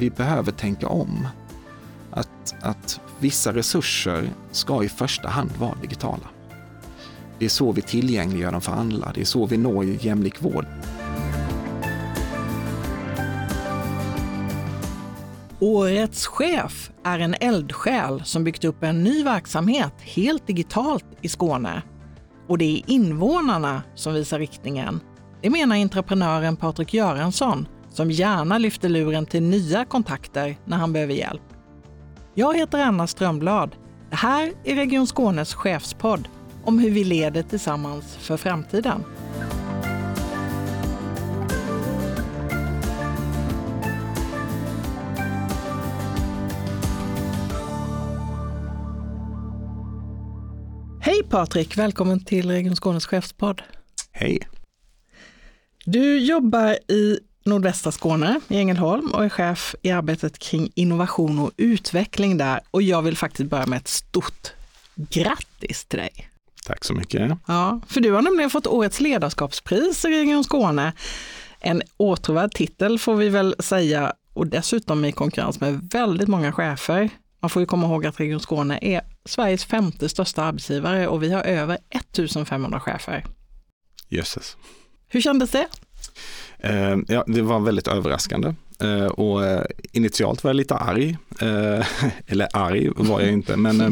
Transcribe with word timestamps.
vi 0.00 0.10
behöver 0.10 0.52
tänka 0.52 0.88
om. 0.88 1.28
Att, 2.10 2.54
att 2.60 3.00
vissa 3.18 3.54
resurser 3.54 4.30
ska 4.50 4.84
i 4.84 4.88
första 4.88 5.28
hand 5.28 5.50
vara 5.58 5.74
digitala. 5.82 6.28
Det 7.38 7.44
är 7.44 7.48
så 7.48 7.72
vi 7.72 7.82
tillgängliggör 7.82 8.52
dem 8.52 8.60
för 8.60 8.72
alla. 8.72 9.12
Det 9.14 9.20
är 9.20 9.24
så 9.24 9.46
vi 9.46 9.56
når 9.56 9.84
jämlik 9.84 10.42
vård. 10.42 10.66
Årets 15.60 16.26
chef 16.26 16.90
är 17.04 17.18
en 17.18 17.34
eldsjäl 17.40 18.24
som 18.24 18.44
byggt 18.44 18.64
upp 18.64 18.82
en 18.82 19.04
ny 19.04 19.24
verksamhet 19.24 19.94
helt 19.98 20.46
digitalt 20.46 21.04
i 21.20 21.28
Skåne. 21.28 21.82
Och 22.48 22.58
det 22.58 22.64
är 22.64 22.90
invånarna 22.90 23.82
som 23.94 24.14
visar 24.14 24.38
riktningen. 24.38 25.00
Det 25.42 25.50
menar 25.50 25.76
entreprenören 25.76 26.56
Patrik 26.56 26.94
Göransson 26.94 27.66
som 27.90 28.10
gärna 28.10 28.58
lyfter 28.58 28.88
luren 28.88 29.26
till 29.26 29.42
nya 29.42 29.84
kontakter 29.84 30.56
när 30.64 30.76
han 30.76 30.92
behöver 30.92 31.14
hjälp. 31.14 31.42
Jag 32.34 32.56
heter 32.56 32.78
Anna 32.78 33.06
Strömblad. 33.06 33.76
Det 34.10 34.16
här 34.16 34.52
är 34.64 34.74
Region 34.74 35.06
Skånes 35.06 35.54
chefspodd 35.54 36.28
om 36.64 36.78
hur 36.78 36.90
vi 36.90 37.04
leder 37.04 37.42
tillsammans 37.42 38.16
för 38.16 38.36
framtiden. 38.36 39.04
Hej 51.02 51.22
Patrik, 51.30 51.76
välkommen 51.76 52.24
till 52.24 52.50
Region 52.50 52.76
Skånes 52.76 53.06
chefspodd. 53.06 53.62
Hej! 54.12 54.48
Du 55.84 56.18
jobbar 56.18 56.92
i 56.92 57.18
nordvästra 57.44 57.92
Skåne, 57.92 58.40
i 58.48 58.56
Ängelholm 58.56 59.10
och 59.10 59.24
är 59.24 59.28
chef 59.28 59.74
i 59.82 59.90
arbetet 59.90 60.38
kring 60.38 60.70
innovation 60.74 61.38
och 61.38 61.50
utveckling 61.56 62.38
där. 62.38 62.60
Och 62.70 62.82
jag 62.82 63.02
vill 63.02 63.16
faktiskt 63.16 63.50
börja 63.50 63.66
med 63.66 63.76
ett 63.76 63.88
stort 63.88 64.52
grattis 64.94 65.84
till 65.84 65.98
dig. 65.98 66.30
Tack 66.66 66.84
så 66.84 66.94
mycket. 66.94 67.38
Ja, 67.46 67.80
för 67.88 68.00
du 68.00 68.12
har 68.12 68.22
nämligen 68.22 68.50
fått 68.50 68.66
årets 68.66 69.00
ledarskapspris 69.00 70.04
i 70.04 70.08
Region 70.08 70.44
Skåne. 70.44 70.92
En 71.60 71.82
åtråvärd 71.96 72.54
titel 72.54 72.98
får 72.98 73.14
vi 73.14 73.28
väl 73.28 73.54
säga 73.58 74.12
och 74.34 74.46
dessutom 74.46 75.04
i 75.04 75.12
konkurrens 75.12 75.60
med 75.60 75.88
väldigt 75.92 76.28
många 76.28 76.52
chefer. 76.52 77.10
Man 77.40 77.50
får 77.50 77.60
ju 77.60 77.66
komma 77.66 77.86
ihåg 77.86 78.06
att 78.06 78.20
Region 78.20 78.40
Skåne 78.40 78.78
är 78.82 79.00
Sveriges 79.24 79.64
femte 79.64 80.08
största 80.08 80.42
arbetsgivare 80.42 81.08
och 81.08 81.22
vi 81.22 81.32
har 81.32 81.42
över 81.42 81.78
1500 81.90 82.80
chefer. 82.80 83.24
Jösses. 84.08 84.56
Hur 85.08 85.20
kändes 85.20 85.50
det? 85.50 85.68
Eh, 86.58 86.96
ja, 87.08 87.24
det 87.26 87.42
var 87.42 87.60
väldigt 87.60 87.88
överraskande. 87.88 88.54
Eh, 88.82 89.06
och 89.06 89.44
eh, 89.44 89.64
initialt 89.92 90.44
var 90.44 90.48
jag 90.48 90.56
lite 90.56 90.74
arg. 90.74 91.18
Eh, 91.40 91.86
eller 92.26 92.56
arg 92.56 92.88
var 92.96 93.20
jag 93.20 93.32
inte, 93.32 93.56
men 93.56 93.80
eh, 93.80 93.90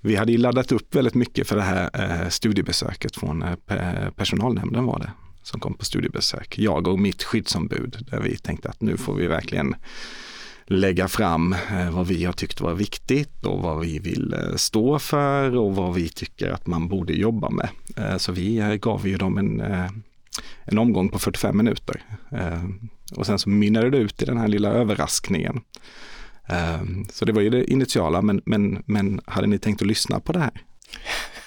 vi 0.00 0.16
hade 0.16 0.32
ju 0.32 0.38
laddat 0.38 0.72
upp 0.72 0.94
väldigt 0.94 1.14
mycket 1.14 1.48
för 1.48 1.56
det 1.56 1.62
här 1.62 1.90
eh, 1.94 2.28
studiebesöket 2.28 3.16
från 3.16 3.42
eh, 3.42 4.10
personalnämnden 4.16 4.84
var 4.84 4.98
det 4.98 5.10
som 5.42 5.60
kom 5.60 5.74
på 5.74 5.84
studiebesök. 5.84 6.58
Jag 6.58 6.88
och 6.88 6.98
mitt 6.98 7.22
skyddsombud 7.22 8.06
där 8.10 8.20
vi 8.20 8.36
tänkte 8.36 8.68
att 8.68 8.80
nu 8.80 8.96
får 8.96 9.14
vi 9.14 9.26
verkligen 9.26 9.74
lägga 10.66 11.08
fram 11.08 11.52
eh, 11.52 11.90
vad 11.90 12.06
vi 12.06 12.24
har 12.24 12.32
tyckt 12.32 12.60
var 12.60 12.74
viktigt 12.74 13.46
och 13.46 13.62
vad 13.62 13.80
vi 13.80 13.98
vill 13.98 14.34
stå 14.56 14.98
för 14.98 15.56
och 15.56 15.76
vad 15.76 15.94
vi 15.94 16.08
tycker 16.08 16.50
att 16.50 16.66
man 16.66 16.88
borde 16.88 17.12
jobba 17.12 17.50
med. 17.50 17.68
Så 18.20 18.32
vi 18.32 18.78
gav 18.82 19.08
ju 19.08 19.16
dem 19.16 19.38
en 19.38 19.62
en 20.64 20.78
omgång 20.78 21.08
på 21.08 21.18
45 21.18 21.56
minuter. 21.56 22.02
Eh, 22.32 22.64
och 23.16 23.26
sen 23.26 23.38
så 23.38 23.48
mynnade 23.48 23.90
det 23.90 23.98
ut 23.98 24.22
i 24.22 24.24
den 24.24 24.36
här 24.36 24.48
lilla 24.48 24.68
överraskningen. 24.68 25.60
Eh, 26.48 26.82
så 27.12 27.24
det 27.24 27.32
var 27.32 27.42
ju 27.42 27.50
det 27.50 27.70
initiala, 27.70 28.22
men, 28.22 28.42
men, 28.44 28.82
men 28.86 29.20
hade 29.26 29.46
ni 29.46 29.58
tänkt 29.58 29.82
att 29.82 29.88
lyssna 29.88 30.20
på 30.20 30.32
det 30.32 30.38
här? 30.38 30.62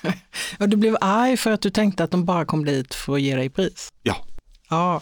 ja, 0.59 0.67
du 0.67 0.77
blev 0.77 0.97
arg 1.01 1.37
för 1.37 1.51
att 1.51 1.61
du 1.61 1.69
tänkte 1.69 2.03
att 2.03 2.11
de 2.11 2.25
bara 2.25 2.45
kom 2.45 2.65
dit 2.65 2.93
för 2.93 3.13
att 3.13 3.21
ge 3.21 3.35
dig 3.35 3.49
pris? 3.49 3.89
Ja. 4.03 4.25
Ja, 4.69 5.01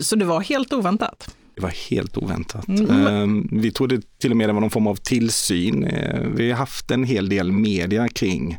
så 0.00 0.16
det 0.16 0.24
var 0.24 0.40
helt 0.40 0.72
oväntat? 0.72 1.34
Det 1.54 1.62
var 1.62 1.90
helt 1.90 2.16
oväntat. 2.16 2.68
Mm. 2.68 3.48
Vi 3.52 3.70
trodde 3.70 4.00
till 4.20 4.30
och 4.30 4.36
med 4.36 4.48
det 4.48 4.52
var 4.52 4.60
någon 4.60 4.70
form 4.70 4.86
av 4.86 4.96
tillsyn. 4.96 5.84
Eh, 5.84 6.20
vi 6.20 6.50
har 6.50 6.58
haft 6.58 6.90
en 6.90 7.04
hel 7.04 7.28
del 7.28 7.52
media 7.52 8.08
kring 8.08 8.58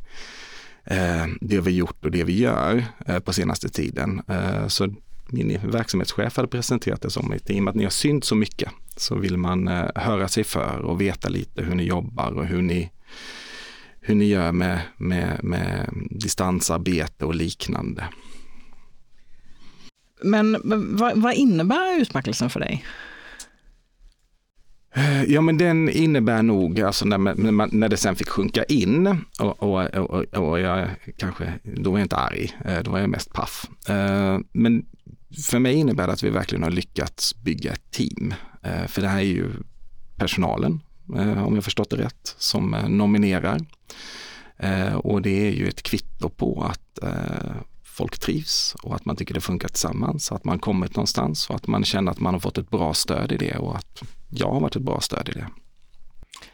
Eh, 0.89 1.25
det 1.41 1.59
vi 1.61 1.71
gjort 1.71 2.05
och 2.05 2.11
det 2.11 2.23
vi 2.23 2.39
gör 2.39 2.85
eh, 3.05 3.19
på 3.19 3.33
senaste 3.33 3.69
tiden. 3.69 4.21
Eh, 4.27 4.67
så 4.67 4.93
min 5.29 5.59
verksamhetschef 5.63 6.35
hade 6.35 6.47
presenterat 6.47 7.01
det 7.01 7.09
som 7.09 7.31
ett 7.31 7.49
med 7.49 7.69
att 7.69 7.75
ni 7.75 7.83
har 7.83 7.91
synt 7.91 8.25
så 8.25 8.35
mycket 8.35 8.69
så 8.95 9.15
vill 9.15 9.37
man 9.37 9.67
höra 9.95 10.27
sig 10.27 10.43
för 10.43 10.79
och 10.79 11.01
veta 11.01 11.29
lite 11.29 11.63
hur 11.63 11.75
ni 11.75 11.83
jobbar 11.83 12.31
och 12.31 12.45
hur 12.45 12.61
ni, 12.61 12.91
hur 13.99 14.15
ni 14.15 14.25
gör 14.25 14.51
med, 14.51 14.79
med, 14.97 15.43
med 15.43 15.89
distansarbete 16.11 17.25
och 17.25 17.35
liknande. 17.35 18.07
Men 20.23 20.57
vad, 20.97 21.21
vad 21.21 21.33
innebär 21.33 22.01
utmärkelsen 22.01 22.49
för 22.49 22.59
dig? 22.59 22.85
Ja 25.27 25.41
men 25.41 25.57
den 25.57 25.89
innebär 25.89 26.43
nog, 26.43 26.81
alltså 26.81 27.05
när, 27.05 27.17
när, 27.17 27.75
när 27.75 27.89
det 27.89 27.97
sen 27.97 28.15
fick 28.15 28.29
sjunka 28.29 28.63
in 28.63 29.07
och, 29.39 29.63
och, 29.63 29.85
och, 29.85 30.25
och 30.33 30.59
jag 30.59 30.89
kanske, 31.17 31.53
då 31.63 31.91
var 31.91 31.97
jag 31.97 32.05
inte 32.05 32.15
arg, 32.15 32.57
eh, 32.65 32.83
då 32.83 32.91
var 32.91 32.99
jag 32.99 33.09
mest 33.09 33.33
paff. 33.33 33.69
Eh, 33.89 34.39
men 34.51 34.85
för 35.49 35.59
mig 35.59 35.75
innebär 35.75 36.07
det 36.07 36.13
att 36.13 36.23
vi 36.23 36.29
verkligen 36.29 36.63
har 36.63 36.71
lyckats 36.71 37.35
bygga 37.35 37.71
ett 37.71 37.91
team. 37.91 38.33
Eh, 38.63 38.87
för 38.87 39.01
det 39.01 39.07
här 39.07 39.19
är 39.19 39.23
ju 39.23 39.51
personalen, 40.15 40.79
om 41.45 41.55
jag 41.55 41.63
förstått 41.63 41.89
det 41.89 41.97
rätt, 41.97 42.35
som 42.37 42.75
nominerar. 42.87 43.59
Och 44.93 45.21
det 45.21 45.47
är 45.47 45.51
ju 45.51 45.67
ett 45.67 45.83
kvitto 45.83 46.29
på 46.29 46.63
att 46.63 46.99
folk 47.83 48.19
trivs 48.19 48.75
och 48.83 48.95
att 48.95 49.05
man 49.05 49.15
tycker 49.15 49.33
det 49.33 49.41
funkar 49.41 49.67
tillsammans, 49.67 50.31
att 50.31 50.43
man 50.43 50.59
kommit 50.59 50.95
någonstans 50.95 51.49
och 51.49 51.55
att 51.55 51.67
man 51.67 51.83
känner 51.83 52.11
att 52.11 52.19
man 52.19 52.33
har 52.33 52.39
fått 52.39 52.57
ett 52.57 52.69
bra 52.69 52.93
stöd 52.93 53.31
i 53.31 53.37
det 53.37 53.57
och 53.57 53.75
att 53.75 54.03
jag 54.29 54.51
har 54.51 54.59
varit 54.59 54.75
ett 54.75 54.81
bra 54.81 55.01
stöd 55.01 55.29
i 55.29 55.31
det. 55.31 55.47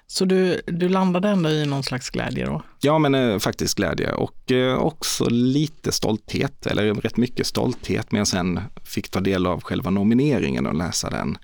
Så 0.07 0.25
du, 0.25 0.61
du 0.67 0.89
landade 0.89 1.29
ändå 1.29 1.50
i 1.50 1.66
någon 1.66 1.84
slags 1.84 2.09
glädje 2.09 2.45
då? 2.45 2.61
Ja, 2.81 3.00
men 3.00 3.16
eh, 3.16 3.39
faktiskt 3.39 3.78
glädje 3.78 4.11
och 4.11 4.51
eh, 4.51 4.75
också 4.75 5.29
lite 5.29 5.91
stolthet, 5.91 6.66
eller 6.66 6.94
rätt 6.94 7.17
mycket 7.17 7.47
stolthet, 7.47 8.11
men 8.11 8.17
jag 8.17 8.28
sen 8.28 8.59
fick 8.84 9.09
ta 9.09 9.19
del 9.19 9.45
av 9.47 9.61
själva 9.61 9.89
nomineringen 9.89 10.67
och 10.67 10.75
läsa 10.75 11.09
den. 11.09 11.38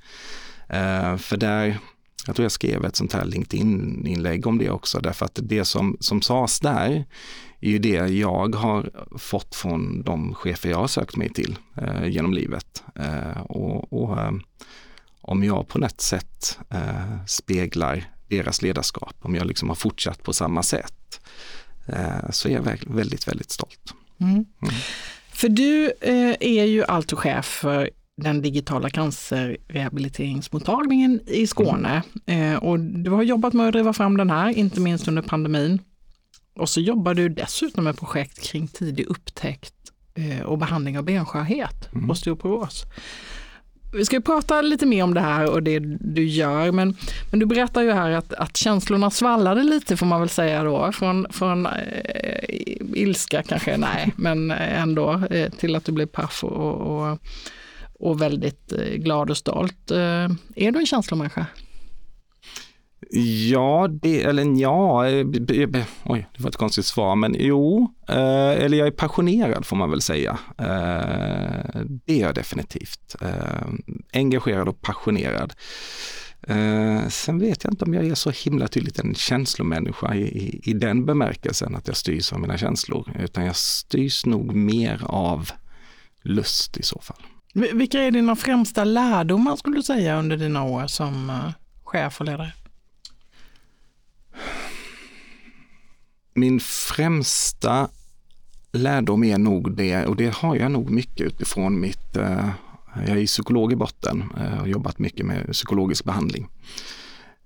Eh, 0.69 1.17
för 1.17 1.37
där, 1.37 1.77
jag 2.27 2.35
tror 2.35 2.43
jag 2.43 2.51
skrev 2.51 2.85
ett 2.85 2.95
sånt 2.95 3.13
här 3.13 3.25
LinkedIn-inlägg 3.25 4.47
om 4.47 4.57
det 4.57 4.69
också, 4.69 4.99
därför 4.99 5.25
att 5.25 5.39
det 5.43 5.65
som, 5.65 5.97
som 5.99 6.21
sades 6.21 6.59
där 6.59 7.05
är 7.61 7.69
ju 7.69 7.79
det 7.79 8.07
jag 8.07 8.55
har 8.55 8.91
fått 9.17 9.55
från 9.55 10.01
de 10.01 10.33
chefer 10.33 10.69
jag 10.69 10.77
har 10.77 10.87
sökt 10.87 11.15
mig 11.15 11.29
till 11.29 11.57
eh, 11.77 12.07
genom 12.07 12.33
livet. 12.33 12.83
Eh, 12.95 13.41
och, 13.41 13.93
och 13.93 14.19
eh, 14.19 14.31
om 15.29 15.43
jag 15.43 15.67
på 15.67 15.79
något 15.79 16.01
sätt 16.01 16.59
eh, 16.69 17.25
speglar 17.27 18.03
deras 18.27 18.61
ledarskap, 18.61 19.15
om 19.21 19.35
jag 19.35 19.47
liksom 19.47 19.69
har 19.69 19.75
fortsatt 19.75 20.23
på 20.23 20.33
samma 20.33 20.63
sätt, 20.63 21.21
eh, 21.87 22.29
så 22.29 22.49
är 22.49 22.53
jag 22.53 22.77
väldigt, 22.87 23.27
väldigt 23.27 23.51
stolt. 23.51 23.93
Mm. 24.19 24.33
Mm. 24.33 24.45
För 25.31 25.49
du 25.49 25.91
eh, 26.01 26.35
är 26.39 26.63
ju 26.63 26.83
alltså 26.83 27.15
chef 27.15 27.45
för 27.45 27.89
den 28.17 28.41
digitala 28.41 28.89
cancerrehabiliteringsmottagningen 28.89 31.19
i 31.27 31.47
Skåne. 31.47 32.03
Mm. 32.25 32.59
och 32.59 32.79
du 32.79 33.11
har 33.11 33.23
jobbat 33.23 33.53
med 33.53 33.67
att 33.67 33.73
driva 33.73 33.93
fram 33.93 34.17
den 34.17 34.29
här, 34.29 34.49
inte 34.49 34.79
minst 34.79 35.07
under 35.07 35.21
pandemin. 35.21 35.81
Och 36.55 36.69
så 36.69 36.81
jobbar 36.81 37.13
du 37.13 37.29
dessutom 37.29 37.83
med 37.83 37.97
projekt 37.97 38.41
kring 38.41 38.67
tidig 38.67 39.05
upptäckt 39.05 39.73
eh, 40.15 40.41
och 40.41 40.57
behandling 40.57 40.97
av 40.97 41.03
benskörhet, 41.03 41.89
mm. 41.93 42.09
osteoporos. 42.09 42.85
Vi 43.91 44.05
ska 44.05 44.19
prata 44.19 44.61
lite 44.61 44.85
mer 44.85 45.03
om 45.03 45.13
det 45.13 45.21
här 45.21 45.51
och 45.51 45.63
det 45.63 45.79
du 45.99 46.25
gör, 46.25 46.71
men, 46.71 46.95
men 47.31 47.39
du 47.39 47.45
berättar 47.45 47.81
ju 47.81 47.91
här 47.91 48.11
att, 48.11 48.33
att 48.33 48.57
känslorna 48.57 49.09
svallade 49.09 49.63
lite 49.63 49.97
får 49.97 50.05
man 50.05 50.19
väl 50.19 50.29
säga 50.29 50.63
då, 50.63 50.91
från, 50.91 51.27
från 51.29 51.65
eh, 51.65 51.71
ilska 52.93 53.43
kanske, 53.43 53.77
nej, 53.77 54.13
men 54.17 54.51
ändå 54.51 55.23
eh, 55.31 55.49
till 55.51 55.75
att 55.75 55.85
du 55.85 55.91
blev 55.91 56.05
paff 56.05 56.43
och, 56.43 56.73
och, 56.73 57.17
och 57.93 58.21
väldigt 58.21 58.71
eh, 58.71 58.95
glad 58.95 59.29
och 59.29 59.37
stolt. 59.37 59.91
Eh, 59.91 60.29
är 60.55 60.71
du 60.71 60.79
en 60.79 60.85
känslomänniska? 60.85 61.45
Ja, 63.49 63.87
det, 64.01 64.23
eller 64.23 64.61
ja, 64.61 65.07
eh, 65.07 65.25
oj, 66.03 66.27
det 66.37 66.43
var 66.43 66.49
ett 66.49 66.55
konstigt 66.55 66.85
svar, 66.85 67.15
men 67.15 67.35
jo, 67.39 67.93
eh, 68.09 68.49
eller 68.49 68.77
jag 68.77 68.87
är 68.87 68.91
passionerad 68.91 69.65
får 69.65 69.75
man 69.75 69.89
väl 69.89 70.01
säga. 70.01 70.37
Eh, 70.57 71.81
det 72.05 72.13
är 72.13 72.21
jag 72.21 72.35
definitivt. 72.35 73.15
Eh, 73.21 73.67
engagerad 74.13 74.67
och 74.67 74.81
passionerad. 74.81 75.53
Eh, 76.47 77.07
sen 77.07 77.39
vet 77.39 77.63
jag 77.63 77.73
inte 77.73 77.85
om 77.85 77.93
jag 77.93 78.07
är 78.07 78.15
så 78.15 78.29
himla 78.29 78.67
tydligt 78.67 78.99
en 78.99 79.15
känslomänniska 79.15 80.15
i, 80.15 80.21
i, 80.21 80.61
i 80.63 80.73
den 80.73 81.05
bemärkelsen 81.05 81.75
att 81.75 81.87
jag 81.87 81.97
styrs 81.97 82.33
av 82.33 82.39
mina 82.39 82.57
känslor, 82.57 83.11
utan 83.19 83.45
jag 83.45 83.55
styrs 83.55 84.25
nog 84.25 84.55
mer 84.55 85.01
av 85.03 85.49
lust 86.21 86.77
i 86.77 86.83
så 86.83 86.99
fall. 86.99 87.21
Vilka 87.53 87.99
är 87.99 88.11
dina 88.11 88.35
främsta 88.35 88.83
lärdomar 88.83 89.55
skulle 89.55 89.75
du 89.75 89.83
säga 89.83 90.19
under 90.19 90.37
dina 90.37 90.63
år 90.63 90.87
som 90.87 91.29
eh, 91.29 91.51
chef 91.83 92.19
och 92.19 92.25
ledare? 92.25 92.53
Min 96.33 96.59
främsta 96.59 97.89
lärdom 98.71 99.23
är 99.23 99.37
nog 99.37 99.75
det, 99.75 100.05
och 100.05 100.15
det 100.15 100.33
har 100.33 100.55
jag 100.55 100.71
nog 100.71 100.89
mycket 100.89 101.27
utifrån 101.27 101.79
mitt, 101.79 102.17
eh, 102.17 102.49
jag 103.07 103.17
är 103.17 103.25
psykolog 103.25 103.73
i 103.73 103.75
botten 103.75 104.23
eh, 104.37 104.53
och 104.53 104.59
har 104.59 104.67
jobbat 104.67 104.99
mycket 104.99 105.25
med 105.25 105.51
psykologisk 105.51 106.05
behandling. 106.05 106.47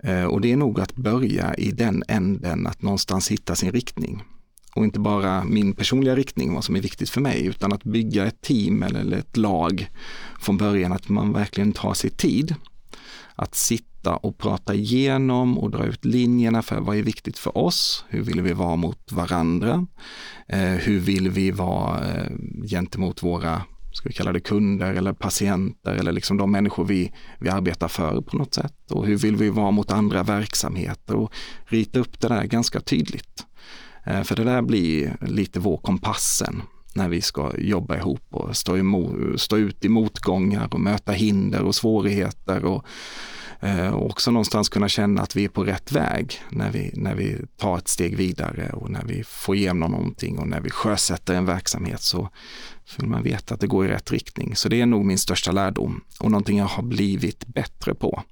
Eh, 0.04 0.24
och 0.24 0.42
det 0.42 0.52
är 0.52 0.58
nog 0.58 0.80
att 0.80 0.96
börja 0.96 1.54
i 1.54 1.72
den 1.72 2.04
änden 2.08 2.68
att 2.68 2.82
någonstans 2.82 3.32
hitta 3.32 3.56
sin 3.56 3.72
riktning. 3.72 4.24
Och 4.76 4.84
inte 4.84 5.00
bara 5.00 5.44
min 5.44 5.74
personliga 5.74 6.16
riktning, 6.16 6.54
vad 6.54 6.64
som 6.64 6.76
är 6.76 6.82
viktigt 6.82 7.10
för 7.10 7.22
mig, 7.22 7.46
utan 7.46 7.74
att 7.74 7.84
bygga 7.84 8.26
ett 8.26 8.42
team 8.42 8.84
eller 8.84 9.18
ett 9.18 9.38
lag 9.38 9.90
från 10.42 10.58
början, 10.58 10.92
att 10.92 11.10
man 11.10 11.34
verkligen 11.34 11.74
tar 11.74 11.94
sig 11.94 12.10
tid 12.10 12.56
att 13.36 13.56
sitta 13.56 13.93
och 14.12 14.38
prata 14.38 14.74
igenom 14.74 15.58
och 15.58 15.72
dra 15.72 15.86
ut 15.86 16.06
linjerna 16.06 16.62
för 16.62 16.80
vad 16.80 16.98
är 16.98 17.04
viktigt 17.04 17.38
för 17.38 17.58
oss? 17.58 18.06
Hur 18.10 18.22
vill 18.22 18.42
vi 18.42 18.54
vara 18.54 18.76
mot 18.76 19.12
varandra? 19.12 19.88
Eh, 20.48 20.60
hur 20.60 21.00
vill 21.00 21.30
vi 21.30 21.52
vara 21.52 22.12
eh, 22.12 22.32
gentemot 22.70 23.24
våra 23.24 23.62
ska 23.94 24.10
vi 24.10 24.14
kalla 24.14 24.32
det 24.32 24.40
kunder 24.40 24.94
eller 24.94 25.14
patienter 25.14 25.94
eller 25.94 26.12
liksom 26.12 26.38
de 26.38 26.52
människor 26.52 26.86
vi, 26.86 27.12
vi 27.40 27.50
arbetar 27.50 27.88
för 27.88 28.22
på 28.22 28.38
något 28.38 28.54
sätt. 28.54 28.92
Och 28.92 29.06
hur 29.06 29.18
vill 29.18 29.36
vi 29.36 29.50
vara 29.50 29.72
mot 29.72 29.92
andra 29.92 30.24
verksamheter 30.24 31.16
och 31.16 31.34
rita 31.66 32.00
upp 32.00 32.20
det 32.20 32.28
där 32.28 32.44
ganska 32.44 32.80
tydligt. 32.80 33.46
Eh, 34.06 34.24
för 34.24 34.36
det 34.36 34.44
där 34.44 34.62
blir 34.62 35.18
lite 35.22 35.60
vår 35.60 35.78
kompassen 35.78 36.62
när 36.96 37.10
vi 37.10 37.22
ska 37.22 37.52
jobba 37.58 37.98
ihop 37.98 38.28
och 38.32 38.58
stå, 38.58 38.78
emot, 38.78 39.42
stå 39.42 39.58
ut 39.58 39.86
i 39.86 39.90
motgångar 39.90 40.68
och 40.72 40.80
möta 40.80 41.12
hinder 41.12 41.62
och 41.62 41.76
svårigheter 41.76 42.66
och, 42.66 42.86
Eh, 43.64 43.90
och 43.90 44.06
också 44.06 44.32
någonstans 44.32 44.70
kunna 44.70 44.90
känna 44.90 45.22
att 45.22 45.36
vi 45.36 45.46
är 45.46 45.50
på 45.50 45.64
rätt 45.64 45.92
väg 45.92 46.42
när 46.50 46.72
vi, 46.72 46.92
när 46.94 47.16
vi 47.16 47.38
tar 47.58 47.78
ett 47.78 47.88
steg 47.88 48.18
vidare 48.18 48.70
och 48.74 48.90
när 48.90 49.04
vi 49.04 49.24
får 49.24 49.56
igenom 49.56 49.92
någonting 49.92 50.40
och 50.40 50.48
när 50.48 50.62
vi 50.62 50.70
sjösätter 50.70 51.34
en 51.34 51.46
verksamhet 51.46 52.02
så 52.02 52.30
vill 52.98 53.08
man 53.08 53.24
veta 53.24 53.54
att 53.54 53.60
det 53.60 53.68
går 53.68 53.86
i 53.86 53.90
rätt 53.90 54.12
riktning. 54.12 54.56
Så 54.56 54.70
det 54.70 54.82
är 54.82 54.86
nog 54.86 55.06
min 55.06 55.18
största 55.18 55.52
lärdom 55.52 56.02
och 56.20 56.32
någonting 56.32 56.58
jag 56.58 56.66
har 56.66 56.84
blivit 56.84 57.48
bättre 57.48 57.94
på. 57.94 58.24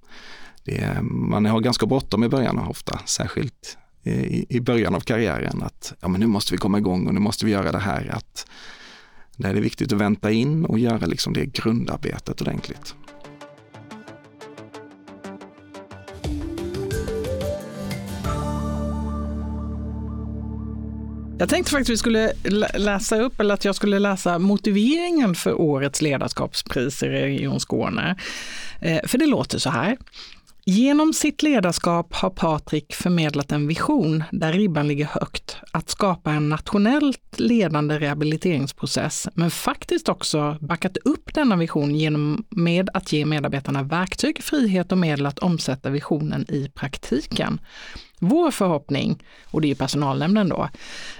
Är, 0.66 1.02
man 1.02 1.46
har 1.46 1.60
ganska 1.60 1.86
bråttom 1.86 2.24
i 2.24 2.30
början 2.30 2.60
ofta, 2.60 3.00
särskilt 3.06 3.78
i, 4.04 4.58
i 4.58 4.60
början 4.60 4.96
av 4.96 5.00
karriären 5.00 5.64
att 5.64 5.94
ja, 6.00 6.08
men 6.08 6.20
nu 6.20 6.28
måste 6.28 6.54
vi 6.54 6.58
komma 6.58 6.78
igång 6.78 7.08
och 7.08 7.14
nu 7.14 7.20
måste 7.20 7.46
vi 7.46 7.52
göra 7.52 7.72
det 7.72 7.80
här. 7.80 8.12
Att 8.14 8.48
där 9.36 9.50
är 9.50 9.54
det 9.54 9.62
viktigt 9.62 9.94
att 9.94 10.00
vänta 10.00 10.32
in 10.32 10.66
och 10.66 10.80
göra 10.80 11.06
liksom 11.06 11.34
det 11.34 11.46
grundarbetet 11.46 12.42
ordentligt. 12.42 12.96
Jag 21.42 21.50
tänkte 21.50 21.72
faktiskt 21.72 21.90
att 21.90 21.94
vi 21.94 21.98
skulle 21.98 22.34
läsa 22.74 23.22
upp, 23.22 23.40
eller 23.40 23.54
att 23.54 23.66
jag 23.66 23.76
skulle 23.76 24.00
läsa 24.00 24.40
motiveringen 24.40 25.36
för 25.36 25.62
årets 25.62 26.02
ledarskapspris 26.02 27.04
i 27.04 27.08
Region 27.08 27.60
Skåne. 27.60 28.16
Eh, 28.82 29.00
för 29.08 29.18
det 29.18 29.26
låter 29.26 29.58
så 29.58 29.70
här. 29.70 29.98
Genom 30.66 31.14
sitt 31.14 31.44
ledarskap 31.44 32.14
har 32.14 32.30
Patrik 32.30 32.96
förmedlat 32.96 33.52
en 33.52 33.68
vision 33.68 34.24
där 34.32 34.54
ribban 34.54 34.88
ligger 34.88 35.06
högt, 35.06 35.58
att 35.72 35.90
skapa 35.90 36.32
en 36.32 36.50
nationellt 36.50 37.40
ledande 37.40 38.00
rehabiliteringsprocess, 38.00 39.28
men 39.34 39.52
faktiskt 39.52 40.10
också 40.10 40.58
backat 40.60 40.98
upp 40.98 41.34
denna 41.34 41.56
vision 41.56 41.96
genom 41.96 42.46
med 42.50 42.90
att 42.94 43.14
ge 43.14 43.26
medarbetarna 43.26 43.84
verktyg, 43.84 44.44
frihet 44.44 44.92
och 44.92 44.98
medel 44.98 45.26
att 45.26 45.40
omsätta 45.40 45.90
visionen 45.90 46.46
i 46.52 46.70
praktiken. 46.76 47.60
Vår 48.24 48.52
förhoppning, 48.52 49.24
och 49.52 49.62
det 49.62 49.68
är 49.68 49.70
ju 49.70 49.76
personalnämnden 49.76 50.50
då, 50.50 50.70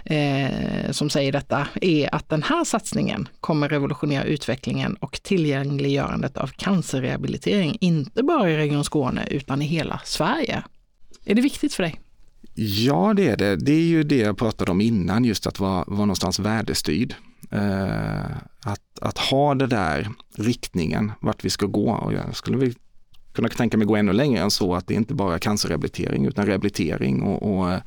eh, 0.06 0.92
som 0.92 1.10
säger 1.10 1.32
detta, 1.32 1.68
är 1.82 2.16
att 2.16 2.30
den 2.30 2.44
här 2.44 2.64
satsningen 2.64 3.28
kommer 3.40 3.70
revolutionera 3.70 4.24
utvecklingen 4.24 4.94
och 4.96 5.20
tillgängliggörandet 5.24 6.38
av 6.38 6.48
cancerrehabilitering, 6.48 7.78
inte 7.82 8.24
bara 8.24 8.50
i 8.50 8.58
Region 8.58 8.84
Skåne 8.84 9.28
utan 9.32 9.62
i 9.62 9.66
hela 9.66 10.02
Sverige. 10.06 10.64
Är 11.26 11.36
det 11.36 11.42
viktigt 11.42 11.74
för 11.74 11.84
dig? 11.84 12.00
Ja, 12.56 13.14
det 13.14 13.30
är 13.30 13.38
det. 13.38 13.56
Det 13.56 13.74
är 13.74 13.84
ju 13.84 14.04
det 14.04 14.18
jag 14.18 14.38
pratade 14.38 14.72
om 14.72 14.82
innan, 14.82 15.26
just 15.26 15.48
att 15.48 15.60
vara, 15.60 15.84
vara 15.88 16.00
någonstans 16.00 16.40
värdestyrd. 16.40 17.16
Eh, 17.52 18.32
att, 18.66 19.00
att 19.02 19.18
ha 19.18 19.56
det 19.56 19.68
där 19.68 20.10
riktningen, 20.38 21.12
vart 21.22 21.46
vi 21.46 21.50
ska 21.50 21.66
gå. 21.66 21.92
Och 21.92 22.14
jag 22.14 22.36
skulle 22.36 22.74
kunna 23.34 23.50
tänka 23.50 23.78
mig 23.78 23.88
gå 23.88 23.96
ännu 23.96 24.14
längre 24.14 24.42
än 24.42 24.52
så 24.52 24.76
att 24.76 24.88
det 24.88 24.94
är 24.94 24.98
inte 24.98 25.14
bara 25.14 25.40
cancerrehabilitering 25.40 26.26
utan 26.26 26.46
rehabilitering 26.46 27.22
och, 27.24 27.58
och 27.58 27.72
eh, 27.72 27.80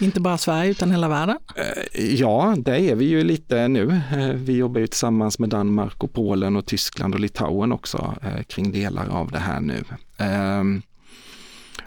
inte 0.00 0.20
bara 0.20 0.38
Sverige 0.38 0.70
utan 0.70 0.90
hela 0.90 1.08
världen? 1.08 1.38
Eh, 1.56 2.14
ja, 2.14 2.54
där 2.58 2.74
är 2.74 2.94
vi 2.94 3.04
ju 3.04 3.24
lite 3.24 3.68
nu. 3.68 4.00
Eh, 4.12 4.28
vi 4.28 4.56
jobbar 4.56 4.80
ju 4.80 4.86
tillsammans 4.86 5.38
med 5.38 5.48
Danmark 5.48 6.04
och 6.04 6.12
Polen 6.12 6.56
och 6.56 6.66
Tyskland 6.66 7.14
och 7.14 7.20
Litauen 7.20 7.72
också 7.72 8.14
kring 8.48 8.72
delar 8.72 9.08
av 9.08 9.30
det 9.30 9.38
här 9.38 9.60
nu. 9.60 9.84
Ehm, 10.18 10.82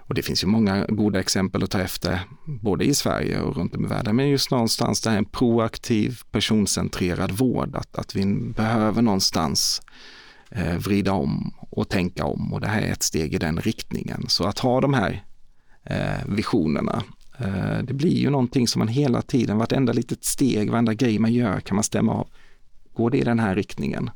och 0.08 0.16
det 0.16 0.22
finns 0.22 0.44
ju 0.44 0.48
många 0.48 0.86
goda 0.86 1.20
exempel 1.20 1.64
att 1.64 1.72
ta 1.72 1.80
efter, 1.80 2.20
både 2.46 2.86
i 2.86 2.94
Sverige 2.94 3.42
och 3.42 3.58
runt 3.58 3.76
om 3.76 3.86
i 3.86 3.88
världen. 3.88 4.16
Men 4.16 4.30
just 4.30 4.52
någonstans 4.52 5.02
det 5.02 5.10
här 5.10 5.18
en 5.18 5.26
proaktiv, 5.26 6.20
personcentrerad 6.32 7.32
vård, 7.32 7.76
att, 7.76 7.96
att 7.96 8.16
vi 8.16 8.26
behöver 8.56 9.02
någonstans 9.02 9.82
Eh, 10.50 10.78
vrida 10.78 11.14
om 11.14 11.54
och 11.70 11.90
tänka 11.90 12.26
om 12.26 12.54
och 12.54 12.62
det 12.62 12.68
här 12.68 12.82
är 12.82 12.92
ett 12.92 13.04
steg 13.04 13.34
i 13.34 13.38
den 13.38 13.58
riktningen. 13.58 14.26
Så 14.28 14.44
att 14.44 14.60
ha 14.60 14.82
de 14.82 14.94
här 14.94 15.24
eh, 15.84 16.26
visionerna, 16.26 17.04
eh, 17.38 17.78
det 17.84 17.94
blir 17.94 18.18
ju 18.18 18.30
någonting 18.30 18.68
som 18.68 18.80
man 18.80 18.88
hela 18.88 19.22
tiden, 19.22 19.58
vartenda 19.58 19.94
litet 19.94 20.26
steg, 20.26 20.72
varenda 20.72 20.94
grej 20.94 21.20
man 21.20 21.34
gör 21.34 21.60
kan 21.60 21.76
man 21.76 21.84
stämma 21.84 22.14
av. 22.14 22.28
Går 22.94 23.10
det 23.10 23.18
i 23.18 23.24
den 23.24 23.40
här 23.40 23.56
riktningen? 23.56 24.10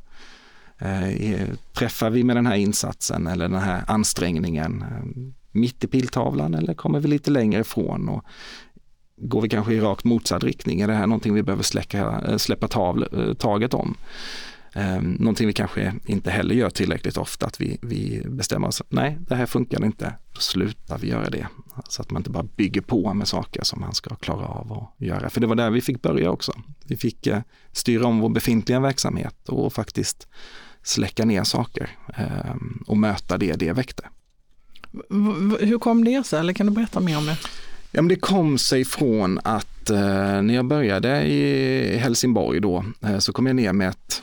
Eh, 0.78 1.08
eh 1.08 1.48
träffar 1.72 2.10
vi 2.10 2.24
med 2.24 2.36
den 2.36 2.46
här 2.46 2.56
insatsen 2.56 3.26
eller 3.26 3.48
den 3.48 3.60
här 3.60 3.84
ansträngningen 3.86 4.82
eh, 4.82 5.32
mitt 5.52 5.84
i 5.84 5.86
piltavlan 5.86 6.54
eller 6.54 6.74
kommer 6.74 7.00
vi 7.00 7.08
lite 7.08 7.30
längre 7.30 7.60
ifrån? 7.60 8.08
Och 8.08 8.24
går 9.16 9.40
vi 9.40 9.48
kanske 9.48 9.74
i 9.74 9.80
rakt 9.80 10.04
motsatt 10.04 10.44
riktning? 10.44 10.80
Är 10.80 10.86
det 10.86 10.94
här 10.94 11.06
någonting 11.06 11.34
vi 11.34 11.42
behöver 11.42 11.62
släcka, 11.62 12.22
eh, 12.28 12.36
släppa 12.36 12.68
tav, 12.68 13.04
taget 13.38 13.74
om? 13.74 13.96
Eh, 14.72 15.00
någonting 15.00 15.46
vi 15.46 15.52
kanske 15.52 15.94
inte 16.06 16.30
heller 16.30 16.54
gör 16.54 16.70
tillräckligt 16.70 17.16
ofta, 17.16 17.46
att 17.46 17.60
vi, 17.60 17.78
vi 17.82 18.22
bestämmer 18.26 18.68
oss, 18.68 18.82
nej 18.88 19.18
det 19.28 19.34
här 19.34 19.46
funkar 19.46 19.84
inte, 19.84 20.14
då 20.34 20.40
slutar 20.40 20.98
vi 20.98 21.08
göra 21.08 21.30
det. 21.30 21.46
Så 21.88 22.02
att 22.02 22.10
man 22.10 22.20
inte 22.20 22.30
bara 22.30 22.46
bygger 22.56 22.80
på 22.80 23.14
med 23.14 23.28
saker 23.28 23.64
som 23.64 23.80
man 23.80 23.94
ska 23.94 24.14
klara 24.14 24.46
av 24.46 24.72
att 24.72 25.06
göra. 25.06 25.30
För 25.30 25.40
det 25.40 25.46
var 25.46 25.54
där 25.54 25.70
vi 25.70 25.80
fick 25.80 26.02
börja 26.02 26.30
också. 26.30 26.52
Vi 26.84 26.96
fick 26.96 27.26
eh, 27.26 27.40
styra 27.72 28.06
om 28.06 28.20
vår 28.20 28.28
befintliga 28.28 28.80
verksamhet 28.80 29.48
och 29.48 29.72
faktiskt 29.72 30.28
släcka 30.82 31.24
ner 31.24 31.44
saker 31.44 31.90
eh, 32.16 32.54
och 32.86 32.96
möta 32.96 33.38
det 33.38 33.52
det 33.52 33.72
väckte. 33.72 34.04
Hur 35.60 35.78
kom 35.78 36.04
det 36.04 36.26
sig, 36.26 36.40
eller 36.40 36.52
kan 36.52 36.66
du 36.66 36.72
berätta 36.72 37.00
mer 37.00 37.18
om 37.18 37.26
det? 37.26 37.36
Ja, 37.92 38.02
men 38.02 38.08
det 38.08 38.16
kom 38.16 38.58
sig 38.58 38.84
från 38.84 39.40
att 39.44 39.90
eh, 39.90 40.42
när 40.42 40.54
jag 40.54 40.64
började 40.64 41.22
i 41.22 41.96
Helsingborg 41.96 42.60
då 42.60 42.84
eh, 43.00 43.18
så 43.18 43.32
kom 43.32 43.46
jag 43.46 43.56
ner 43.56 43.72
med 43.72 43.88
ett 43.88 44.22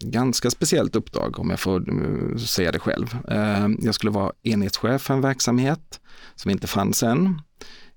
ganska 0.00 0.50
speciellt 0.50 0.96
uppdrag 0.96 1.38
om 1.38 1.50
jag 1.50 1.60
får 1.60 1.88
eh, 1.88 2.36
säga 2.36 2.72
det 2.72 2.78
själv. 2.78 3.16
Eh, 3.28 3.68
jag 3.78 3.94
skulle 3.94 4.10
vara 4.12 4.32
enhetschef 4.42 5.02
för 5.02 5.14
en 5.14 5.20
verksamhet 5.20 6.00
som 6.34 6.50
inte 6.50 6.66
fanns 6.66 7.02
än. 7.02 7.40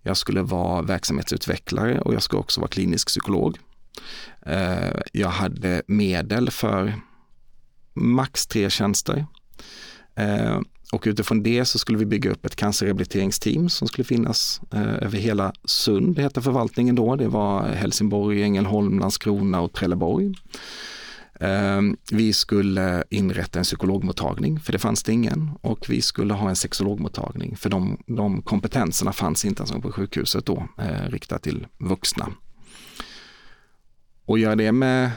Jag 0.02 0.18
skulle 0.18 0.42
vara 0.42 0.82
verksamhetsutvecklare 0.82 2.02
och 2.02 2.14
jag 2.14 2.24
skulle 2.24 2.40
också 2.40 2.62
vara 2.62 2.70
klinisk 2.70 3.08
psykolog. 3.08 3.58
Eh, 4.46 5.00
jag 5.14 5.30
hade 5.30 5.82
medel 5.88 6.52
för 6.52 6.94
max 7.94 8.48
tre 8.48 8.70
tjänster. 8.70 9.26
Och 10.92 11.04
utifrån 11.06 11.44
det 11.44 11.66
så 11.66 11.80
skulle 11.80 11.98
vi 11.98 12.06
bygga 12.06 12.32
upp 12.32 12.46
ett 12.46 12.56
cancerrehabiliteringsteam 12.56 13.70
som 13.70 13.88
skulle 13.88 14.06
finnas 14.06 14.62
över 15.02 15.18
hela 15.18 15.54
Sund, 15.66 16.16
det 16.16 16.22
hette 16.22 16.42
förvaltningen 16.42 16.96
då. 16.96 17.16
Det 17.16 17.28
var 17.28 17.68
Helsingborg, 17.68 18.44
Ängelholm, 18.44 19.00
Landskrona 19.00 19.62
och 19.62 19.74
Trelleborg. 19.74 20.34
Ehm, 21.40 21.98
vi 22.12 22.34
skulle 22.34 23.04
inrätta 23.10 23.60
en 23.60 23.64
psykologmottagning, 23.64 24.60
för 24.60 24.72
det 24.72 24.80
fanns 24.80 25.04
det 25.04 25.12
ingen. 25.12 25.52
Och 25.62 25.90
vi 25.90 26.02
skulle 26.02 26.34
ha 26.34 26.50
en 26.50 26.56
sexologmottagning, 26.56 27.58
för 27.58 27.70
de, 27.70 28.04
de 28.08 28.42
kompetenserna 28.42 29.14
fanns 29.14 29.46
inte 29.46 29.64
ens 29.64 29.84
på 29.84 29.92
sjukhuset 29.92 30.46
då, 30.46 30.68
eh, 30.78 31.10
riktat 31.10 31.44
till 31.44 31.68
vuxna. 31.78 32.30
Och 34.26 34.40
göra 34.40 34.56
det 34.56 34.72
med 34.72 35.12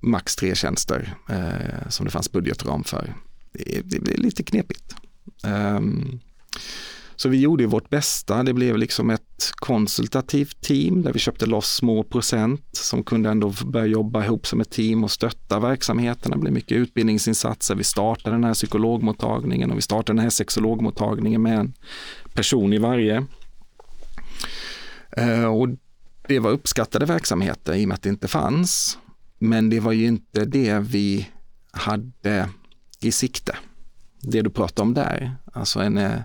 max 0.00 0.36
tre 0.36 0.54
tjänster 0.54 1.14
eh, 1.28 1.88
som 1.88 2.04
det 2.04 2.10
fanns 2.10 2.32
budgetram 2.32 2.84
för, 2.84 3.14
det, 3.52 3.96
är 3.96 4.16
lite 4.16 4.42
knepigt. 4.42 4.96
Ehm, 5.44 6.20
så 7.16 7.28
vi 7.28 7.40
gjorde 7.40 7.66
vårt 7.66 7.90
bästa. 7.90 8.42
Det 8.42 8.52
blev 8.52 8.78
liksom 8.78 9.10
ett 9.10 9.52
konsultativt 9.54 10.60
team 10.60 11.02
där 11.02 11.12
vi 11.12 11.18
köpte 11.18 11.46
loss 11.46 11.74
små 11.74 12.02
procent 12.02 12.64
som 12.72 13.04
kunde 13.04 13.30
ändå 13.30 13.54
börja 13.64 13.86
jobba 13.86 14.24
ihop 14.24 14.46
som 14.46 14.60
ett 14.60 14.70
team 14.70 15.04
och 15.04 15.10
stötta 15.10 15.60
verksamheterna. 15.60 16.36
Det 16.36 16.40
blev 16.40 16.52
mycket 16.52 16.76
utbildningsinsatser. 16.76 17.74
Vi 17.74 17.84
startade 17.84 18.36
den 18.36 18.44
här 18.44 18.54
psykologmottagningen 18.54 19.70
och 19.70 19.76
vi 19.76 19.82
startade 19.82 20.16
den 20.16 20.22
här 20.22 20.30
sexologmottagningen 20.30 21.42
med 21.42 21.58
en 21.58 21.72
person 22.34 22.72
i 22.72 22.78
varje. 22.78 23.26
Eh, 25.16 25.44
och 25.44 25.68
det 26.28 26.38
var 26.38 26.50
uppskattade 26.50 27.06
verksamheter 27.06 27.74
i 27.74 27.84
och 27.84 27.88
med 27.88 27.94
att 27.94 28.02
det 28.02 28.08
inte 28.08 28.28
fanns. 28.28 28.98
Men 29.38 29.70
det 29.70 29.80
var 29.80 29.92
ju 29.92 30.06
inte 30.06 30.44
det 30.44 30.78
vi 30.78 31.28
hade 31.70 32.48
i 33.00 33.12
sikte. 33.12 33.56
Det 34.20 34.42
du 34.42 34.50
pratar 34.50 34.82
om 34.82 34.94
där, 34.94 35.36
alltså 35.52 35.80
en 35.80 35.98
eh, 35.98 36.20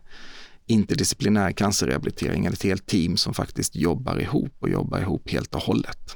interdisciplinär 0.70 1.52
cancerrehabilitering, 1.52 2.46
eller 2.46 2.56
ett 2.56 2.64
helt 2.64 2.86
team 2.86 3.18
som 3.18 3.34
faktiskt 3.34 3.76
jobbar 3.76 4.22
ihop 4.22 4.54
och 4.60 4.70
jobbar 4.70 5.00
ihop 5.00 5.30
helt 5.30 5.56
och 5.56 5.62
hållet. 5.62 6.16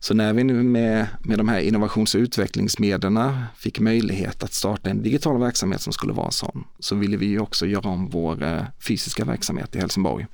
Så 0.00 0.14
när 0.14 0.32
vi 0.32 0.44
nu 0.44 0.62
med, 0.62 1.06
med 1.24 1.38
de 1.38 1.48
här 1.48 1.60
innovations 1.60 2.14
och 2.14 2.18
utvecklingsmedlen 2.18 3.42
fick 3.56 3.80
möjlighet 3.80 4.42
att 4.42 4.52
starta 4.52 4.90
en 4.90 5.02
digital 5.02 5.40
verksamhet 5.40 5.80
som 5.80 5.92
skulle 5.92 6.12
vara 6.12 6.30
sån, 6.30 6.64
så 6.78 6.94
ville 6.94 7.16
vi 7.16 7.26
ju 7.26 7.40
också 7.40 7.66
göra 7.66 7.88
om 7.88 8.08
vår 8.10 8.42
eh, 8.42 8.62
fysiska 8.88 9.24
verksamhet 9.24 9.76
i 9.76 9.78
Helsingborg 9.78 10.26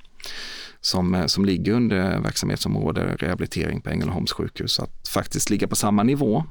som, 0.81 1.15
eh, 1.15 1.25
som 1.25 1.45
ligger 1.45 1.73
under 1.73 2.19
verksamhetsområde 2.19 3.15
rehabilitering 3.19 3.81
på 3.81 3.89
Ängelholms 3.89 4.31
sjukhus, 4.31 4.79
att 4.79 5.07
faktiskt 5.07 5.49
ligga 5.49 5.67
på 5.67 5.75
samma 5.75 6.03
nivå. 6.03 6.43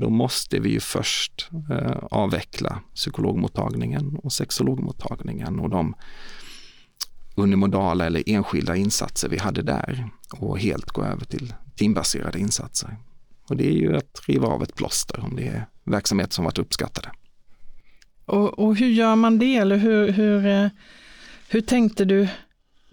Då 0.00 0.10
måste 0.10 0.60
vi 0.60 0.70
ju 0.70 0.80
först 0.80 1.48
eh, 1.70 1.96
avveckla 2.10 2.82
psykologmottagningen 2.94 4.16
och 4.22 4.32
sexologmottagningen 4.32 5.60
och 5.60 5.70
de 5.70 5.94
unimodala 7.36 8.06
eller 8.06 8.22
enskilda 8.26 8.76
insatser 8.76 9.28
vi 9.28 9.38
hade 9.38 9.62
där 9.62 10.10
och 10.32 10.58
helt 10.58 10.90
gå 10.90 11.04
över 11.04 11.24
till 11.24 11.54
teambaserade 11.76 12.38
insatser. 12.38 12.96
Och 13.48 13.56
det 13.56 13.66
är 13.66 13.72
ju 13.72 13.96
att 13.96 14.22
riva 14.26 14.46
av 14.46 14.62
ett 14.62 14.74
plåster 14.74 15.20
om 15.20 15.36
det 15.36 15.46
är 15.46 15.66
verksamhet 15.84 16.32
som 16.32 16.44
varit 16.44 16.58
uppskattade. 16.58 17.10
Och, 18.24 18.58
och 18.58 18.76
hur 18.76 18.88
gör 18.88 19.16
man 19.16 19.38
det? 19.38 19.56
Eller 19.56 19.76
hur, 19.76 20.12
hur, 20.12 20.46
eh, 20.46 20.68
hur 21.48 21.60
tänkte 21.60 22.04
du 22.04 22.28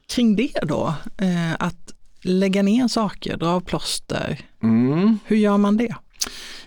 kring 0.08 0.36
det 0.36 0.60
då? 0.64 0.94
Eh, 1.18 1.54
att 1.60 1.94
lägga 2.22 2.62
ner 2.62 2.88
saker, 2.88 3.38
dra 3.38 3.48
av 3.48 3.62
plåster. 3.62 4.40
Mm. 4.64 5.20
Hur 5.26 5.38
gör 5.38 5.58
man 5.58 5.78
det? 5.78 5.96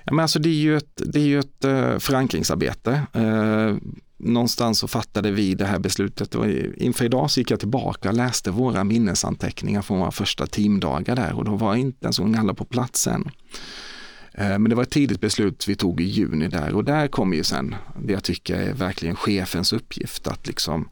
Ja, 0.05 0.13
men 0.13 0.21
alltså 0.21 0.39
det 0.39 0.49
är 0.49 0.55
ju 0.63 0.77
ett, 0.77 1.03
det 1.07 1.21
är 1.21 1.25
ju 1.25 1.39
ett 1.39 1.65
eh, 1.65 1.99
förankringsarbete. 1.99 3.03
Eh, 3.13 3.77
någonstans 4.19 4.79
så 4.79 4.89
fattade 4.89 5.31
vi 5.31 5.55
det 5.55 5.65
här 5.65 5.79
beslutet 5.79 6.35
och 6.35 6.47
inför 6.77 7.05
idag 7.05 7.31
så 7.31 7.41
gick 7.41 7.51
jag 7.51 7.61
tillbaka 7.61 8.09
och 8.09 8.15
läste 8.15 8.51
våra 8.51 8.85
minnesanteckningar 8.85 9.83
från 9.83 9.99
våra 9.99 10.11
första 10.11 10.47
teamdagar 10.47 11.17
där 11.17 11.33
och 11.33 11.45
då 11.45 11.57
var 11.57 11.75
inte 11.75 12.05
ens 12.05 12.19
Unga 12.19 12.41
alla 12.41 12.55
på 12.55 12.65
plats 12.65 13.07
än. 13.07 13.31
Eh, 14.35 14.59
men 14.59 14.65
det 14.65 14.75
var 14.75 14.83
ett 14.83 14.91
tidigt 14.91 15.21
beslut 15.21 15.69
vi 15.69 15.75
tog 15.75 16.01
i 16.01 16.05
juni 16.05 16.49
där 16.49 16.75
och 16.75 16.85
där 16.85 17.09
kommer 17.09 17.37
ju 17.37 17.45
sen 17.45 17.75
det 18.03 18.13
jag 18.13 18.25
tycker 18.25 18.57
är 18.57 18.73
verkligen 18.75 19.17
chefens 19.17 19.73
uppgift 19.73 20.27
att 20.27 20.47
liksom 20.47 20.89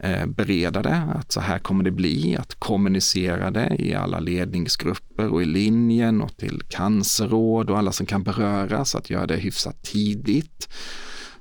Eh, 0.00 0.26
bereda 0.26 0.82
det, 0.82 1.08
att 1.14 1.32
så 1.32 1.40
här 1.40 1.58
kommer 1.58 1.84
det 1.84 1.90
bli, 1.90 2.36
att 2.36 2.54
kommunicera 2.54 3.50
det 3.50 3.76
i 3.78 3.94
alla 3.94 4.20
ledningsgrupper 4.20 5.28
och 5.28 5.42
i 5.42 5.44
linjen 5.44 6.22
och 6.22 6.36
till 6.36 6.62
cancerråd 6.68 7.70
och 7.70 7.78
alla 7.78 7.92
som 7.92 8.06
kan 8.06 8.22
beröras, 8.22 8.94
att 8.94 9.10
göra 9.10 9.26
det 9.26 9.36
hyfsat 9.36 9.82
tidigt. 9.82 10.68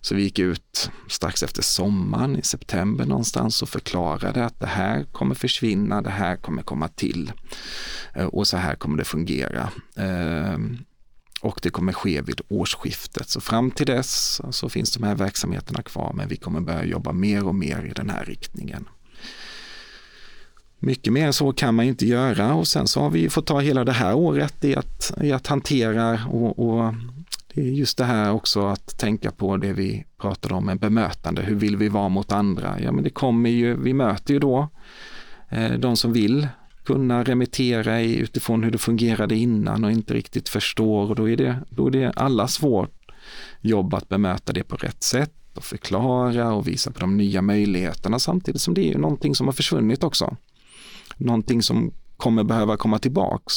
Så 0.01 0.15
vi 0.15 0.23
gick 0.23 0.39
ut 0.39 0.91
strax 1.09 1.43
efter 1.43 1.61
sommaren 1.61 2.35
i 2.35 2.41
september 2.41 3.05
någonstans 3.05 3.61
och 3.61 3.69
förklarade 3.69 4.45
att 4.45 4.59
det 4.59 4.67
här 4.67 5.03
kommer 5.03 5.35
försvinna, 5.35 6.01
det 6.01 6.09
här 6.09 6.35
kommer 6.35 6.63
komma 6.63 6.87
till 6.87 7.31
eh, 8.15 8.25
och 8.25 8.47
så 8.47 8.57
här 8.57 8.75
kommer 8.75 8.97
det 8.97 9.03
fungera. 9.03 9.69
Eh, 9.97 10.57
och 11.43 11.59
det 11.63 11.69
kommer 11.69 11.93
ske 11.93 12.21
vid 12.21 12.41
årsskiftet. 12.47 13.29
Så 13.29 13.41
fram 13.41 13.71
till 13.71 13.85
dess 13.85 14.41
så 14.51 14.69
finns 14.69 14.93
de 14.93 15.03
här 15.03 15.15
verksamheterna 15.15 15.81
kvar 15.81 16.13
men 16.13 16.27
vi 16.27 16.35
kommer 16.35 16.61
börja 16.61 16.85
jobba 16.85 17.11
mer 17.11 17.47
och 17.47 17.55
mer 17.55 17.85
i 17.85 17.93
den 17.95 18.09
här 18.09 18.25
riktningen. 18.25 18.89
Mycket 20.79 21.13
mer 21.13 21.25
än 21.25 21.33
så 21.33 21.53
kan 21.53 21.75
man 21.75 21.85
inte 21.85 22.05
göra 22.05 22.53
och 22.53 22.67
sen 22.67 22.87
så 22.87 23.01
har 23.01 23.09
vi 23.09 23.29
fått 23.29 23.45
ta 23.45 23.59
hela 23.59 23.83
det 23.83 23.91
här 23.91 24.15
året 24.15 24.63
i 24.63 24.75
att, 24.75 25.13
i 25.21 25.31
att 25.31 25.47
hantera 25.47 26.19
och, 26.31 26.59
och 26.59 26.93
det 27.53 27.61
är 27.61 27.65
just 27.65 27.97
det 27.97 28.05
här 28.05 28.31
också 28.31 28.67
att 28.67 28.99
tänka 28.99 29.31
på 29.31 29.57
det 29.57 29.73
vi 29.73 30.05
pratade 30.17 30.53
om 30.53 30.65
med 30.65 30.79
bemötande. 30.79 31.41
Hur 31.41 31.55
vill 31.55 31.77
vi 31.77 31.89
vara 31.89 32.09
mot 32.09 32.31
andra? 32.31 32.79
Ja, 32.79 32.91
men 32.91 33.03
det 33.03 33.09
kommer 33.09 33.49
ju, 33.49 33.81
vi 33.81 33.93
möter 33.93 34.33
ju 34.33 34.39
då 34.39 34.69
eh, 35.49 35.71
de 35.71 35.97
som 35.97 36.13
vill 36.13 36.47
kunna 36.85 37.23
remittera 37.23 38.01
i 38.01 38.15
utifrån 38.15 38.63
hur 38.63 38.71
det 38.71 38.77
fungerade 38.77 39.35
innan 39.35 39.83
och 39.83 39.91
inte 39.91 40.13
riktigt 40.13 40.49
förstår. 40.49 41.09
Och 41.09 41.15
då 41.15 41.29
är 41.29 41.37
det, 41.37 41.59
då 41.69 41.87
är 41.87 41.91
det 41.91 42.11
alla 42.11 42.47
svårt 42.47 43.11
jobb 43.61 43.93
att 43.93 44.09
bemöta 44.09 44.53
det 44.53 44.63
på 44.63 44.75
rätt 44.75 45.03
sätt 45.03 45.33
och 45.53 45.63
förklara 45.63 46.53
och 46.53 46.67
visa 46.67 46.91
på 46.91 46.99
de 46.99 47.17
nya 47.17 47.41
möjligheterna 47.41 48.19
samtidigt 48.19 48.61
som 48.61 48.73
det 48.73 48.93
är 48.93 48.97
någonting 48.97 49.35
som 49.35 49.47
har 49.47 49.53
försvunnit 49.53 50.03
också. 50.03 50.37
Någonting 51.17 51.61
som 51.61 51.93
kommer 52.17 52.43
behöva 52.43 52.77
komma 52.77 52.99
tillbaks. 52.99 53.53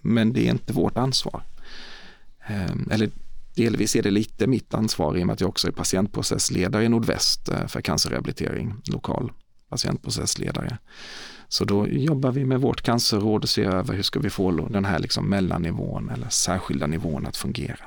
Men 0.00 0.32
det 0.32 0.46
är 0.46 0.50
inte 0.50 0.72
vårt 0.72 0.98
ansvar. 0.98 1.42
Ehm, 2.46 2.88
eller 2.90 3.10
delvis 3.54 3.96
är 3.96 4.02
det 4.02 4.10
lite 4.10 4.46
mitt 4.46 4.74
ansvar 4.74 5.16
i 5.16 5.22
och 5.22 5.26
med 5.26 5.34
att 5.34 5.40
jag 5.40 5.50
också 5.50 5.68
är 5.68 5.72
patientprocessledare 5.72 6.84
i 6.84 6.88
Nordväst 6.88 7.48
eh, 7.48 7.66
för 7.66 7.80
cancerrehabilitering, 7.80 8.74
lokal 8.84 9.32
patientprocessledare. 9.70 10.78
Så 11.50 11.64
då 11.64 11.88
jobbar 11.88 12.32
vi 12.32 12.44
med 12.44 12.60
vårt 12.60 12.82
cancerråd 12.82 13.42
och 13.42 13.48
ser 13.48 13.64
över 13.64 13.94
hur 13.94 14.02
ska 14.02 14.20
vi 14.20 14.30
få 14.30 14.50
den 14.50 14.84
här 14.84 14.98
liksom 14.98 15.30
mellannivån 15.30 16.10
eller 16.10 16.28
särskilda 16.28 16.86
nivån 16.86 17.26
att 17.26 17.36
fungera. 17.36 17.84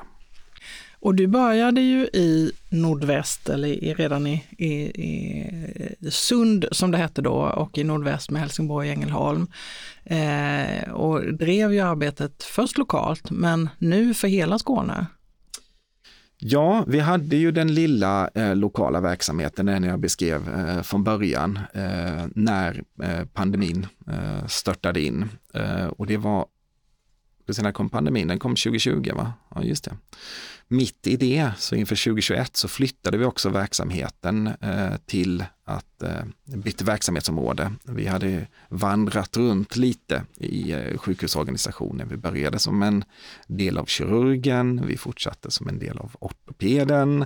Och 0.99 1.15
du 1.15 1.27
började 1.27 1.81
ju 1.81 2.05
i 2.05 2.51
Nordväst, 2.69 3.49
eller 3.49 3.67
i, 3.67 3.93
redan 3.93 4.27
i, 4.27 4.43
i, 4.57 4.71
i, 4.71 6.11
Sund 6.11 6.65
som 6.71 6.91
det 6.91 6.97
hette 6.97 7.21
då, 7.21 7.33
och 7.33 7.77
i 7.77 7.83
Nordväst 7.83 8.31
med 8.31 8.41
Helsingborg 8.41 8.89
och 8.89 8.93
Ängelholm. 8.93 9.47
Eh, 10.03 10.89
och 10.91 11.33
drev 11.33 11.73
ju 11.73 11.79
arbetet 11.79 12.43
först 12.43 12.77
lokalt, 12.77 13.31
men 13.31 13.69
nu 13.77 14.13
för 14.13 14.27
hela 14.27 14.59
Skåne. 14.59 15.05
Ja, 16.45 16.83
vi 16.87 16.99
hade 16.99 17.35
ju 17.35 17.51
den 17.51 17.73
lilla 17.73 18.29
eh, 18.35 18.55
lokala 18.55 19.01
verksamheten, 19.01 19.65
den 19.65 19.83
jag 19.83 19.99
beskrev 19.99 20.49
eh, 20.49 20.81
från 20.81 21.03
början, 21.03 21.59
eh, 21.73 22.25
när 22.35 22.83
eh, 23.03 23.25
pandemin 23.33 23.87
eh, 24.07 24.47
störtade 24.47 25.01
in. 25.01 25.29
Eh, 25.53 25.85
och 25.85 26.07
det 26.07 26.17
var, 26.17 26.45
när 27.63 27.71
kom 27.71 27.89
pandemin? 27.89 28.27
Den 28.27 28.39
kom 28.39 28.51
2020 28.51 29.11
va? 29.15 29.33
Ja, 29.55 29.63
just 29.63 29.83
det 29.83 29.97
mitt 30.67 31.07
i 31.07 31.15
det, 31.15 31.51
så 31.57 31.75
inför 31.75 31.95
2021 31.95 32.57
så 32.57 32.67
flyttade 32.67 33.17
vi 33.17 33.25
också 33.25 33.49
verksamheten 33.49 34.47
eh, 34.47 34.95
till 35.05 35.45
att 35.65 36.03
eh, 36.03 36.23
byta 36.45 36.85
verksamhetsområde. 36.85 37.71
Vi 37.83 38.07
hade 38.07 38.47
vandrat 38.69 39.37
runt 39.37 39.75
lite 39.75 40.25
i 40.37 40.71
eh, 40.71 40.97
sjukhusorganisationen. 40.97 42.09
Vi 42.09 42.17
började 42.17 42.59
som 42.59 42.83
en 42.83 43.03
del 43.47 43.77
av 43.77 43.85
kirurgen, 43.85 44.87
vi 44.87 44.97
fortsatte 44.97 45.51
som 45.51 45.67
en 45.67 45.79
del 45.79 45.97
av 45.97 46.15
ortopeden 46.19 47.25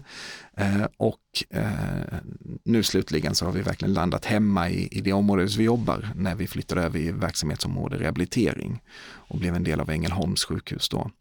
eh, 0.58 0.86
och 0.98 1.20
eh, 1.50 2.18
nu 2.64 2.84
slutligen 2.84 3.36
så 3.36 3.46
har 3.46 3.52
vi 3.52 3.62
verkligen 3.62 3.94
landat 3.94 4.26
hemma 4.26 4.70
i, 4.70 4.88
i 4.92 5.02
det 5.02 5.14
område 5.14 5.48
vi 5.58 5.64
jobbar 5.64 6.10
när 6.16 6.36
vi 6.36 6.48
flyttade 6.48 6.82
över 6.82 7.00
i 7.00 7.12
verksamhetsområde 7.12 7.98
rehabilitering 7.98 8.82
och 9.08 9.38
blev 9.38 9.56
en 9.56 9.64
del 9.64 9.80
av 9.80 9.90
Ängelholms 9.90 10.46
sjukhus 10.46 10.90
då. 10.90 11.12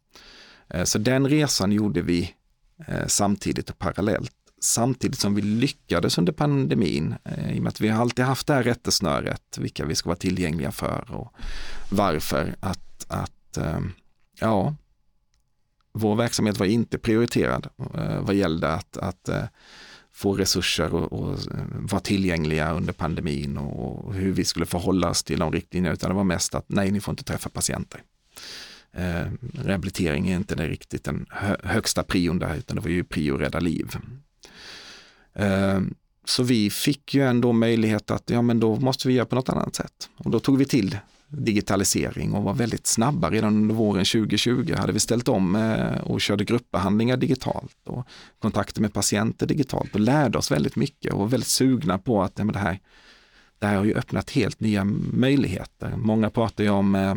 Eh, 0.68 0.85
så 0.85 0.99
den 0.99 1.28
resan 1.28 1.73
gjorde 1.73 2.02
vi 2.02 2.35
eh, 2.87 3.06
samtidigt 3.06 3.70
och 3.70 3.78
parallellt. 3.78 4.32
Samtidigt 4.61 5.18
som 5.18 5.35
vi 5.35 5.42
lyckades 5.42 6.18
under 6.18 6.32
pandemin, 6.32 7.14
eh, 7.25 7.56
i 7.56 7.58
och 7.58 7.62
med 7.62 7.70
att 7.70 7.80
vi 7.80 7.88
har 7.88 8.00
alltid 8.00 8.25
haft 8.25 8.46
det 8.46 8.54
här 8.54 8.62
rättesnöret, 8.62 9.58
vilka 9.58 9.85
vi 9.85 9.94
ska 9.94 10.08
vara 10.08 10.16
tillgängliga 10.16 10.73
för 10.73 11.11
och 11.11 11.32
varför, 11.90 12.54
att, 12.61 13.06
att 13.08 13.58
ja, 14.40 14.75
vår 15.92 16.16
verksamhet 16.16 16.58
var 16.58 16.66
inte 16.66 16.99
prioriterad 16.99 17.68
vad 18.20 18.35
gällde 18.35 18.73
att, 18.73 18.96
att 18.96 19.28
få 20.12 20.35
resurser 20.35 20.94
och, 20.94 21.12
och 21.12 21.38
vara 21.90 22.00
tillgängliga 22.00 22.73
under 22.73 22.92
pandemin 22.92 23.58
och 23.58 24.14
hur 24.14 24.32
vi 24.32 24.44
skulle 24.44 24.66
förhålla 24.66 25.11
oss 25.11 25.25
till 25.25 25.38
de 25.38 25.52
riktlinjerna, 25.52 25.94
utan 25.94 26.11
det 26.11 26.16
var 26.16 26.25
mest 26.25 26.54
att 26.54 26.64
nej, 26.68 26.90
ni 26.90 27.00
får 27.00 27.12
inte 27.12 27.25
träffa 27.25 27.49
patienter 27.50 28.02
eh, 28.97 29.26
rehabilitering 29.65 30.29
är 30.29 30.37
inte 30.37 30.55
det 30.55 30.69
riktigt 30.69 31.05
den 31.05 31.26
hö 31.31 31.57
högsta 31.62 32.03
prion 32.03 32.38
där, 32.38 32.55
utan 32.57 32.76
det 32.76 32.83
var 32.83 32.91
ju 32.91 33.05
prio 33.05 33.37
rädda 33.37 33.61
liv. 33.61 33.97
Eh, 35.35 35.81
så 36.25 36.43
vi 36.43 36.71
fick 36.71 37.15
ju 37.15 37.23
ändå 37.23 37.53
möjlighet 37.53 38.11
att, 38.11 38.31
ja 38.31 38.43
men 38.43 38.61
då 38.61 38.76
måste 38.76 39.09
vi 39.09 39.15
göra 39.15 39.26
på 39.26 39.35
något 39.35 39.49
annat 39.49 39.75
sätt. 39.75 40.11
Och 40.17 40.31
då 40.31 40.41
tog 40.41 40.59
vi 40.59 40.65
till 40.65 40.99
digitalisering 41.29 42.33
och 42.33 42.43
var 42.43 42.55
väldigt 42.55 42.87
snabba 42.87 43.31
redan 43.31 43.57
under 43.57 43.75
våren 43.75 44.05
2020. 44.05 44.75
Hade 44.76 44.93
vi 44.93 45.00
ställt 45.00 45.29
om 45.29 45.57
eh, 45.57 46.00
och 46.00 46.21
körde 46.21 46.45
gruppbehandlingar 46.45 47.17
digitalt 47.17 47.76
och 47.87 48.07
kontakter 48.38 48.81
med 48.81 48.93
patienter 48.93 49.47
digitalt 49.47 49.95
och 49.95 50.00
lärde 50.00 50.38
oss 50.38 50.50
väldigt 50.50 50.76
mycket 50.76 51.12
och 51.12 51.19
var 51.19 51.26
väldigt 51.26 51.49
sugna 51.49 51.99
på 51.99 52.23
att 52.23 52.38
ja, 52.38 52.45
det, 52.45 52.59
här, 52.59 52.81
det 53.59 53.67
här 53.67 53.76
har 53.76 53.85
ju 53.85 53.95
öppnat 53.95 54.31
helt 54.31 54.61
nya 54.61 54.85
möjligheter. 55.12 55.97
Många 55.97 56.31
pratar 56.31 56.65
ju 56.65 56.71
om 56.71 56.95
eh, 56.95 57.15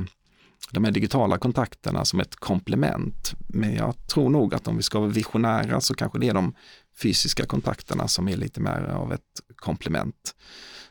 de 0.71 0.83
här 0.83 0.91
digitala 0.91 1.37
kontakterna 1.37 2.05
som 2.05 2.19
ett 2.19 2.35
komplement. 2.35 3.33
Men 3.47 3.75
jag 3.75 4.07
tror 4.07 4.29
nog 4.29 4.53
att 4.53 4.67
om 4.67 4.77
vi 4.77 4.83
ska 4.83 4.99
vara 4.99 5.09
visionära 5.09 5.81
så 5.81 5.93
kanske 5.93 6.19
det 6.19 6.27
är 6.27 6.33
de 6.33 6.53
fysiska 7.01 7.45
kontakterna 7.45 8.07
som 8.07 8.27
är 8.27 8.37
lite 8.37 8.61
mer 8.61 8.81
av 8.81 9.13
ett 9.13 9.41
komplement. 9.55 10.35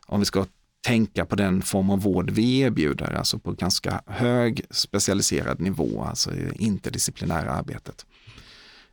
Om 0.07 0.21
vi 0.21 0.27
ska 0.27 0.47
tänka 0.81 1.25
på 1.25 1.37
den 1.37 1.63
form 1.63 1.91
av 1.91 2.01
vård 2.01 2.31
vi 2.31 2.59
erbjuder, 2.59 3.13
alltså 3.13 3.39
på 3.39 3.53
ganska 3.53 4.03
hög 4.07 4.63
specialiserad 4.71 5.61
nivå, 5.61 6.05
alltså 6.05 6.31
interdisciplinära 6.55 7.51
arbetet. 7.51 8.07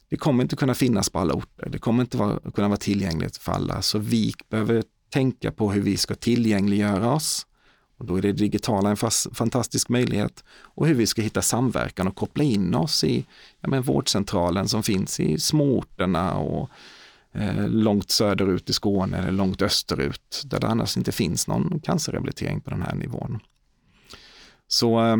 Det 0.09 0.17
kommer 0.17 0.43
inte 0.43 0.55
kunna 0.55 0.73
finnas 0.73 1.09
på 1.09 1.19
alla 1.19 1.33
orter, 1.33 1.69
det 1.69 1.77
kommer 1.77 2.03
inte 2.03 2.17
vara, 2.17 2.51
kunna 2.51 2.67
vara 2.67 2.77
tillgängligt 2.77 3.37
för 3.37 3.51
alla, 3.51 3.81
så 3.81 3.99
vi 3.99 4.33
behöver 4.49 4.83
tänka 5.09 5.51
på 5.51 5.71
hur 5.71 5.81
vi 5.81 5.97
ska 5.97 6.15
tillgängliggöra 6.15 7.13
oss. 7.13 7.47
Och 7.97 8.05
då 8.05 8.17
är 8.17 8.21
det 8.21 8.31
digitala 8.31 8.89
en 8.89 8.97
fast, 8.97 9.37
fantastisk 9.37 9.89
möjlighet 9.89 10.43
och 10.49 10.87
hur 10.87 10.95
vi 10.95 11.07
ska 11.07 11.21
hitta 11.21 11.41
samverkan 11.41 12.07
och 12.07 12.15
koppla 12.15 12.43
in 12.43 12.75
oss 12.75 13.03
i 13.03 13.25
ja, 13.61 13.69
men 13.69 13.81
vårdcentralen 13.81 14.67
som 14.67 14.83
finns 14.83 15.19
i 15.19 15.39
småorterna 15.39 16.33
och 16.33 16.69
Eh, 17.37 17.69
långt 17.69 18.11
söderut 18.11 18.69
i 18.69 18.73
Skåne 18.73 19.17
eller 19.17 19.31
långt 19.31 19.61
österut 19.61 20.41
där 20.45 20.59
det 20.59 20.67
annars 20.67 20.97
inte 20.97 21.11
finns 21.11 21.47
någon 21.47 21.79
cancerrehabilitering 21.79 22.61
på 22.61 22.69
den 22.69 22.81
här 22.81 22.95
nivån. 22.95 23.39
Så 24.67 25.05
eh, 25.05 25.17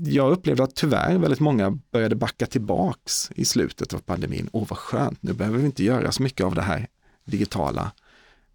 jag 0.00 0.32
upplevde 0.32 0.64
att 0.64 0.74
tyvärr 0.74 1.18
väldigt 1.18 1.40
många 1.40 1.78
började 1.90 2.16
backa 2.16 2.46
tillbaks 2.46 3.30
i 3.34 3.44
slutet 3.44 3.94
av 3.94 3.98
pandemin. 3.98 4.48
Åh 4.52 4.66
vad 4.68 4.78
skönt, 4.78 5.22
nu 5.22 5.32
behöver 5.32 5.58
vi 5.58 5.66
inte 5.66 5.84
göra 5.84 6.12
så 6.12 6.22
mycket 6.22 6.46
av 6.46 6.54
det 6.54 6.62
här 6.62 6.86
digitala. 7.24 7.92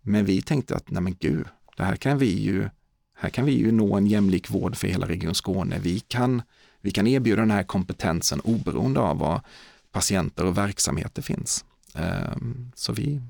Men 0.01 0.25
vi 0.25 0.41
tänkte 0.41 0.75
att 0.75 0.91
nej 0.91 1.01
men 1.01 1.15
gud, 1.19 1.45
det 1.77 1.83
här 1.83 1.95
kan 1.95 2.17
vi 2.17 2.41
ju, 2.41 2.69
här 3.23 3.29
kan 3.29 3.45
vi 3.45 3.51
ju 3.51 3.71
nå 3.71 3.95
en 3.95 4.07
jämlik 4.07 4.49
vård 4.49 4.75
för 4.75 4.87
hela 4.87 5.07
Region 5.07 5.35
Skåne. 5.35 5.79
Vi 5.79 5.99
kan, 5.99 6.41
vi 6.81 6.91
kan 6.91 7.07
erbjuda 7.07 7.41
den 7.41 7.51
här 7.51 7.63
kompetensen 7.63 8.39
oberoende 8.39 8.99
av 8.99 9.17
var 9.17 9.41
patienter 9.91 10.45
och 10.45 10.57
verksamheter 10.57 11.21
finns. 11.21 11.65
Ehm, 11.95 12.71
så 12.75 12.93
vi 12.93 13.21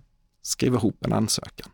skrev 0.41 0.73
ihop 0.73 1.05
en 1.05 1.13
ansökan. 1.13 1.69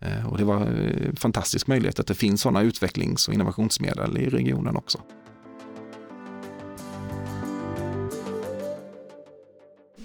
Eh, 0.00 0.26
och 0.26 0.38
det 0.38 0.44
var 0.44 0.66
en 0.66 1.16
fantastisk 1.16 1.66
möjlighet 1.66 2.00
att 2.00 2.06
det 2.06 2.14
finns 2.14 2.40
sådana 2.40 2.62
utvecklings 2.62 3.28
och 3.28 3.34
innovationsmedel 3.34 4.18
i 4.18 4.28
regionen 4.28 4.76
också. 4.76 5.00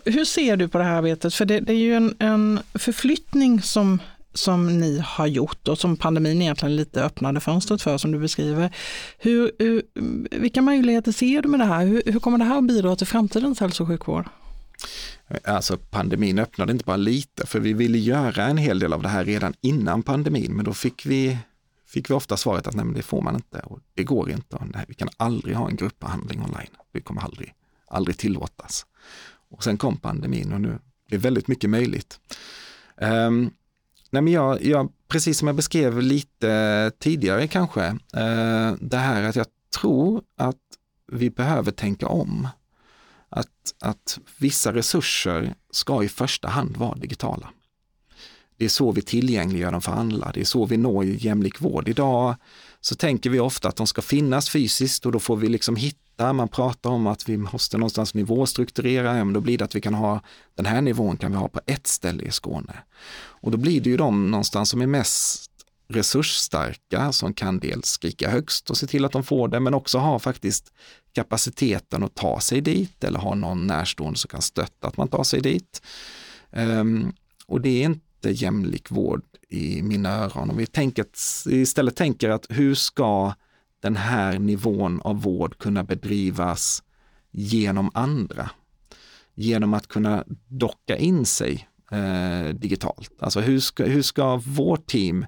Hur 0.05 0.25
ser 0.25 0.57
du 0.57 0.67
på 0.67 0.77
det 0.77 0.83
här 0.83 0.95
arbetet? 0.95 1.33
För 1.33 1.45
det, 1.45 1.59
det 1.59 1.73
är 1.73 1.77
ju 1.77 1.95
en, 1.95 2.15
en, 2.19 2.59
förflyttning 2.73 3.61
som, 3.61 3.99
som 4.35 4.79
ni 4.79 4.99
har 4.99 5.27
gjort 5.27 5.67
och 5.67 5.77
som 5.77 5.97
pandemin 5.97 6.41
egentligen 6.41 6.75
lite 6.75 7.03
öppnade 7.03 7.39
fönstret 7.39 7.81
för 7.81 7.97
som 7.97 8.11
du 8.11 8.19
beskriver. 8.19 8.75
Hur, 9.17 9.51
hur 9.59 9.83
vilka 10.31 10.61
möjligheter 10.61 11.11
ser 11.11 11.41
du 11.41 11.49
med 11.49 11.59
det 11.59 11.65
här? 11.65 11.85
Hur, 11.85 12.01
hur 12.05 12.19
kommer 12.19 12.37
det 12.37 12.43
här 12.43 12.57
att 12.57 12.67
bidra 12.67 12.95
till 12.95 13.07
framtidens 13.07 13.59
hälso 13.59 13.83
och 13.83 13.89
sjukvård? 13.89 14.25
Alltså 15.43 15.77
pandemin 15.77 16.39
öppnade 16.39 16.71
inte 16.71 16.85
bara 16.85 16.97
lite, 16.97 17.47
för 17.47 17.59
vi 17.59 17.73
ville 17.73 17.97
göra 17.97 18.45
en 18.45 18.57
hel 18.57 18.79
del 18.79 18.93
av 18.93 19.01
det 19.01 19.09
här 19.09 19.25
redan 19.25 19.53
innan 19.61 20.03
pandemin, 20.03 20.55
men 20.55 20.65
då 20.65 20.73
fick 20.73 21.05
vi, 21.05 21.37
fick 21.87 22.09
vi 22.09 22.13
ofta 22.13 22.37
svaret 22.37 22.67
att 22.67 22.75
nej, 22.75 22.85
men 22.85 22.93
det 22.93 23.01
får 23.01 23.21
man 23.21 23.35
inte 23.35 23.59
och 23.59 23.79
det 23.93 24.03
går 24.03 24.31
inte. 24.31 24.55
Och 24.55 24.67
nej, 24.73 24.85
vi 24.87 24.93
kan 24.93 25.09
aldrig 25.17 25.55
ha 25.55 25.69
en 25.69 25.75
gruppbehandling 25.75 26.41
online. 26.41 26.75
Det 26.91 27.01
kommer 27.01 27.21
aldrig, 27.21 27.53
aldrig 27.87 28.17
tillåtas. 28.17 28.85
Och 29.49 29.63
sen 29.63 29.77
kom 29.77 29.97
pandemin 29.97 30.53
och 30.53 30.61
nu 30.61 30.79
är 31.09 31.17
väldigt 31.17 31.47
mycket 31.47 31.69
möjligt. 31.69 32.19
Um, 32.97 33.51
nej, 34.15 34.21
men 34.21 34.33
jag, 34.33 34.65
jag, 34.65 34.91
precis 35.07 35.37
som 35.37 35.47
jag 35.47 35.55
beskrev 35.55 36.01
lite 36.01 36.91
tidigare 36.99 37.47
kanske, 37.47 37.85
eh, 38.13 38.73
det 38.79 38.97
här 38.97 39.23
att 39.23 39.35
jag 39.35 39.45
tror 39.79 40.21
att 40.37 40.55
vi 41.11 41.29
behöver 41.29 41.71
tänka 41.71 42.07
om 42.07 42.47
att, 43.29 43.75
att 43.79 44.19
vissa 44.37 44.73
resurser 44.73 45.55
ska 45.71 46.03
i 46.03 46.09
första 46.09 46.47
hand 46.47 46.77
vara 46.77 46.95
digitala. 46.95 47.49
Det 48.57 48.65
är 48.65 48.69
så 48.69 48.91
vi 48.91 49.01
tillgängliggör 49.01 49.71
dem 49.71 49.81
för 49.81 49.91
alla, 49.91 50.31
det 50.33 50.39
är 50.39 50.45
så 50.45 50.65
vi 50.65 50.77
når 50.77 51.05
jämlik 51.05 51.61
vård. 51.61 51.89
Idag 51.89 52.35
så 52.85 52.95
tänker 52.95 53.29
vi 53.29 53.39
ofta 53.39 53.67
att 53.67 53.75
de 53.75 53.87
ska 53.87 54.01
finnas 54.01 54.49
fysiskt 54.49 55.05
och 55.05 55.11
då 55.11 55.19
får 55.19 55.35
vi 55.35 55.49
liksom 55.49 55.75
hitta, 55.75 56.33
man 56.33 56.47
pratar 56.47 56.89
om 56.89 57.07
att 57.07 57.29
vi 57.29 57.37
måste 57.37 57.77
någonstans 57.77 58.13
nivåstrukturera, 58.13 59.17
ja, 59.17 59.23
då 59.23 59.41
blir 59.41 59.57
det 59.57 59.65
att 59.65 59.75
vi 59.75 59.81
kan 59.81 59.93
ha 59.93 60.21
den 60.55 60.65
här 60.65 60.81
nivån 60.81 61.17
kan 61.17 61.31
vi 61.31 61.37
ha 61.37 61.47
på 61.47 61.61
ett 61.65 61.87
ställe 61.87 62.23
i 62.23 62.31
Skåne. 62.31 62.73
Och 63.15 63.51
då 63.51 63.57
blir 63.57 63.81
det 63.81 63.89
ju 63.89 63.97
de 63.97 64.31
någonstans 64.31 64.69
som 64.69 64.81
är 64.81 64.87
mest 64.87 65.51
resursstarka 65.87 67.11
som 67.11 67.33
kan 67.33 67.59
dels 67.59 67.87
skrika 67.87 68.29
högst 68.29 68.69
och 68.69 68.77
se 68.77 68.87
till 68.87 69.05
att 69.05 69.11
de 69.11 69.23
får 69.23 69.47
det, 69.47 69.59
men 69.59 69.73
också 69.73 69.97
ha 69.97 70.19
faktiskt 70.19 70.73
kapaciteten 71.13 72.03
att 72.03 72.15
ta 72.15 72.39
sig 72.39 72.61
dit 72.61 73.03
eller 73.03 73.19
ha 73.19 73.35
någon 73.35 73.67
närstående 73.67 74.19
som 74.19 74.27
kan 74.27 74.41
stötta 74.41 74.87
att 74.87 74.97
man 74.97 75.07
tar 75.07 75.23
sig 75.23 75.41
dit. 75.41 75.81
Um, 76.51 77.13
och 77.47 77.61
det 77.61 77.81
är 77.81 77.85
inte 77.85 78.29
jämlik 78.31 78.91
vård 78.91 79.21
i 79.49 79.81
mina 79.81 80.09
öron. 80.09 80.49
Om 80.49 80.57
vi 80.57 80.65
tänker, 80.65 81.05
istället 81.49 81.95
tänker 81.95 82.29
att 82.29 82.45
hur 82.49 82.75
ska 82.75 83.33
den 83.79 83.95
här 83.95 84.39
nivån 84.39 85.01
av 85.01 85.21
vård 85.21 85.57
kunna 85.57 85.83
bedrivas 85.83 86.83
genom 87.31 87.91
andra? 87.93 88.49
Genom 89.35 89.73
att 89.73 89.87
kunna 89.87 90.23
docka 90.47 90.97
in 90.97 91.25
sig 91.25 91.67
eh, 91.91 92.55
digitalt. 92.55 93.11
Alltså 93.19 93.39
hur 93.39 93.59
ska, 93.59 93.85
hur 93.85 94.01
ska 94.01 94.35
vårt 94.35 94.87
team 94.87 95.25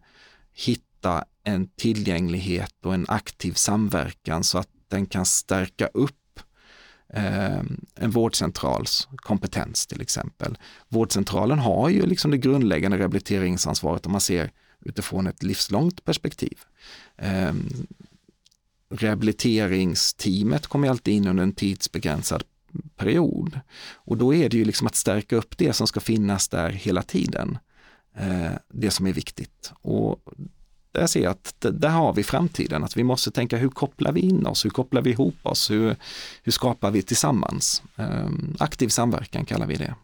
hitta 0.54 1.26
en 1.44 1.68
tillgänglighet 1.68 2.74
och 2.86 2.94
en 2.94 3.06
aktiv 3.08 3.54
samverkan 3.54 4.44
så 4.44 4.58
att 4.58 4.70
den 4.88 5.06
kan 5.06 5.26
stärka 5.26 5.88
upp 5.88 6.16
eh, 7.14 7.62
en 7.96 8.12
vårdcentrals 8.12 9.08
kompetens 9.16 9.88
till 9.88 10.02
exempel. 10.02 10.58
Vårdcentralen 10.88 11.60
har 11.60 11.90
ju 11.90 12.06
liksom 12.06 12.32
det 12.32 12.38
grundläggande 12.38 12.98
rehabiliteringsansvaret 12.98 14.06
om 14.06 14.12
man 14.12 14.22
ser 14.22 14.52
utifrån 14.80 15.28
ett 15.28 15.44
livslångt 15.44 16.06
perspektiv. 16.06 16.60
Eh, 17.18 17.54
rehabiliteringsteamet 18.90 20.68
kommer 20.68 20.90
alltid 20.90 21.14
in 21.14 21.28
under 21.28 21.44
en 21.44 21.54
tidsbegränsad 21.54 22.44
period 22.96 23.60
och 23.96 24.18
då 24.18 24.34
är 24.34 24.50
det 24.50 24.58
ju 24.58 24.66
liksom 24.66 24.88
att 24.88 24.96
stärka 24.96 25.36
upp 25.36 25.58
det 25.58 25.74
som 25.74 25.88
ska 25.88 26.00
finnas 26.00 26.50
där 26.50 26.70
hela 26.70 27.04
tiden. 27.04 27.58
Eh, 28.16 28.52
det 28.70 28.92
som 28.92 29.08
är 29.08 29.14
viktigt. 29.14 29.72
Och 29.82 30.22
där 30.92 31.08
ser 31.08 31.24
jag 31.24 31.32
att 31.32 31.66
där 31.72 31.90
har 31.90 32.14
vi 32.14 32.24
framtiden, 32.24 32.84
att 32.84 32.98
vi 32.98 33.04
måste 33.04 33.32
tänka 33.32 33.58
hur 33.58 33.70
kopplar 33.70 34.12
vi 34.12 34.22
in 34.22 34.46
oss, 34.46 34.66
hur 34.66 34.70
kopplar 34.70 35.02
vi 35.02 35.10
ihop 35.10 35.36
oss, 35.44 35.72
hur, 35.72 35.96
hur 36.44 36.52
skapar 36.52 36.92
vi 36.92 37.02
tillsammans? 37.02 37.84
Ehm, 37.96 38.56
aktiv 38.60 38.88
samverkan 38.88 39.46
kallar 39.46 39.66
vi 39.66 39.76
det. 39.76 39.96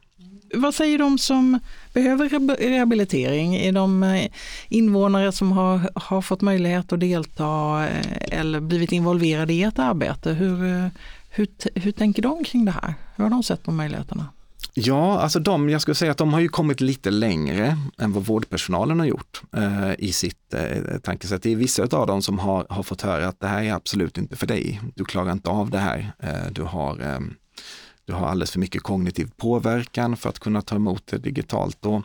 Vad 0.56 0.76
säger 0.76 0.98
de 0.98 1.17
som 1.17 1.60
behöver 1.93 2.30
rehabilitering? 2.69 3.56
Är 3.56 3.72
de 3.72 4.04
eh, 4.04 4.32
invånare 4.69 5.32
som 5.32 5.52
har, 5.52 5.89
har 5.96 6.22
fått 6.22 6.41
möjlighet 6.41 6.93
att 6.93 7.00
delta 7.00 7.88
eh, 7.88 8.39
eller 8.39 8.60
blivit 8.60 8.91
involverade 8.91 9.54
i 9.54 9.63
ett 9.63 9.80
arbete? 9.80 10.34
Hur, 10.34 10.65
eh, 10.65 10.88
hur, 11.30 11.48
hur 11.76 11.91
tänker 11.91 12.22
de 12.22 12.43
kring 12.43 12.65
det 12.65 12.72
här? 12.72 12.93
Hur 13.15 13.24
har 13.24 13.32
de 13.32 13.43
sett 13.43 13.63
på 13.63 13.72
möjligheterna? 13.72 14.28
Ja, 14.75 15.19
alltså 15.19 15.39
de, 15.39 15.69
jag 15.69 15.81
skulle 15.81 15.95
säga 15.95 16.12
att 16.12 16.17
de 16.17 16.33
har 16.33 16.39
ju 16.39 16.49
kommit 16.49 16.81
lite 16.81 17.12
längre 17.12 17.77
än 17.97 18.13
vad 18.13 18.25
vårdpersonalen 18.25 18.99
har 18.99 19.07
gjort 19.07 19.41
eh, 19.55 19.91
i 19.97 20.12
sitt 20.12 20.53
eh, 20.53 20.97
tankesätt. 21.03 21.43
Det 21.43 21.51
är 21.51 21.55
vissa 21.55 21.83
av 21.83 22.07
dem 22.07 22.21
som 22.21 22.39
har, 22.39 22.65
har 22.69 22.83
fått 22.83 23.01
höra 23.01 23.27
att 23.27 23.39
det 23.39 23.47
här 23.47 23.63
är 23.63 23.73
absolut 23.73 24.17
inte 24.17 24.36
för 24.36 24.47
dig. 24.47 24.81
Du 24.95 25.05
klarar 25.05 25.31
inte 25.31 25.49
av 25.49 25.69
det 25.69 25.77
här. 25.77 26.13
Eh, 26.19 26.51
du, 26.51 26.62
har, 26.62 27.01
eh, 27.01 27.19
du 28.05 28.13
har 28.13 28.27
alldeles 28.27 28.51
för 28.51 28.59
mycket 28.59 28.83
kognitiv 28.83 29.31
påverkan 29.38 30.17
för 30.17 30.29
att 30.29 30.39
kunna 30.39 30.62
ta 30.62 30.75
emot 30.75 31.07
det 31.07 31.17
digitalt. 31.17 31.86
Och 31.86 32.03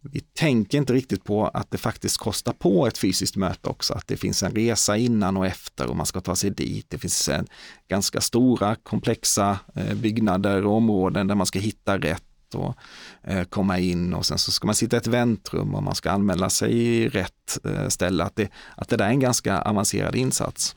vi 0.00 0.20
tänker 0.20 0.78
inte 0.78 0.92
riktigt 0.92 1.24
på 1.24 1.46
att 1.46 1.70
det 1.70 1.78
faktiskt 1.78 2.18
kostar 2.18 2.52
på 2.52 2.86
ett 2.86 2.98
fysiskt 2.98 3.36
möte 3.36 3.68
också, 3.68 3.94
att 3.94 4.06
det 4.06 4.16
finns 4.16 4.42
en 4.42 4.52
resa 4.52 4.96
innan 4.96 5.36
och 5.36 5.46
efter 5.46 5.86
och 5.86 5.96
man 5.96 6.06
ska 6.06 6.20
ta 6.20 6.36
sig 6.36 6.50
dit. 6.50 6.86
Det 6.88 6.98
finns 6.98 7.28
en 7.28 7.46
ganska 7.88 8.20
stora 8.20 8.74
komplexa 8.74 9.58
eh, 9.74 9.94
byggnader 9.94 10.66
och 10.66 10.72
områden 10.72 11.26
där 11.26 11.34
man 11.34 11.46
ska 11.46 11.58
hitta 11.58 11.98
rätt 11.98 12.24
och 12.54 12.74
eh, 13.22 13.44
komma 13.44 13.78
in 13.78 14.14
och 14.14 14.26
sen 14.26 14.38
så 14.38 14.52
ska 14.52 14.66
man 14.66 14.74
sitta 14.74 14.96
i 14.96 14.98
ett 14.98 15.06
väntrum 15.06 15.74
och 15.74 15.82
man 15.82 15.94
ska 15.94 16.10
anmäla 16.10 16.50
sig 16.50 16.72
i 16.72 17.08
rätt 17.08 17.58
eh, 17.64 17.88
ställe. 17.88 18.24
Att 18.24 18.36
det, 18.36 18.48
att 18.76 18.88
det 18.88 18.96
där 18.96 19.04
är 19.04 19.10
en 19.10 19.20
ganska 19.20 19.60
avancerad 19.60 20.14
insats. 20.14 20.76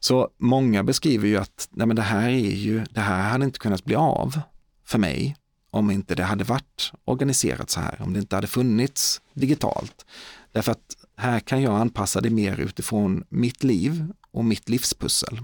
Så 0.00 0.28
många 0.38 0.82
beskriver 0.82 1.28
ju 1.28 1.36
att 1.36 1.68
nej 1.70 1.86
men 1.86 1.96
det 1.96 2.02
här 2.02 2.28
är 2.28 2.50
ju, 2.50 2.84
det 2.90 3.00
här 3.00 3.30
hade 3.30 3.44
inte 3.44 3.58
kunnat 3.58 3.84
bli 3.84 3.94
av 3.94 4.40
för 4.84 4.98
mig 4.98 5.36
om 5.70 5.90
inte 5.90 6.14
det 6.14 6.24
hade 6.24 6.44
varit 6.44 6.92
organiserat 7.04 7.70
så 7.70 7.80
här, 7.80 8.02
om 8.02 8.12
det 8.12 8.18
inte 8.18 8.36
hade 8.36 8.46
funnits 8.46 9.20
digitalt. 9.34 10.06
Därför 10.52 10.72
att 10.72 10.96
här 11.16 11.40
kan 11.40 11.62
jag 11.62 11.80
anpassa 11.80 12.20
det 12.20 12.30
mer 12.30 12.60
utifrån 12.60 13.24
mitt 13.28 13.64
liv 13.64 14.12
och 14.30 14.44
mitt 14.44 14.68
livspussel. 14.68 15.40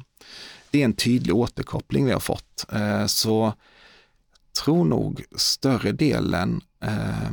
Det 0.70 0.80
är 0.80 0.84
en 0.84 0.92
tydlig 0.92 1.34
återkoppling 1.34 2.04
vi 2.04 2.12
har 2.12 2.20
fått. 2.20 2.66
Eh, 2.72 3.06
så 3.06 3.52
tror 4.62 4.84
nog 4.84 5.24
större 5.36 5.92
delen 5.92 6.60
eh, 6.82 7.32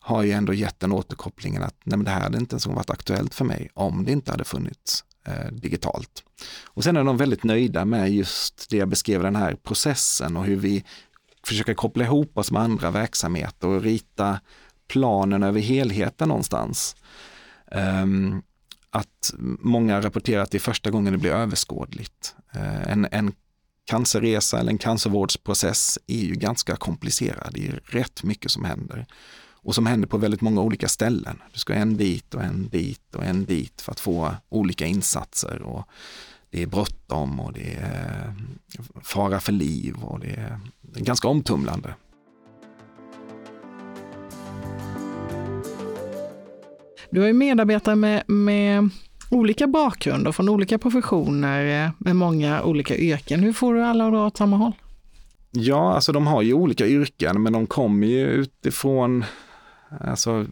har 0.00 0.22
ju 0.22 0.32
ändå 0.32 0.54
gett 0.54 0.80
den 0.80 0.92
återkopplingen 0.92 1.62
att 1.62 1.76
nej, 1.84 1.96
men 1.96 2.04
det 2.04 2.10
här 2.10 2.20
hade 2.20 2.38
inte 2.38 2.54
ens 2.54 2.66
varit 2.66 2.90
aktuellt 2.90 3.34
för 3.34 3.44
mig 3.44 3.70
om 3.74 4.04
det 4.04 4.12
inte 4.12 4.30
hade 4.30 4.44
funnits 4.44 5.04
eh, 5.24 5.52
digitalt. 5.52 6.24
Och 6.64 6.84
sen 6.84 6.96
är 6.96 7.04
de 7.04 7.16
väldigt 7.16 7.44
nöjda 7.44 7.84
med 7.84 8.12
just 8.12 8.70
det 8.70 8.76
jag 8.76 8.88
beskrev, 8.88 9.22
den 9.22 9.36
här 9.36 9.54
processen 9.54 10.36
och 10.36 10.44
hur 10.44 10.56
vi 10.56 10.84
försöka 11.46 11.74
koppla 11.74 12.04
ihop 12.04 12.38
oss 12.38 12.50
med 12.50 12.62
andra 12.62 12.90
verksamheter 12.90 13.68
och 13.68 13.82
rita 13.82 14.40
planen 14.88 15.42
över 15.42 15.60
helheten 15.60 16.28
någonstans. 16.28 16.96
Um, 17.70 18.42
att 18.90 19.34
många 19.58 20.00
rapporterar 20.00 20.42
att 20.42 20.50
det 20.50 20.58
är 20.58 20.60
första 20.60 20.90
gången 20.90 21.12
det 21.12 21.18
blir 21.18 21.30
överskådligt. 21.30 22.34
Uh, 22.56 22.92
en, 22.92 23.08
en 23.10 23.32
cancerresa 23.84 24.60
eller 24.60 24.72
en 24.72 24.78
cancervårdsprocess 24.78 25.98
är 26.06 26.22
ju 26.22 26.34
ganska 26.34 26.76
komplicerad. 26.76 27.50
Det 27.54 27.68
är 27.68 27.80
rätt 27.84 28.22
mycket 28.22 28.50
som 28.50 28.64
händer 28.64 29.06
och 29.62 29.74
som 29.74 29.86
händer 29.86 30.08
på 30.08 30.18
väldigt 30.18 30.40
många 30.40 30.60
olika 30.60 30.88
ställen. 30.88 31.42
Du 31.52 31.58
ska 31.58 31.74
en 31.74 31.96
dit 31.96 32.34
och 32.34 32.42
en 32.42 32.68
dit 32.68 33.14
och 33.14 33.24
en 33.24 33.44
dit 33.44 33.80
för 33.80 33.92
att 33.92 34.00
få 34.00 34.34
olika 34.48 34.86
insatser. 34.86 35.62
Och 35.62 35.88
det 36.52 36.62
är 36.62 36.66
bråttom 36.66 37.40
och 37.40 37.52
det 37.52 37.74
är 37.82 38.34
fara 39.02 39.40
för 39.40 39.52
liv 39.52 39.94
och 40.02 40.20
det 40.20 40.30
är 40.30 41.04
ganska 41.04 41.28
omtumlande. 41.28 41.94
Du 47.10 47.20
har 47.20 47.26
ju 47.26 47.32
medarbetare 47.32 47.96
med, 47.96 48.22
med 48.26 48.90
olika 49.30 49.66
bakgrunder 49.66 50.32
från 50.32 50.48
olika 50.48 50.78
professioner 50.78 51.92
med 51.98 52.16
många 52.16 52.62
olika 52.62 52.96
yrken. 52.96 53.40
Hur 53.40 53.52
får 53.52 53.74
du 53.74 53.84
alla 53.84 54.06
att 54.06 54.12
dra 54.12 54.26
åt 54.26 54.36
samma 54.36 54.56
håll? 54.56 54.72
Ja, 55.50 55.94
alltså 55.94 56.12
de 56.12 56.26
har 56.26 56.42
ju 56.42 56.54
olika 56.54 56.86
yrken 56.86 57.42
men 57.42 57.52
de 57.52 57.66
kommer 57.66 58.06
ju 58.06 58.26
utifrån 58.26 59.24
Alltså 60.00 60.46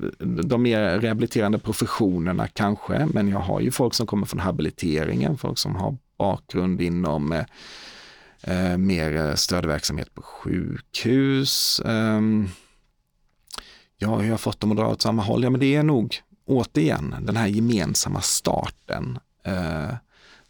de 0.44 0.62
mer 0.62 1.00
rehabiliterande 1.00 1.58
professionerna 1.58 2.48
kanske, 2.48 3.06
men 3.06 3.28
jag 3.28 3.38
har 3.38 3.60
ju 3.60 3.70
folk 3.70 3.94
som 3.94 4.06
kommer 4.06 4.26
från 4.26 4.40
habiliteringen, 4.40 5.38
folk 5.38 5.58
som 5.58 5.76
har 5.76 5.96
bakgrund 6.18 6.80
inom 6.80 7.32
eh, 8.42 8.76
mer 8.76 9.36
stödverksamhet 9.36 10.14
på 10.14 10.22
sjukhus. 10.22 11.80
Eh, 11.80 12.20
ja, 13.98 14.08
hur 14.08 14.16
har 14.16 14.24
jag 14.24 14.40
fått 14.40 14.60
dem 14.60 14.70
att 14.70 14.76
dra 14.76 14.88
åt 14.88 15.02
samma 15.02 15.22
håll? 15.22 15.44
Ja, 15.44 15.50
men 15.50 15.60
det 15.60 15.74
är 15.74 15.82
nog 15.82 16.20
återigen 16.46 17.14
den 17.20 17.36
här 17.36 17.46
gemensamma 17.46 18.20
starten. 18.20 19.18
Eh, 19.44 19.94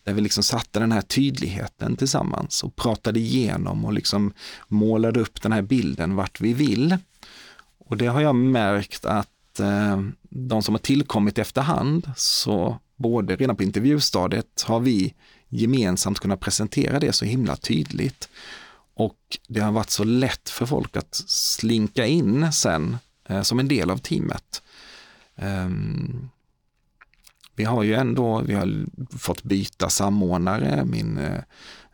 där 0.04 0.12
vi 0.12 0.20
liksom 0.20 0.42
satte 0.42 0.80
den 0.80 0.92
här 0.92 1.00
tydligheten 1.00 1.96
tillsammans 1.96 2.64
och 2.64 2.76
pratade 2.76 3.20
igenom 3.20 3.84
och 3.84 3.92
liksom 3.92 4.32
målade 4.68 5.20
upp 5.20 5.42
den 5.42 5.52
här 5.52 5.62
bilden 5.62 6.16
vart 6.16 6.40
vi 6.40 6.52
vill. 6.52 6.96
Och 7.90 7.96
det 7.96 8.06
har 8.06 8.20
jag 8.20 8.34
märkt 8.34 9.04
att 9.04 9.60
eh, 9.60 10.02
de 10.22 10.62
som 10.62 10.74
har 10.74 10.78
tillkommit 10.78 11.38
efterhand, 11.38 12.10
så 12.16 12.78
både 12.96 13.36
redan 13.36 13.56
på 13.56 13.62
intervjustadiet 13.62 14.64
har 14.66 14.80
vi 14.80 15.14
gemensamt 15.48 16.18
kunnat 16.18 16.40
presentera 16.40 17.00
det 17.00 17.12
så 17.12 17.24
himla 17.24 17.56
tydligt. 17.56 18.28
Och 18.94 19.38
det 19.48 19.60
har 19.60 19.72
varit 19.72 19.90
så 19.90 20.04
lätt 20.04 20.48
för 20.48 20.66
folk 20.66 20.96
att 20.96 21.14
slinka 21.26 22.06
in 22.06 22.52
sen 22.52 22.96
eh, 23.28 23.42
som 23.42 23.58
en 23.58 23.68
del 23.68 23.90
av 23.90 23.98
teamet. 23.98 24.62
Um, 25.36 26.30
vi 27.60 27.64
har 27.64 27.82
ju 27.82 27.94
ändå, 27.94 28.42
vi 28.46 28.54
har 28.54 28.86
fått 29.18 29.42
byta 29.42 29.88
samordnare. 29.88 30.84
Min 30.84 31.18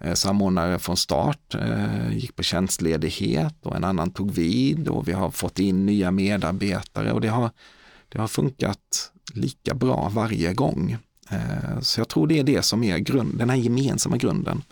eh, 0.00 0.14
samordnare 0.14 0.78
från 0.78 0.96
start 0.96 1.54
eh, 1.54 2.12
gick 2.12 2.36
på 2.36 2.42
tjänstledighet 2.42 3.54
och 3.62 3.76
en 3.76 3.84
annan 3.84 4.10
tog 4.10 4.30
vid 4.30 4.88
och 4.88 5.08
vi 5.08 5.12
har 5.12 5.30
fått 5.30 5.58
in 5.58 5.86
nya 5.86 6.10
medarbetare 6.10 7.12
och 7.12 7.20
det 7.20 7.28
har, 7.28 7.50
det 8.08 8.18
har 8.18 8.28
funkat 8.28 9.12
lika 9.34 9.74
bra 9.74 10.10
varje 10.14 10.54
gång. 10.54 10.96
Eh, 11.30 11.80
så 11.80 12.00
jag 12.00 12.08
tror 12.08 12.26
det 12.26 12.38
är 12.38 12.44
det 12.44 12.62
som 12.62 12.84
är 12.84 12.98
grund, 12.98 13.38
den 13.38 13.50
här 13.50 13.56
gemensamma 13.56 14.16
grunden. 14.16 14.62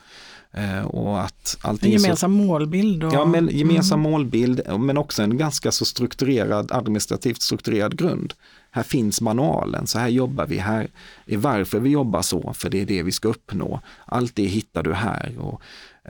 Eh, 0.53 0.85
och 0.87 1.23
att 1.23 1.59
allting 1.61 1.93
en 1.95 2.01
gemensam 2.01 2.39
så, 2.39 2.45
målbild? 2.45 3.05
Och, 3.05 3.13
ja, 3.13 3.25
men 3.25 3.49
gemensam 3.53 4.01
mm. 4.01 4.13
målbild 4.13 4.63
men 4.79 4.99
också 4.99 5.23
en 5.23 5.39
ganska 5.39 5.73
så 5.73 5.85
strukturerad, 5.85 6.73
administrativt 6.73 7.43
strukturerad 7.43 7.99
grund. 7.99 8.35
Här 8.75 8.83
finns 8.83 9.21
manualen, 9.21 9.87
så 9.87 9.99
här 9.99 10.09
jobbar 10.09 10.47
vi, 10.47 10.59
här 10.59 10.89
är 11.27 11.37
varför 11.37 11.81
vi 11.81 11.91
jobbar 11.91 12.23
så, 12.23 12.53
för 12.53 12.71
det 12.71 12.81
är 12.81 12.87
det 12.87 13.03
vi 13.03 13.13
ska 13.13 13.29
uppnå. 13.29 13.81
Allt 14.07 14.37
det 14.37 14.45
hittar 14.45 14.83
du 14.83 14.93
här. 14.95 15.35
Och, 15.39 15.63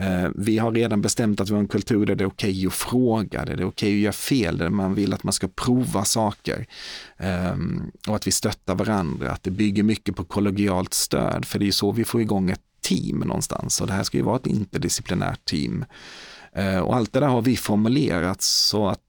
eh, 0.03 0.29
vi 0.35 0.57
har 0.57 0.71
redan 0.71 1.01
bestämt 1.01 1.41
att 1.41 1.49
vi 1.49 1.53
har 1.53 1.59
en 1.59 1.67
kultur 1.67 2.05
där 2.05 2.15
det 2.15 2.23
är 2.23 2.27
okej 2.27 2.51
okay 2.51 2.67
att 2.67 2.73
fråga, 2.73 3.45
där 3.45 3.55
det 3.55 3.63
är 3.63 3.67
okej 3.67 3.67
okay 3.67 3.93
att 3.93 4.01
göra 4.01 4.13
fel, 4.13 4.57
där 4.57 4.69
man 4.69 4.93
vill 4.93 5.13
att 5.13 5.23
man 5.23 5.33
ska 5.33 5.47
prova 5.47 6.05
saker. 6.05 6.65
Eh, 7.17 7.55
och 8.07 8.15
att 8.15 8.27
vi 8.27 8.31
stöttar 8.31 8.75
varandra, 8.75 9.31
att 9.31 9.43
det 9.43 9.51
bygger 9.51 9.83
mycket 9.83 10.15
på 10.15 10.23
kollegialt 10.23 10.93
stöd, 10.93 11.45
för 11.45 11.59
det 11.59 11.67
är 11.67 11.71
så 11.71 11.91
vi 11.91 12.03
får 12.03 12.21
igång 12.21 12.49
ett 12.49 12.61
team 12.81 13.19
någonstans. 13.19 13.81
Och 13.81 13.87
det 13.87 13.93
här 13.93 14.03
ska 14.03 14.17
ju 14.17 14.23
vara 14.23 14.35
ett 14.35 14.47
interdisciplinärt 14.47 15.45
team. 15.45 15.85
Eh, 16.53 16.79
och 16.79 16.95
allt 16.95 17.13
det 17.13 17.19
där 17.19 17.27
har 17.27 17.41
vi 17.41 17.57
formulerat 17.57 18.41
så 18.41 18.87
att 18.87 19.01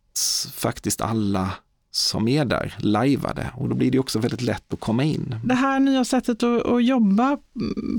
faktiskt 0.55 1.01
alla 1.01 1.51
som 1.97 2.29
är 2.29 2.45
där 2.45 2.75
lajvade 2.79 3.51
och 3.55 3.69
då 3.69 3.75
blir 3.75 3.91
det 3.91 3.99
också 3.99 4.19
väldigt 4.19 4.43
lätt 4.43 4.73
att 4.73 4.81
komma 4.81 5.05
in. 5.05 5.37
Det 5.45 5.55
här 5.55 5.81
nya 5.81 6.05
sättet 6.05 6.43
att, 6.43 6.67
att 6.67 6.85
jobba 6.85 7.39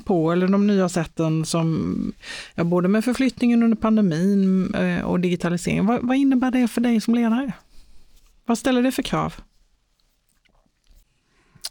på, 0.06 0.32
eller 0.32 0.48
de 0.48 0.68
nya 0.68 0.90
sätten 0.90 1.46
som, 1.46 2.14
ja, 2.56 2.64
både 2.64 2.88
med 2.88 3.06
förflyttningen 3.06 3.64
under 3.64 3.78
pandemin 3.78 4.74
eh, 4.74 5.02
och 5.06 5.20
digitalisering, 5.20 5.86
vad, 5.86 6.02
vad 6.02 6.18
innebär 6.18 6.52
det 6.52 6.68
för 6.68 6.82
dig 6.82 7.02
som 7.02 7.16
ledare? 7.16 7.52
Vad 8.46 8.58
ställer 8.58 8.82
det 8.82 8.92
för 8.92 9.04
krav? 9.04 9.34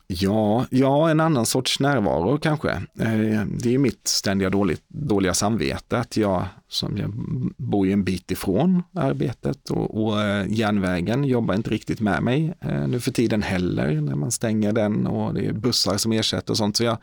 Ja, 0.08 0.66
ja, 0.70 1.10
en 1.10 1.20
annan 1.20 1.46
sorts 1.46 1.80
närvaro 1.80 2.38
kanske. 2.38 2.70
Eh, 2.98 3.44
det 3.46 3.74
är 3.74 3.78
mitt 3.78 4.08
ständiga 4.08 4.50
dåligt, 4.50 4.82
dåliga 4.88 5.34
samvete 5.34 5.98
att 5.98 6.16
jag, 6.16 6.46
som 6.68 6.96
jag 6.96 7.12
bor 7.56 7.86
ju 7.86 7.92
en 7.92 8.04
bit 8.04 8.30
ifrån 8.30 8.82
arbetet 8.94 9.70
och, 9.70 10.04
och 10.04 10.22
eh, 10.22 10.46
järnvägen 10.48 11.24
jobbar 11.24 11.54
inte 11.54 11.70
riktigt 11.70 12.00
med 12.00 12.22
mig 12.22 12.54
eh, 12.60 12.88
nu 12.88 13.00
för 13.00 13.10
tiden 13.10 13.42
heller 13.42 14.00
när 14.00 14.14
man 14.14 14.30
stänger 14.30 14.72
den 14.72 15.06
och 15.06 15.34
det 15.34 15.46
är 15.46 15.52
bussar 15.52 15.96
som 15.96 16.12
ersätter 16.12 16.50
och 16.50 16.56
sånt. 16.56 16.76
Så 16.76 16.84
jag, 16.84 16.98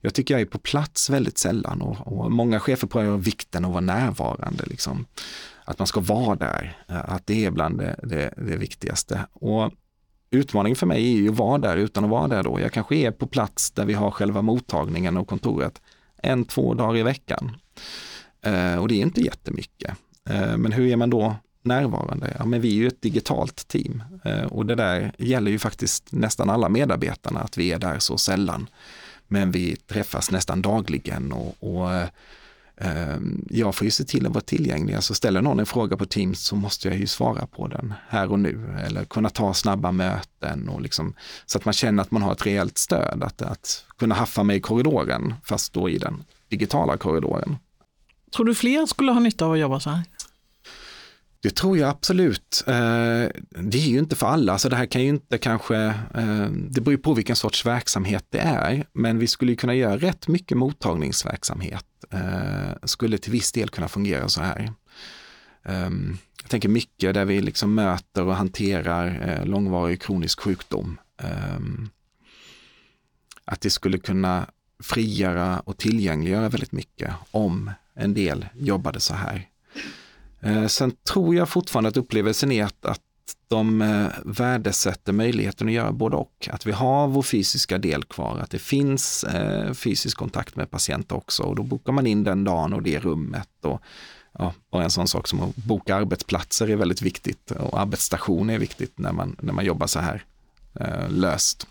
jag 0.00 0.14
tycker 0.14 0.34
jag 0.34 0.40
är 0.40 0.46
på 0.46 0.58
plats 0.58 1.10
väldigt 1.10 1.38
sällan 1.38 1.82
och, 1.82 2.12
och 2.12 2.32
många 2.32 2.60
chefer 2.60 2.86
pratar 2.86 3.08
om 3.08 3.20
vikten 3.20 3.64
av 3.64 3.70
att 3.70 3.74
vara 3.74 3.98
närvarande. 3.98 4.64
Liksom. 4.66 5.06
Att 5.64 5.78
man 5.78 5.86
ska 5.86 6.00
vara 6.00 6.36
där, 6.36 6.82
att 6.86 7.26
det 7.26 7.44
är 7.44 7.50
bland 7.50 7.78
det, 7.78 8.00
det, 8.02 8.34
det 8.36 8.56
viktigaste. 8.56 9.20
Och 9.32 9.72
utmaningen 10.30 10.76
för 10.76 10.86
mig 10.86 11.12
är 11.12 11.16
ju 11.16 11.28
att 11.28 11.36
vara 11.36 11.58
där 11.58 11.76
utan 11.76 12.04
att 12.04 12.10
vara 12.10 12.28
där 12.28 12.42
då. 12.42 12.60
Jag 12.60 12.72
kanske 12.72 12.96
är 12.96 13.10
på 13.10 13.26
plats 13.26 13.70
där 13.70 13.84
vi 13.84 13.94
har 13.94 14.10
själva 14.10 14.42
mottagningen 14.42 15.16
och 15.16 15.28
kontoret 15.28 15.80
en, 16.22 16.44
två 16.44 16.74
dagar 16.74 16.96
i 16.96 17.02
veckan. 17.02 17.56
Eh, 18.42 18.74
och 18.74 18.88
det 18.88 18.94
är 18.94 19.02
inte 19.02 19.20
jättemycket. 19.20 19.94
Eh, 20.30 20.56
men 20.56 20.72
hur 20.72 20.86
är 20.86 20.96
man 20.96 21.10
då 21.10 21.36
närvarande? 21.62 22.36
Ja, 22.38 22.44
men 22.44 22.60
vi 22.60 22.68
är 22.68 22.74
ju 22.74 22.86
ett 22.86 23.02
digitalt 23.02 23.68
team 23.68 24.02
eh, 24.24 24.44
och 24.44 24.66
det 24.66 24.74
där 24.74 25.12
gäller 25.18 25.50
ju 25.50 25.58
faktiskt 25.58 26.12
nästan 26.12 26.50
alla 26.50 26.68
medarbetarna 26.68 27.40
att 27.40 27.58
vi 27.58 27.72
är 27.72 27.78
där 27.78 27.98
så 27.98 28.18
sällan. 28.18 28.66
Men 29.28 29.50
vi 29.50 29.76
träffas 29.76 30.30
nästan 30.30 30.62
dagligen 30.62 31.32
och, 31.32 31.56
och 31.60 31.94
eh, 31.94 32.08
Ehm, 32.80 33.46
jag 33.50 33.74
får 33.74 33.84
ju 33.84 33.90
se 33.90 34.04
till 34.04 34.26
att 34.26 34.32
vara 34.32 34.44
tillgänglig. 34.44 34.94
Alltså 34.94 35.14
ställer 35.14 35.42
någon 35.42 35.60
en 35.60 35.66
fråga 35.66 35.96
på 35.96 36.06
Teams 36.06 36.40
så 36.40 36.56
måste 36.56 36.88
jag 36.88 36.98
ju 36.98 37.06
svara 37.06 37.46
på 37.46 37.66
den 37.66 37.94
här 38.08 38.32
och 38.32 38.38
nu 38.38 38.76
eller 38.86 39.04
kunna 39.04 39.30
ta 39.30 39.54
snabba 39.54 39.92
möten 39.92 40.68
och 40.68 40.80
liksom, 40.80 41.14
så 41.46 41.58
att 41.58 41.64
man 41.64 41.74
känner 41.74 42.02
att 42.02 42.10
man 42.10 42.22
har 42.22 42.32
ett 42.32 42.46
reellt 42.46 42.78
stöd. 42.78 43.22
Att, 43.22 43.42
att 43.42 43.84
kunna 43.98 44.14
haffa 44.14 44.42
mig 44.42 44.56
i 44.56 44.60
korridoren 44.60 45.34
fast 45.44 45.72
då 45.72 45.88
i 45.90 45.98
den 45.98 46.24
digitala 46.48 46.96
korridoren. 46.96 47.56
Tror 48.36 48.46
du 48.46 48.54
fler 48.54 48.86
skulle 48.86 49.12
ha 49.12 49.20
nytta 49.20 49.44
av 49.44 49.52
att 49.52 49.58
jobba 49.58 49.80
så 49.80 49.90
här? 49.90 50.02
Det 51.42 51.50
tror 51.50 51.78
jag 51.78 51.90
absolut. 51.90 52.64
Eh, 52.66 52.74
det 53.50 53.78
är 53.78 53.88
ju 53.88 53.98
inte 53.98 54.16
för 54.16 54.26
alla, 54.26 54.58
så 54.58 54.68
det 54.68 54.76
här 54.76 54.86
kan 54.86 55.02
ju 55.02 55.08
inte 55.08 55.38
kanske, 55.38 55.76
eh, 56.14 56.46
det 56.50 56.80
beror 56.80 56.92
ju 56.92 56.98
på 56.98 57.14
vilken 57.14 57.36
sorts 57.36 57.66
verksamhet 57.66 58.26
det 58.30 58.38
är, 58.38 58.86
men 58.92 59.18
vi 59.18 59.26
skulle 59.26 59.54
kunna 59.54 59.74
göra 59.74 59.96
rätt 59.96 60.28
mycket 60.28 60.56
mottagningsverksamhet, 60.56 61.86
eh, 62.10 62.72
skulle 62.84 63.18
till 63.18 63.32
viss 63.32 63.52
del 63.52 63.68
kunna 63.68 63.88
fungera 63.88 64.28
så 64.28 64.42
här. 64.42 64.72
Ehm, 65.64 66.18
jag 66.42 66.50
tänker 66.50 66.68
mycket 66.68 67.14
där 67.14 67.24
vi 67.24 67.40
liksom 67.40 67.74
möter 67.74 68.24
och 68.24 68.36
hanterar 68.36 69.40
långvarig 69.44 70.02
kronisk 70.02 70.40
sjukdom. 70.40 70.98
Ehm, 71.22 71.90
att 73.44 73.60
det 73.60 73.70
skulle 73.70 73.98
kunna 73.98 74.46
frigöra 74.82 75.60
och 75.60 75.76
tillgängliggöra 75.78 76.48
väldigt 76.48 76.72
mycket 76.72 77.14
om 77.30 77.70
en 77.94 78.14
del 78.14 78.46
jobbade 78.54 79.00
så 79.00 79.14
här. 79.14 79.48
Eh, 80.40 80.66
sen 80.66 80.90
tror 80.90 81.34
jag 81.34 81.48
fortfarande 81.48 81.88
att 81.88 81.96
upplevelsen 81.96 82.52
är 82.52 82.64
att, 82.64 82.86
att 82.86 83.00
de 83.48 83.82
eh, 83.82 84.06
värdesätter 84.24 85.12
möjligheten 85.12 85.66
att 85.66 85.72
göra 85.72 85.92
både 85.92 86.16
och. 86.16 86.48
Att 86.52 86.66
vi 86.66 86.72
har 86.72 87.08
vår 87.08 87.22
fysiska 87.22 87.78
del 87.78 88.04
kvar, 88.04 88.38
att 88.38 88.50
det 88.50 88.58
finns 88.58 89.24
eh, 89.24 89.72
fysisk 89.72 90.16
kontakt 90.16 90.56
med 90.56 90.70
patienter 90.70 91.16
också 91.16 91.42
och 91.42 91.56
då 91.56 91.62
bokar 91.62 91.92
man 91.92 92.06
in 92.06 92.24
den 92.24 92.44
dagen 92.44 92.72
och 92.72 92.82
det 92.82 92.98
rummet. 92.98 93.48
Och, 93.62 93.82
ja, 94.38 94.54
bara 94.70 94.84
en 94.84 94.90
sån 94.90 95.08
sak 95.08 95.28
som 95.28 95.40
att 95.42 95.56
boka 95.56 95.96
arbetsplatser 95.96 96.70
är 96.70 96.76
väldigt 96.76 97.02
viktigt 97.02 97.50
och 97.50 97.80
arbetsstation 97.80 98.50
är 98.50 98.58
viktigt 98.58 98.98
när 98.98 99.12
man, 99.12 99.36
när 99.40 99.52
man 99.52 99.64
jobbar 99.64 99.86
så 99.86 100.00
här 100.00 100.24
löst. 101.08 101.66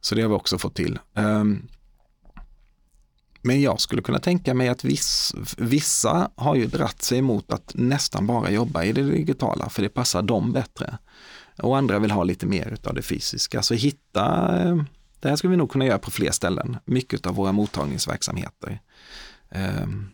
Så 0.00 0.14
det 0.14 0.22
har 0.22 0.28
vi 0.28 0.34
också 0.34 0.58
fått 0.58 0.74
till. 0.74 0.98
Um, 1.14 1.68
men 3.46 3.60
jag 3.60 3.80
skulle 3.80 4.02
kunna 4.02 4.18
tänka 4.18 4.54
mig 4.54 4.68
att 4.68 4.84
viss, 4.84 5.34
vissa 5.56 6.30
har 6.34 6.54
ju 6.54 6.66
dratt 6.66 7.02
sig 7.02 7.18
emot 7.18 7.52
att 7.52 7.72
nästan 7.74 8.26
bara 8.26 8.50
jobba 8.50 8.84
i 8.84 8.92
det 8.92 9.02
digitala 9.02 9.68
för 9.68 9.82
det 9.82 9.88
passar 9.88 10.22
dem 10.22 10.52
bättre. 10.52 10.98
Och 11.58 11.76
andra 11.76 11.98
vill 11.98 12.10
ha 12.10 12.24
lite 12.24 12.46
mer 12.46 12.76
av 12.84 12.94
det 12.94 13.02
fysiska. 13.02 13.62
Så 13.62 13.74
hitta, 13.74 14.58
eh, 14.62 14.76
det 15.20 15.28
här 15.28 15.36
ska 15.36 15.48
vi 15.48 15.56
nog 15.56 15.70
kunna 15.70 15.86
göra 15.86 15.98
på 15.98 16.10
fler 16.10 16.30
ställen, 16.30 16.76
mycket 16.84 17.26
av 17.26 17.34
våra 17.34 17.52
mottagningsverksamheter. 17.52 18.80
Um, 19.82 20.10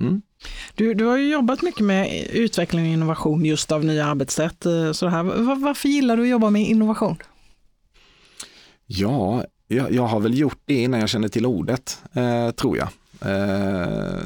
Mm. 0.00 0.22
Du, 0.74 0.94
du 0.94 1.04
har 1.04 1.16
ju 1.16 1.32
jobbat 1.32 1.62
mycket 1.62 1.80
med 1.80 2.26
utveckling 2.32 2.84
och 2.84 2.92
innovation 2.92 3.44
just 3.44 3.72
av 3.72 3.84
nya 3.84 4.06
arbetssätt. 4.06 4.66
Eh, 4.66 4.92
så 4.92 5.08
här. 5.08 5.22
Var, 5.22 5.56
varför 5.56 5.88
gillar 5.88 6.16
du 6.16 6.22
att 6.22 6.28
jobba 6.28 6.50
med 6.50 6.62
innovation? 6.62 7.16
Ja, 8.86 9.44
jag, 9.68 9.92
jag 9.92 10.06
har 10.06 10.20
väl 10.20 10.38
gjort 10.38 10.60
det 10.64 10.82
innan 10.82 11.00
jag 11.00 11.08
kände 11.08 11.28
till 11.28 11.46
ordet, 11.46 12.02
eh, 12.12 12.50
tror 12.50 12.76
jag. 12.76 12.88
Eh, 13.20 14.20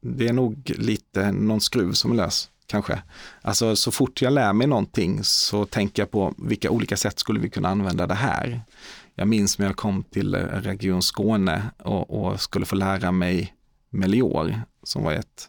det 0.00 0.28
är 0.28 0.32
nog 0.32 0.72
lite 0.76 1.32
någon 1.32 1.60
skruv 1.60 1.92
som 1.92 2.10
är 2.10 2.16
lös, 2.16 2.50
kanske. 2.66 3.02
Alltså 3.42 3.76
så 3.76 3.90
fort 3.90 4.22
jag 4.22 4.32
lär 4.32 4.52
mig 4.52 4.66
någonting 4.66 5.24
så 5.24 5.66
tänker 5.66 6.02
jag 6.02 6.10
på 6.10 6.34
vilka 6.38 6.70
olika 6.70 6.96
sätt 6.96 7.18
skulle 7.18 7.40
vi 7.40 7.50
kunna 7.50 7.68
använda 7.68 8.06
det 8.06 8.14
här. 8.14 8.62
Jag 9.14 9.28
minns 9.28 9.58
när 9.58 9.66
jag 9.66 9.76
kom 9.76 10.02
till 10.02 10.34
Region 10.34 11.02
Skåne 11.02 11.62
och, 11.78 12.24
och 12.24 12.40
skulle 12.40 12.66
få 12.66 12.76
lära 12.76 13.12
mig 13.12 13.54
Melior 13.90 14.62
som 14.82 15.04
var 15.04 15.12
ett 15.12 15.48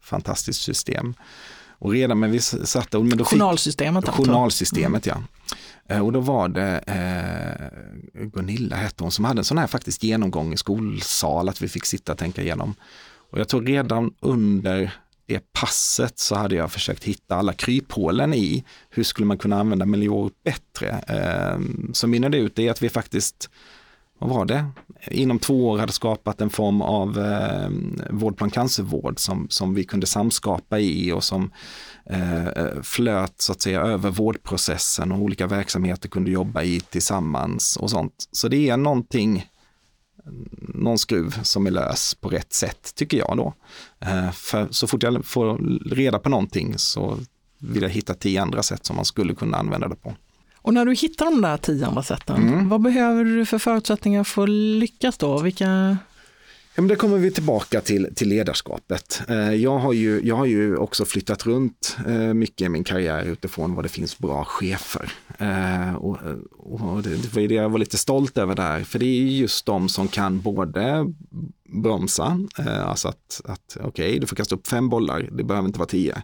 fantastiskt 0.00 0.62
system. 0.62 1.14
Och 1.82 1.92
redan 1.92 2.20
när 2.20 2.28
vi 2.28 2.40
satte... 2.40 2.98
Men 2.98 3.18
då 3.18 3.24
journalsystemet? 3.24 4.04
Fick, 4.04 4.14
journalsystemet, 4.14 5.06
mm. 5.06 5.18
ja. 5.18 5.56
Eh, 5.88 6.04
och 6.04 6.12
då 6.12 6.20
var 6.20 6.48
det 6.48 6.78
eh, 6.86 8.24
Gunilla 8.26 8.76
hette 8.76 9.04
hon 9.04 9.10
som 9.10 9.24
hade 9.24 9.40
en 9.40 9.44
sån 9.44 9.58
här 9.58 9.66
faktiskt 9.66 10.02
genomgång 10.02 10.52
i 10.52 10.56
skolsal 10.56 11.48
att 11.48 11.62
vi 11.62 11.68
fick 11.68 11.84
sitta 11.84 12.12
och 12.12 12.18
tänka 12.18 12.42
igenom. 12.42 12.74
Och 13.30 13.40
jag 13.40 13.48
tror 13.48 13.62
redan 13.62 14.14
under 14.20 14.92
det 15.26 15.52
passet 15.52 16.18
så 16.18 16.34
hade 16.34 16.54
jag 16.54 16.72
försökt 16.72 17.04
hitta 17.04 17.36
alla 17.36 17.52
kryphålen 17.52 18.34
i 18.34 18.64
hur 18.90 19.02
skulle 19.02 19.26
man 19.26 19.38
kunna 19.38 19.60
använda 19.60 19.86
Melior 19.86 20.30
bättre. 20.44 20.88
Eh, 21.08 21.60
så 21.92 22.06
mynnade 22.06 22.38
ut 22.38 22.56
det 22.56 22.68
att 22.68 22.82
vi 22.82 22.88
faktiskt 22.88 23.50
vad 24.22 24.30
var 24.30 24.44
det, 24.44 24.64
inom 25.10 25.38
två 25.38 25.68
år 25.68 25.78
hade 25.78 25.92
skapat 25.92 26.40
en 26.40 26.50
form 26.50 26.82
av 26.82 27.18
eh, 27.18 27.68
vårdplan 28.10 28.50
cancervård 28.50 29.18
som, 29.18 29.46
som 29.50 29.74
vi 29.74 29.84
kunde 29.84 30.06
samskapa 30.06 30.78
i 30.78 31.12
och 31.12 31.24
som 31.24 31.50
flöt 32.82 33.40
så 33.40 33.52
att 33.52 33.62
säga 33.62 33.80
över 33.80 34.10
vårdprocessen 34.10 35.12
och 35.12 35.18
olika 35.18 35.46
verksamheter 35.46 36.08
kunde 36.08 36.30
jobba 36.30 36.62
i 36.62 36.80
tillsammans 36.80 37.76
och 37.76 37.90
sånt. 37.90 38.28
Så 38.32 38.48
det 38.48 38.68
är 38.68 38.76
någonting, 38.76 39.50
någon 40.74 40.98
skruv 40.98 41.42
som 41.42 41.66
är 41.66 41.70
lös 41.70 42.14
på 42.14 42.28
rätt 42.28 42.52
sätt 42.52 42.92
tycker 42.94 43.18
jag 43.18 43.36
då. 43.36 43.54
Eh, 44.00 44.30
för 44.30 44.68
så 44.70 44.86
fort 44.86 45.02
jag 45.02 45.24
får 45.24 45.58
reda 45.94 46.18
på 46.18 46.28
någonting 46.28 46.78
så 46.78 47.18
vill 47.58 47.82
jag 47.82 47.90
hitta 47.90 48.14
tio 48.14 48.42
andra 48.42 48.62
sätt 48.62 48.86
som 48.86 48.96
man 48.96 49.04
skulle 49.04 49.34
kunna 49.34 49.56
använda 49.56 49.88
det 49.88 49.96
på. 49.96 50.14
Och 50.56 50.74
när 50.74 50.84
du 50.84 50.94
hittar 50.94 51.24
de 51.24 51.42
där 51.42 51.56
tio 51.56 51.86
andra 51.86 52.02
sätten, 52.02 52.36
mm. 52.36 52.68
vad 52.68 52.80
behöver 52.80 53.24
du 53.24 53.46
för 53.46 53.58
förutsättningar 53.58 54.24
för 54.24 54.42
att 54.42 54.48
lyckas 54.48 55.18
då? 55.18 55.38
Vilka... 55.38 55.98
Ja, 56.74 56.82
men 56.82 56.88
det 56.88 56.96
kommer 56.96 57.18
vi 57.18 57.30
tillbaka 57.30 57.80
till, 57.80 58.14
till 58.14 58.28
ledarskapet. 58.28 59.22
Eh, 59.28 59.54
jag 59.54 59.78
har, 59.78 59.92
ju, 59.92 60.20
jag 60.24 60.36
har 60.36 60.46
ju 60.46 60.76
också 60.76 61.04
flyttat 61.04 61.46
runt 61.46 61.96
eh, 62.06 62.34
mycket 62.34 62.66
i 62.66 62.68
min 62.68 62.84
karriär 62.84 63.24
utifrån 63.24 63.74
vad 63.74 63.84
det 63.84 63.88
finns 63.88 64.18
bra 64.18 64.44
chefer. 64.44 65.12
Eh, 65.38 65.94
och, 65.94 66.18
och 66.58 67.02
det 67.02 67.34
var 67.34 67.48
det 67.48 67.54
jag 67.54 67.68
var 67.68 67.78
lite 67.78 67.98
stolt 67.98 68.38
över 68.38 68.54
där, 68.54 68.84
för 68.84 68.98
det 68.98 69.06
är 69.06 69.22
just 69.22 69.66
de 69.66 69.88
som 69.88 70.08
kan 70.08 70.40
både 70.40 71.06
bromsa, 71.68 72.38
alltså 72.84 73.08
att, 73.08 73.40
att 73.44 73.76
okej, 73.76 73.88
okay, 73.88 74.18
du 74.18 74.26
får 74.26 74.36
kasta 74.36 74.54
upp 74.54 74.66
fem 74.66 74.88
bollar, 74.88 75.28
det 75.32 75.44
behöver 75.44 75.66
inte 75.66 75.78
vara 75.78 75.88
tio. 75.88 76.22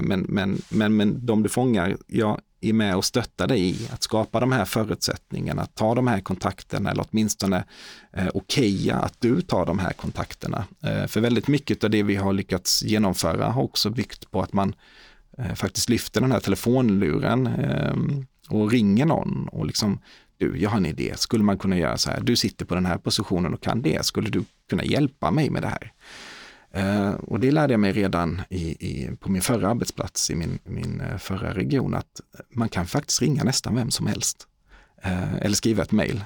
Men, 0.00 0.20
men, 0.28 0.62
men, 0.68 0.96
men 0.96 1.26
de 1.26 1.42
du 1.42 1.48
fångar, 1.48 1.96
ja, 2.06 2.38
är 2.60 2.72
med 2.72 2.96
och 2.96 3.04
stöttar 3.04 3.46
dig 3.46 3.70
i 3.70 3.88
att 3.92 4.02
skapa 4.02 4.40
de 4.40 4.52
här 4.52 4.64
förutsättningarna, 4.64 5.66
ta 5.66 5.94
de 5.94 6.06
här 6.06 6.20
kontakterna 6.20 6.90
eller 6.90 7.04
åtminstone 7.10 7.64
eh, 8.12 8.28
okeja 8.34 8.96
att 8.96 9.20
du 9.20 9.40
tar 9.40 9.66
de 9.66 9.78
här 9.78 9.92
kontakterna. 9.92 10.64
Eh, 10.82 11.06
för 11.06 11.20
väldigt 11.20 11.48
mycket 11.48 11.84
av 11.84 11.90
det 11.90 12.02
vi 12.02 12.16
har 12.16 12.32
lyckats 12.32 12.82
genomföra 12.82 13.50
har 13.50 13.62
också 13.62 13.90
byggt 13.90 14.30
på 14.30 14.42
att 14.42 14.52
man 14.52 14.74
eh, 15.38 15.54
faktiskt 15.54 15.88
lyfter 15.88 16.20
den 16.20 16.32
här 16.32 16.40
telefonluren 16.40 17.46
eh, 17.46 17.96
och 18.48 18.70
ringer 18.70 19.06
någon 19.06 19.48
och 19.48 19.66
liksom 19.66 20.00
du, 20.38 20.60
jag 20.60 20.70
har 20.70 20.76
en 20.76 20.86
idé, 20.86 21.12
skulle 21.16 21.44
man 21.44 21.58
kunna 21.58 21.78
göra 21.78 21.98
så 21.98 22.10
här, 22.10 22.20
du 22.20 22.36
sitter 22.36 22.64
på 22.64 22.74
den 22.74 22.86
här 22.86 22.98
positionen 22.98 23.54
och 23.54 23.60
kan 23.60 23.82
det, 23.82 24.06
skulle 24.06 24.30
du 24.30 24.44
kunna 24.68 24.84
hjälpa 24.84 25.30
mig 25.30 25.50
med 25.50 25.62
det 25.62 25.68
här? 25.68 25.92
Eh, 26.72 27.10
och 27.10 27.40
det 27.40 27.50
lärde 27.50 27.72
jag 27.72 27.80
mig 27.80 27.92
redan 27.92 28.42
i, 28.50 28.62
i, 28.70 29.16
på 29.16 29.30
min 29.30 29.42
förra 29.42 29.68
arbetsplats 29.68 30.30
i 30.30 30.34
min, 30.34 30.58
min 30.64 31.00
eh, 31.00 31.18
förra 31.18 31.54
region 31.54 31.94
att 31.94 32.20
man 32.50 32.68
kan 32.68 32.86
faktiskt 32.86 33.22
ringa 33.22 33.44
nästan 33.44 33.74
vem 33.74 33.90
som 33.90 34.06
helst. 34.06 34.46
Eh, 35.02 35.34
eller 35.34 35.56
skriva 35.56 35.82
ett 35.82 35.92
mejl. 35.92 36.24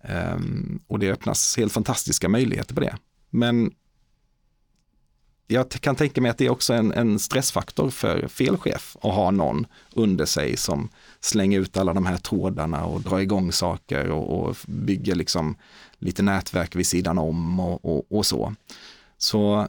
Eh, 0.00 0.38
och 0.86 0.98
det 0.98 1.12
öppnas 1.12 1.56
helt 1.56 1.72
fantastiska 1.72 2.28
möjligheter 2.28 2.74
på 2.74 2.80
det. 2.80 2.96
Men 3.30 3.72
jag 5.46 5.70
kan 5.70 5.96
tänka 5.96 6.20
mig 6.20 6.30
att 6.30 6.38
det 6.38 6.46
är 6.46 6.50
också 6.50 6.72
en, 6.72 6.92
en 6.92 7.18
stressfaktor 7.18 7.90
för 7.90 8.28
fel 8.28 8.56
chef 8.56 8.96
att 9.02 9.14
ha 9.14 9.30
någon 9.30 9.66
under 9.92 10.24
sig 10.24 10.56
som 10.56 10.88
slänger 11.20 11.60
ut 11.60 11.76
alla 11.76 11.94
de 11.94 12.06
här 12.06 12.16
trådarna 12.16 12.84
och 12.84 13.00
drar 13.00 13.18
igång 13.18 13.52
saker 13.52 14.10
och, 14.10 14.40
och 14.40 14.56
bygger 14.66 15.14
liksom 15.14 15.56
lite 15.98 16.22
nätverk 16.22 16.76
vid 16.76 16.86
sidan 16.86 17.18
om 17.18 17.60
och, 17.60 17.84
och, 17.84 18.12
och 18.12 18.26
så. 18.26 18.54
Så 19.18 19.68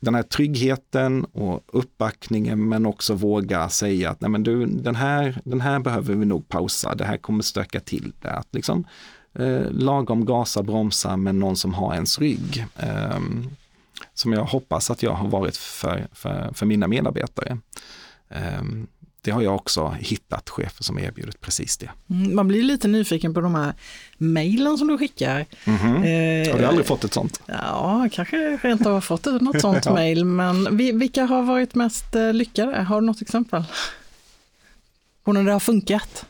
den 0.00 0.14
här 0.14 0.22
tryggheten 0.22 1.24
och 1.24 1.60
uppbackningen 1.66 2.68
men 2.68 2.86
också 2.86 3.14
våga 3.14 3.68
säga 3.68 4.10
att 4.10 4.20
nej 4.20 4.30
men 4.30 4.42
du, 4.42 4.66
den, 4.66 4.94
här, 4.94 5.40
den 5.44 5.60
här 5.60 5.78
behöver 5.78 6.14
vi 6.14 6.26
nog 6.26 6.48
pausa, 6.48 6.94
det 6.94 7.04
här 7.04 7.16
kommer 7.16 7.42
stöka 7.42 7.80
till 7.80 8.12
det. 8.20 8.30
Att 8.30 8.48
liksom, 8.50 8.84
eh, 9.34 9.70
lagom 9.70 10.24
gasa, 10.24 10.62
bromsa 10.62 11.16
med 11.16 11.34
någon 11.34 11.56
som 11.56 11.74
har 11.74 11.94
ens 11.94 12.18
rygg. 12.18 12.66
Eh, 12.76 13.20
som 14.14 14.32
jag 14.32 14.44
hoppas 14.44 14.90
att 14.90 15.02
jag 15.02 15.12
har 15.12 15.28
varit 15.28 15.56
för, 15.56 16.06
för, 16.12 16.50
för 16.54 16.66
mina 16.66 16.88
medarbetare. 16.88 17.58
Eh, 18.28 18.62
det 19.24 19.30
har 19.30 19.42
jag 19.42 19.54
också 19.54 19.88
hittat 19.88 20.50
chefer 20.50 20.84
som 20.84 20.98
erbjudit 20.98 21.40
precis 21.40 21.76
det. 21.76 21.90
Mm, 22.10 22.34
man 22.34 22.48
blir 22.48 22.62
lite 22.62 22.88
nyfiken 22.88 23.34
på 23.34 23.40
de 23.40 23.54
här 23.54 23.74
mejlen 24.18 24.78
som 24.78 24.88
du 24.88 24.98
skickar. 24.98 25.46
Mm 25.64 25.78
-hmm. 25.78 26.52
har 26.52 26.58
du 26.58 26.64
aldrig 26.64 26.86
fått 26.86 27.04
ett 27.04 27.14
sånt? 27.14 27.42
Ja, 27.46 28.08
kanske 28.12 28.58
rent 28.62 28.86
av 28.86 28.92
har 28.92 29.00
fått 29.00 29.24
något 29.24 29.60
sånt 29.60 29.84
ja. 29.84 29.94
mejl, 29.94 30.24
men 30.24 30.76
vilka 30.76 31.24
har 31.24 31.42
varit 31.42 31.74
mest 31.74 32.14
eh, 32.14 32.32
lyckade? 32.32 32.82
Har 32.82 33.00
du 33.00 33.06
något 33.06 33.22
exempel? 33.22 33.64
På 35.24 35.32
när 35.32 35.44
det 35.44 35.52
har 35.52 35.60
funkat? 35.60 36.26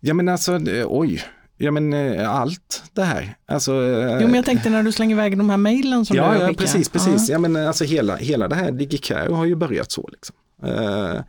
Ja 0.00 0.14
men 0.14 0.28
alltså, 0.28 0.60
oj, 0.86 1.24
Ja 1.56 1.70
men 1.70 1.92
eh, 1.92 2.30
allt 2.30 2.82
det 2.92 3.02
här. 3.02 3.36
Alltså, 3.46 3.72
jo 4.20 4.26
men 4.26 4.34
jag 4.34 4.44
tänkte 4.44 4.70
när 4.70 4.82
du 4.82 4.92
slänger 4.92 5.16
iväg 5.16 5.38
de 5.38 5.50
här 5.50 5.56
mejlen 5.56 6.06
som 6.06 6.16
ja, 6.16 6.24
du 6.24 6.32
skickar. 6.32 6.48
Ja 6.48 6.54
precis, 6.54 6.88
precis. 6.88 7.28
Ja. 7.28 7.32
ja 7.32 7.38
men 7.38 7.56
alltså 7.56 7.84
hela, 7.84 8.16
hela 8.16 8.48
det 8.48 8.54
här 8.54 8.70
DigiCare 8.70 9.34
har 9.34 9.44
ju 9.44 9.54
börjat 9.54 9.92
så. 9.92 10.08
Liksom. 10.12 10.36
Uh, 10.64 11.20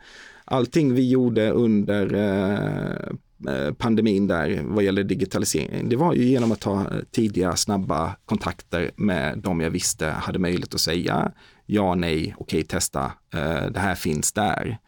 allting 0.44 0.94
vi 0.94 1.10
gjorde 1.10 1.50
under 1.50 2.14
eh, 2.14 3.54
eh, 3.54 3.72
pandemin 3.72 4.26
där 4.26 4.60
vad 4.64 4.84
gäller 4.84 5.04
digitalisering, 5.04 5.88
det 5.88 5.96
var 5.96 6.14
ju 6.14 6.24
genom 6.24 6.52
att 6.52 6.60
ta 6.60 6.86
tidiga 7.10 7.56
snabba 7.56 8.16
kontakter 8.24 8.90
med 8.96 9.38
de 9.38 9.60
jag 9.60 9.70
visste 9.70 10.06
hade 10.06 10.38
möjlighet 10.38 10.74
att 10.74 10.80
säga 10.80 11.32
ja, 11.66 11.94
nej, 11.94 12.34
okej, 12.38 12.64
testa, 12.64 13.04
eh, 13.34 13.66
det 13.70 13.80
här 13.80 13.94
finns 13.94 14.32
där. 14.32 14.78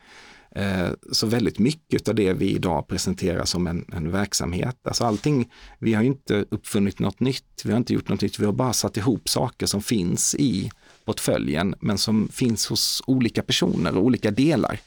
Eh, 0.56 0.88
så 1.12 1.26
väldigt 1.26 1.58
mycket 1.58 2.08
av 2.08 2.14
det 2.14 2.32
vi 2.32 2.54
idag 2.54 2.88
presenterar 2.88 3.44
som 3.44 3.66
en, 3.66 3.84
en, 3.92 4.10
verksamhet, 4.10 4.76
alltså 4.82 5.04
allting, 5.04 5.52
vi 5.78 5.94
har 5.94 6.02
inte 6.02 6.44
uppfunnit 6.50 6.98
något 6.98 7.20
nytt, 7.20 7.62
vi 7.64 7.70
har 7.70 7.78
inte 7.78 7.94
gjort 7.94 8.08
något 8.08 8.20
nytt, 8.20 8.38
vi 8.38 8.44
har 8.44 8.52
bara 8.52 8.72
satt 8.72 8.96
ihop 8.96 9.28
saker 9.28 9.66
som 9.66 9.82
finns 9.82 10.34
i 10.34 10.70
portföljen, 11.04 11.74
men 11.80 11.98
som 11.98 12.28
finns 12.28 12.66
hos 12.66 13.02
olika 13.06 13.42
personer 13.42 13.96
och 13.96 14.04
olika 14.04 14.30
delar. 14.30 14.80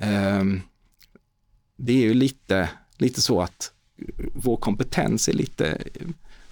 Ehm, 0.00 0.60
det 1.76 1.92
är 1.92 2.00
ju 2.00 2.14
lite, 2.14 2.70
lite 2.98 3.22
så 3.22 3.40
att 3.40 3.72
vår 4.34 4.56
kompetens 4.56 5.28
är 5.28 5.32
lite, 5.32 5.78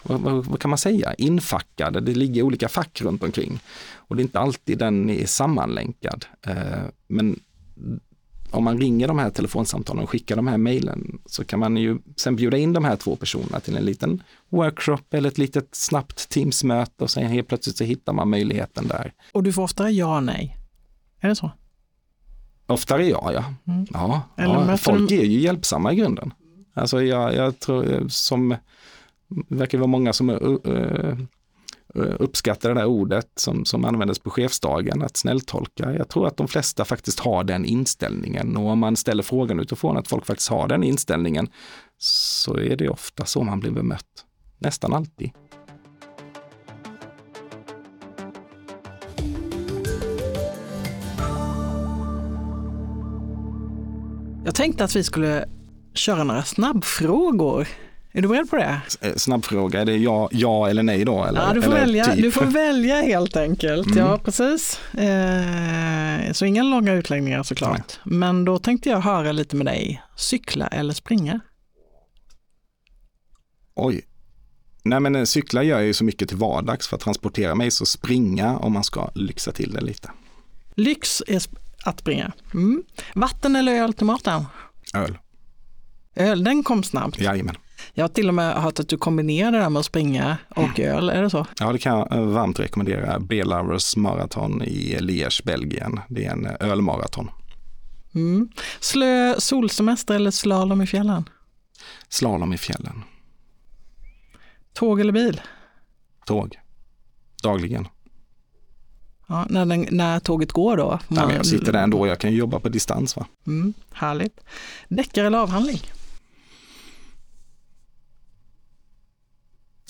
vad, 0.02 0.20
vad, 0.20 0.44
vad, 0.44 0.60
kan 0.60 0.68
man 0.68 0.78
säga, 0.78 1.14
infackad. 1.14 2.04
Det 2.04 2.14
ligger 2.14 2.42
olika 2.42 2.68
fack 2.68 3.00
runt 3.02 3.22
omkring. 3.22 3.60
Och 3.94 4.16
det 4.16 4.20
är 4.20 4.24
inte 4.24 4.38
alltid 4.38 4.78
den 4.78 5.10
är 5.10 5.26
sammanlänkad. 5.26 6.26
Ehm, 6.42 6.90
men 7.06 7.40
om 8.50 8.64
man 8.64 8.78
ringer 8.78 9.08
de 9.08 9.18
här 9.18 9.30
telefonsamtalen 9.30 10.02
och 10.02 10.10
skickar 10.10 10.36
de 10.36 10.46
här 10.46 10.58
mejlen 10.58 11.18
så 11.26 11.44
kan 11.44 11.60
man 11.60 11.76
ju 11.76 11.98
sen 12.16 12.36
bjuda 12.36 12.56
in 12.56 12.72
de 12.72 12.84
här 12.84 12.96
två 12.96 13.16
personerna 13.16 13.60
till 13.60 13.76
en 13.76 13.84
liten 13.84 14.22
workshop 14.48 14.98
eller 15.10 15.28
ett 15.28 15.38
litet 15.38 15.74
snabbt 15.74 16.28
Teamsmöte 16.28 17.04
och 17.04 17.10
sen 17.10 17.26
helt 17.26 17.48
plötsligt 17.48 17.76
så 17.76 17.84
hittar 17.84 18.12
man 18.12 18.30
möjligheten 18.30 18.88
där. 18.88 19.12
Och 19.32 19.42
du 19.42 19.52
får 19.52 19.62
oftare 19.62 19.90
ja 19.90 20.16
och 20.16 20.22
nej? 20.22 20.56
Är 21.20 21.28
det 21.28 21.36
så? 21.36 21.50
Oftare 22.66 23.08
ja, 23.08 23.32
ja. 23.32 23.72
Mm. 23.72 23.86
ja, 23.92 24.22
ja 24.36 24.76
folk 24.76 25.08
du- 25.08 25.20
är 25.20 25.24
ju 25.24 25.40
hjälpsamma 25.40 25.92
i 25.92 25.96
grunden. 25.96 26.32
Alltså 26.74 27.02
jag, 27.02 27.34
jag 27.34 27.60
tror 27.60 27.92
eh, 27.92 28.06
som, 28.08 28.48
det 29.28 29.54
verkar 29.54 29.78
vara 29.78 29.86
många 29.86 30.12
som 30.12 30.30
uh, 30.30 30.36
uh, 30.66 31.16
uppskattar 32.18 32.68
det 32.68 32.74
där 32.74 32.86
ordet 32.86 33.28
som, 33.36 33.64
som 33.64 33.84
användes 33.84 34.18
på 34.18 34.30
chefsdagen, 34.30 35.02
att 35.02 35.16
snälltolka. 35.16 35.92
Jag 35.92 36.08
tror 36.08 36.26
att 36.26 36.36
de 36.36 36.48
flesta 36.48 36.84
faktiskt 36.84 37.20
har 37.20 37.44
den 37.44 37.64
inställningen 37.64 38.56
och 38.56 38.70
om 38.70 38.78
man 38.78 38.96
ställer 38.96 39.22
frågan 39.22 39.60
utifrån 39.60 39.96
att 39.96 40.08
folk 40.08 40.26
faktiskt 40.26 40.50
har 40.50 40.68
den 40.68 40.84
inställningen 40.84 41.48
så 41.98 42.58
är 42.58 42.76
det 42.76 42.88
ofta 42.88 43.24
så 43.24 43.42
man 43.42 43.60
blir 43.60 43.70
bemött. 43.70 44.24
Nästan 44.58 44.92
alltid. 44.92 45.30
Jag 54.46 54.54
tänkte 54.54 54.84
att 54.84 54.96
vi 54.96 55.04
skulle 55.04 55.44
köra 55.94 56.24
några 56.24 56.42
snabbfrågor. 56.44 57.68
Är 58.12 58.22
du 58.22 58.28
beredd 58.28 58.50
på 58.50 58.56
det? 58.56 58.80
Eh, 59.00 59.14
Snabbfråga, 59.16 59.80
är 59.80 59.84
det 59.84 59.96
ja, 59.96 60.28
ja 60.32 60.68
eller 60.70 60.82
nej 60.82 61.04
då? 61.04 61.24
Eller, 61.24 61.40
Ja, 61.40 61.54
du 61.54 61.62
får, 61.62 61.70
eller 61.72 61.80
välja, 61.80 62.04
typ? 62.04 62.22
du 62.22 62.32
får 62.32 62.44
välja 62.44 63.02
helt 63.02 63.36
enkelt. 63.36 63.86
Mm. 63.86 63.98
Ja, 63.98 64.18
precis. 64.24 64.80
Eh, 64.94 66.32
så 66.32 66.44
inga 66.44 66.62
långa 66.62 66.92
utläggningar 66.92 67.42
såklart. 67.42 68.00
Men 68.04 68.44
då 68.44 68.58
tänkte 68.58 68.88
jag 68.88 69.00
höra 69.00 69.32
lite 69.32 69.56
med 69.56 69.66
dig. 69.66 70.02
Cykla 70.16 70.66
eller 70.66 70.94
springa? 70.94 71.40
Oj. 73.74 74.02
Nej 74.82 75.00
men 75.00 75.16
eh, 75.16 75.24
cykla 75.24 75.62
gör 75.62 75.78
jag 75.78 75.86
ju 75.86 75.94
så 75.94 76.04
mycket 76.04 76.28
till 76.28 76.38
vardags 76.38 76.88
för 76.88 76.96
att 76.96 77.02
transportera 77.02 77.54
mig, 77.54 77.70
så 77.70 77.86
springa 77.86 78.56
om 78.58 78.72
man 78.72 78.84
ska 78.84 79.10
lyxa 79.14 79.52
till 79.52 79.72
det 79.72 79.80
lite. 79.80 80.10
Lyx 80.74 81.22
är 81.26 81.42
att 81.86 82.00
springa. 82.00 82.32
Mm. 82.54 82.82
Vatten 83.14 83.56
eller 83.56 83.72
öl 83.72 83.92
till 83.94 84.06
maten? 84.06 84.44
Öl, 84.94 85.18
Öl, 86.16 86.44
den 86.44 86.62
kom 86.62 86.82
snabbt. 86.82 87.20
jajamän. 87.20 87.56
Jag 87.94 88.04
har 88.04 88.08
till 88.08 88.28
och 88.28 88.34
med 88.34 88.54
hört 88.62 88.80
att 88.80 88.88
du 88.88 88.98
kombinerar 88.98 89.52
det 89.52 89.58
där 89.58 89.70
med 89.70 89.80
att 89.80 89.86
springa 89.86 90.36
och 90.48 90.80
öl, 90.80 91.08
är 91.10 91.22
det 91.22 91.30
så? 91.30 91.46
Ja, 91.60 91.72
det 91.72 91.78
kan 91.78 91.98
jag 91.98 92.12
eh, 92.12 92.20
varmt 92.24 92.60
rekommendera. 92.60 93.18
Belovers 93.20 93.96
maraton 93.96 94.62
i 94.62 94.96
Liège, 95.00 95.44
Belgien. 95.44 96.00
Det 96.08 96.24
är 96.24 96.30
en 96.32 96.46
eh, 96.46 96.52
ölmaraton. 96.60 97.30
Mm. 98.14 98.48
Slö 98.80 99.40
solsemester 99.40 100.14
eller 100.14 100.30
slalom 100.30 100.82
i 100.82 100.86
fjällen? 100.86 101.28
Slalom 102.08 102.52
i 102.52 102.58
fjällen. 102.58 103.02
Tåg 104.72 105.00
eller 105.00 105.12
bil? 105.12 105.40
Tåg. 106.26 106.58
Dagligen. 107.42 107.88
Ja, 109.26 109.46
när, 109.50 109.66
den, 109.66 109.86
när 109.90 110.20
tåget 110.20 110.52
går 110.52 110.76
då? 110.76 110.98
Nej, 111.08 111.26
men 111.26 111.36
jag 111.36 111.46
sitter 111.46 111.72
där 111.72 111.82
ändå, 111.82 112.06
jag 112.06 112.18
kan 112.18 112.30
ju 112.30 112.36
jobba 112.36 112.60
på 112.60 112.68
distans. 112.68 113.16
Va? 113.16 113.26
Mm, 113.46 113.74
härligt. 113.92 114.40
Deckare 114.88 115.26
eller 115.26 115.38
avhandling? 115.38 115.80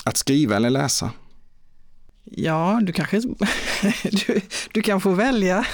Att 0.05 0.16
skriva 0.16 0.57
eller 0.57 0.70
läsa. 0.70 1.11
Ja, 2.25 2.81
du 2.83 2.92
kanske 2.92 3.20
du, 4.03 4.40
du 4.72 4.83
kan 4.83 5.01
få 5.01 5.11
välja. 5.11 5.66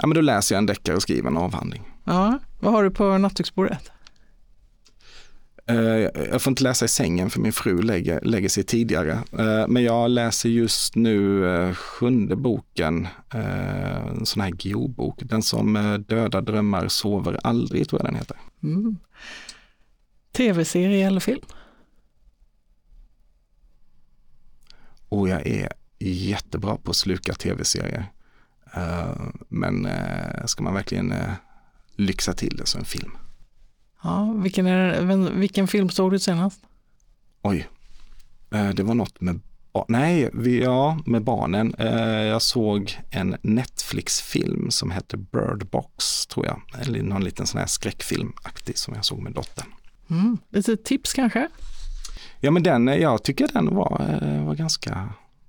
Ja, 0.00 0.06
men 0.06 0.14
då 0.14 0.20
läser 0.20 0.54
jag 0.54 0.58
en 0.58 0.66
deckare 0.66 0.96
och 0.96 1.02
skriver 1.02 1.28
en 1.28 1.36
avhandling. 1.36 1.82
Ja, 2.04 2.38
vad 2.60 2.72
har 2.72 2.82
du 2.82 2.90
på 2.90 3.18
nattduksbordet? 3.18 3.90
Eh, 5.66 5.76
Jag 6.30 6.42
får 6.42 6.50
inte 6.50 6.62
läsa 6.62 6.84
i 6.84 6.88
sängen 6.88 7.30
för 7.30 7.40
min 7.40 7.52
fru 7.52 7.82
lägger, 7.82 8.20
lägger 8.20 8.48
sig 8.48 8.64
tidigare. 8.64 9.12
Eh, 9.38 9.68
Men 9.68 9.82
jag 9.82 10.10
läser 10.10 10.48
just 10.48 10.96
nu 10.96 11.46
eh, 11.54 11.74
sjunde 11.74 12.36
boken, 12.36 13.08
en 14.18 14.26
sån 14.26 14.42
här 14.42 14.52
geobok. 14.58 15.18
Den 15.22 15.42
som 15.42 15.74
dödar 16.08 16.42
drömmar 16.42 16.88
sover 16.88 17.40
aldrig, 17.44 17.88
tror 17.88 18.00
jag 18.00 18.06
den 18.08 18.14
heter. 18.18 18.36
Mm. 18.62 18.96
Tv-serie 20.32 21.06
eller 21.06 21.20
film? 21.20 21.40
Och 25.08 25.28
jag 25.28 25.46
är 25.46 25.72
jättebra 25.98 26.76
på 26.76 26.90
att 26.90 26.96
sluka 26.96 27.34
tv-serier. 27.34 28.06
Men 29.48 29.88
ska 30.46 30.62
man 30.62 30.74
verkligen 30.74 31.14
lyxa 31.96 32.32
till 32.32 32.56
det 32.56 32.66
så 32.66 32.78
en 32.78 32.84
film. 32.84 33.12
Ja, 34.02 34.32
vilken, 34.36 34.66
är, 34.66 35.30
vilken 35.30 35.68
film 35.68 35.90
såg 35.90 36.10
du 36.10 36.18
senast? 36.18 36.60
Oj, 37.42 37.68
Eh, 38.54 38.68
det 38.68 38.82
var 38.82 38.94
något 38.94 39.20
med 39.20 39.40
Nej, 39.88 40.30
vi, 40.32 40.62
ja, 40.62 40.98
med 41.06 41.24
barnen. 41.24 41.74
Eh, 41.78 42.22
Jag 42.22 42.42
såg 42.42 42.98
en 43.10 43.36
Netflix-film 43.42 44.70
som 44.70 44.90
hette 44.90 45.16
Bird 45.16 45.66
Box, 45.70 46.26
tror 46.26 46.46
jag. 46.46 46.62
Eller 46.80 47.02
någon 47.02 47.24
liten 47.24 47.46
sån 47.46 47.60
här 47.60 47.66
skräckfilmaktig 47.66 48.78
som 48.78 48.94
jag 48.94 49.04
såg 49.04 49.22
med 49.22 49.32
dottern. 49.32 49.66
Mm. 50.10 50.38
Lite 50.50 50.76
tips 50.76 51.12
kanske? 51.12 51.48
Ja, 52.40 52.50
men 52.50 52.62
den, 52.62 52.88
eh, 52.88 52.96
jag 52.96 53.22
tycker 53.22 53.48
den 53.52 53.74
var, 53.74 54.18
var 54.44 54.54
ganska 54.54 55.08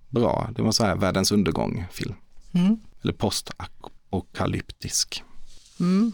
bra. 0.09 0.49
Det 0.55 0.61
var 0.61 0.71
så 0.71 0.85
här 0.85 0.95
världens 0.95 1.31
undergång-film. 1.31 2.15
Mm. 2.53 2.77
Eller 3.01 3.13
postapokalyptisk. 3.13 5.23
Mm. 5.83 6.13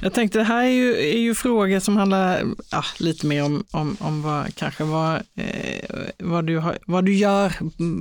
Jag 0.00 0.12
tänkte 0.12 0.38
det 0.38 0.44
här 0.44 0.64
är 0.64 0.68
ju, 0.68 0.96
är 0.96 1.18
ju 1.18 1.34
frågor 1.34 1.80
som 1.80 1.96
handlar 1.96 2.44
ja, 2.70 2.84
lite 2.98 3.26
mer 3.26 3.44
om, 3.44 3.64
om, 3.70 3.96
om 4.00 4.22
vad, 4.22 4.54
kanske 4.54 4.84
vad, 4.84 5.14
eh, 5.34 5.90
vad, 6.18 6.46
du 6.46 6.58
har, 6.58 6.78
vad 6.86 7.04
du 7.04 7.14
gör 7.14 7.52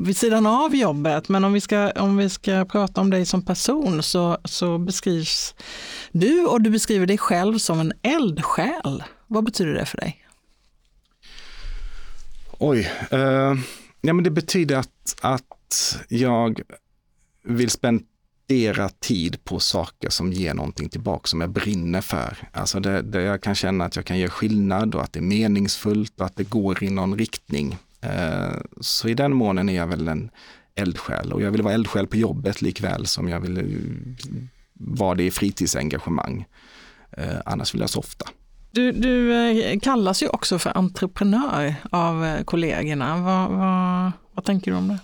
vid 0.06 0.18
sidan 0.18 0.46
av 0.46 0.76
jobbet. 0.76 1.30
Men 1.30 1.44
om 1.44 1.54
vi 1.54 1.62
ska, 1.62 1.92
om 1.92 2.18
vi 2.18 2.30
ska 2.30 2.66
prata 2.66 3.02
om 3.02 3.10
dig 3.10 3.26
som 3.26 3.46
person 3.46 4.04
så, 4.04 4.38
så 4.46 4.78
beskrivs 4.78 5.56
du 6.12 6.46
och 6.46 6.62
du 6.62 6.70
beskriver 6.70 7.06
dig 7.06 7.18
själv 7.18 7.58
som 7.58 7.80
en 7.80 7.94
eldsjäl. 8.02 9.04
Vad 9.28 9.44
betyder 9.44 9.74
det 9.74 9.86
för 9.86 9.98
dig? 9.98 10.26
Oj, 12.52 12.92
eh, 13.12 13.56
ja, 14.02 14.14
men 14.14 14.24
det 14.24 14.32
betyder 14.32 14.76
att, 14.76 15.16
att 15.22 16.06
jag 16.10 16.62
vill 17.44 17.70
spendera 18.50 18.90
tid 18.90 19.44
på 19.44 19.60
saker 19.60 20.10
som 20.10 20.34
ger 20.34 20.54
någonting 20.54 20.90
tillbaka, 20.90 21.28
som 21.28 21.42
jag 21.42 21.50
brinner 21.50 22.02
för. 22.02 22.38
Alltså 22.54 22.80
det, 22.80 23.02
det 23.02 23.22
jag 23.22 23.42
kan 23.42 23.56
känna 23.56 23.86
att 23.86 23.96
jag 23.96 24.06
kan 24.06 24.20
göra 24.20 24.30
skillnad 24.30 24.96
och 24.96 25.04
att 25.04 25.14
det 25.14 25.20
är 25.20 25.24
meningsfullt 25.24 26.20
och 26.20 26.26
att 26.26 26.36
det 26.36 26.50
går 26.50 26.84
i 26.84 26.90
någon 26.90 27.18
riktning. 27.18 27.78
Eh, 28.02 28.58
så 28.82 29.08
i 29.08 29.14
den 29.14 29.36
månen 29.36 29.70
är 29.70 29.76
jag 29.76 29.88
väl 29.88 30.08
en 30.08 30.30
eldsjäl 30.76 31.34
och 31.34 31.42
jag 31.42 31.52
vill 31.52 31.62
vara 31.62 31.74
eldsjäl 31.74 32.08
på 32.08 32.18
jobbet 32.18 32.62
likväl 32.62 33.06
som 33.06 33.30
jag 33.30 33.40
vill 33.40 33.58
eh, 33.58 33.64
vara 34.74 35.16
det 35.16 35.24
i 35.24 35.32
fritidsengagemang. 35.32 36.46
Eh, 37.12 37.38
annars 37.46 37.74
vill 37.74 37.82
jag 37.82 37.90
softa. 37.90 38.26
Du, 38.72 38.92
du 38.92 39.34
eh, 39.34 39.80
kallas 39.80 40.24
ju 40.24 40.28
också 40.28 40.60
för 40.60 40.78
entreprenör 40.78 41.76
av 41.92 42.26
eh, 42.26 42.44
kollegorna. 42.44 43.18
Vad, 43.18 43.50
vad, 43.50 44.12
vad 44.34 44.46
tänker 44.46 44.72
du 44.72 44.78
om 44.78 44.88
det? 44.88 45.00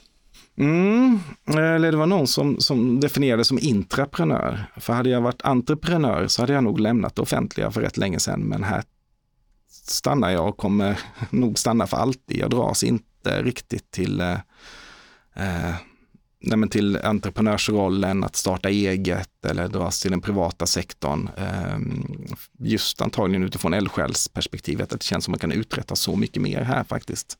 Mm, 0.57 1.19
eller 1.47 1.91
det 1.91 1.97
var 1.97 2.05
någon 2.05 2.27
som, 2.27 2.59
som 2.59 2.99
definierade 2.99 3.45
som 3.45 3.59
intraprenör. 3.59 4.65
För 4.77 4.93
hade 4.93 5.09
jag 5.09 5.21
varit 5.21 5.41
entreprenör 5.41 6.27
så 6.27 6.41
hade 6.41 6.53
jag 6.53 6.63
nog 6.63 6.79
lämnat 6.79 7.15
det 7.15 7.21
offentliga 7.21 7.71
för 7.71 7.81
rätt 7.81 7.97
länge 7.97 8.19
sedan. 8.19 8.39
Men 8.39 8.63
här 8.63 8.83
stannar 9.69 10.29
jag 10.29 10.49
och 10.49 10.57
kommer 10.57 10.99
nog 11.29 11.59
stanna 11.59 11.87
för 11.87 11.97
alltid. 11.97 12.37
Jag 12.37 12.49
dras 12.49 12.83
inte 12.83 13.43
riktigt 13.43 13.91
till, 13.91 14.21
eh, 14.21 14.37
eh, 15.33 15.75
nej 16.39 16.57
men 16.57 16.69
till 16.69 16.97
entreprenörsrollen, 16.97 18.23
att 18.23 18.35
starta 18.35 18.69
eget 18.69 19.45
eller 19.45 19.67
dras 19.67 20.01
till 20.01 20.11
den 20.11 20.21
privata 20.21 20.65
sektorn. 20.65 21.29
Ehm, 21.37 22.25
just 22.59 23.01
antagligen 23.01 23.43
utifrån 23.43 23.73
eldsjälsperspektivet, 23.73 24.93
att 24.93 24.99
det 24.99 25.05
känns 25.05 25.23
som 25.25 25.31
man 25.31 25.39
kan 25.39 25.51
uträtta 25.51 25.95
så 25.95 26.15
mycket 26.15 26.41
mer 26.41 26.61
här 26.61 26.83
faktiskt 26.83 27.37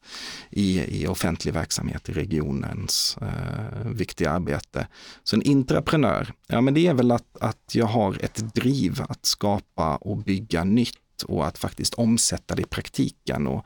i, 0.49 1.01
i 1.01 1.07
offentlig 1.07 1.53
verksamhet, 1.53 2.09
i 2.09 2.13
regionens 2.13 3.17
eh, 3.21 3.89
viktiga 3.91 4.31
arbete. 4.31 4.87
Så 5.23 5.35
en 5.35 5.41
intraprenör, 5.41 6.33
ja 6.47 6.61
men 6.61 6.73
det 6.73 6.87
är 6.87 6.93
väl 6.93 7.11
att, 7.11 7.37
att 7.39 7.75
jag 7.75 7.85
har 7.85 8.17
ett 8.23 8.55
driv 8.55 9.01
att 9.09 9.25
skapa 9.25 9.95
och 9.95 10.17
bygga 10.17 10.63
nytt 10.63 11.23
och 11.25 11.47
att 11.47 11.57
faktiskt 11.57 11.93
omsätta 11.93 12.55
det 12.55 12.61
i 12.61 12.65
praktiken 12.65 13.47
och, 13.47 13.65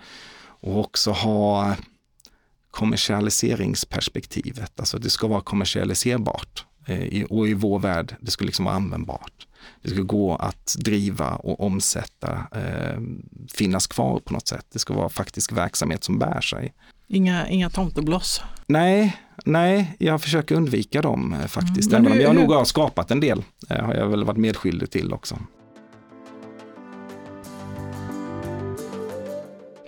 och 0.61 0.79
också 0.79 1.11
ha 1.11 1.75
kommersialiseringsperspektivet, 2.71 4.79
alltså 4.79 4.99
det 4.99 5.09
ska 5.09 5.27
vara 5.27 5.41
kommersialiserbart. 5.41 6.65
Eh, 6.85 7.23
och 7.23 7.47
i 7.47 7.53
vår 7.53 7.79
värld, 7.79 8.15
det 8.21 8.31
ska 8.31 8.45
liksom 8.45 8.65
vara 8.65 8.75
användbart. 8.75 9.47
Det 9.81 9.89
ska 9.89 10.01
gå 10.01 10.35
att 10.35 10.75
driva 10.79 11.35
och 11.35 11.65
omsätta, 11.65 12.31
eh, 12.51 12.99
finnas 13.53 13.87
kvar 13.87 14.19
på 14.19 14.33
något 14.33 14.47
sätt. 14.47 14.65
Det 14.73 14.79
ska 14.79 14.93
vara 14.93 15.09
faktisk 15.09 15.51
verksamhet 15.51 16.03
som 16.03 16.19
bär 16.19 16.41
sig. 16.41 16.73
Inga, 17.07 17.47
inga 17.47 17.69
tomtebloss? 17.69 18.41
Nej, 18.67 19.17
nej, 19.45 19.95
jag 19.99 20.21
försöker 20.21 20.55
undvika 20.55 21.01
dem 21.01 21.33
eh, 21.33 21.47
faktiskt. 21.47 21.93
Mm, 21.93 22.05
Även 22.05 22.17
hur, 22.17 22.19
om 22.19 22.23
jag 22.23 22.33
hur... 22.33 22.39
nog 22.47 22.51
har 22.57 22.65
skapat 22.65 23.11
en 23.11 23.19
del, 23.19 23.43
eh, 23.69 23.85
har 23.85 23.93
jag 23.93 24.07
väl 24.07 24.23
varit 24.23 24.37
medskyldig 24.37 24.91
till 24.91 25.13
också. 25.13 25.37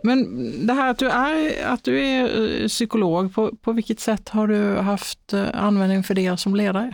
Men 0.04 0.68
det 0.68 0.74
här 0.74 0.90
att 0.90 0.98
du 0.98 1.10
är, 1.10 1.66
att 1.66 1.84
du 1.84 2.00
är 2.00 2.62
eh, 2.62 2.68
psykolog, 2.68 3.34
på, 3.34 3.56
på 3.56 3.72
vilket 3.72 4.00
sätt 4.00 4.30
har 4.30 4.48
du 4.48 4.76
haft 4.76 5.34
eh, 5.34 5.48
användning 5.54 6.04
för 6.04 6.14
det 6.14 6.38
som 6.38 6.56
ledare? 6.56 6.94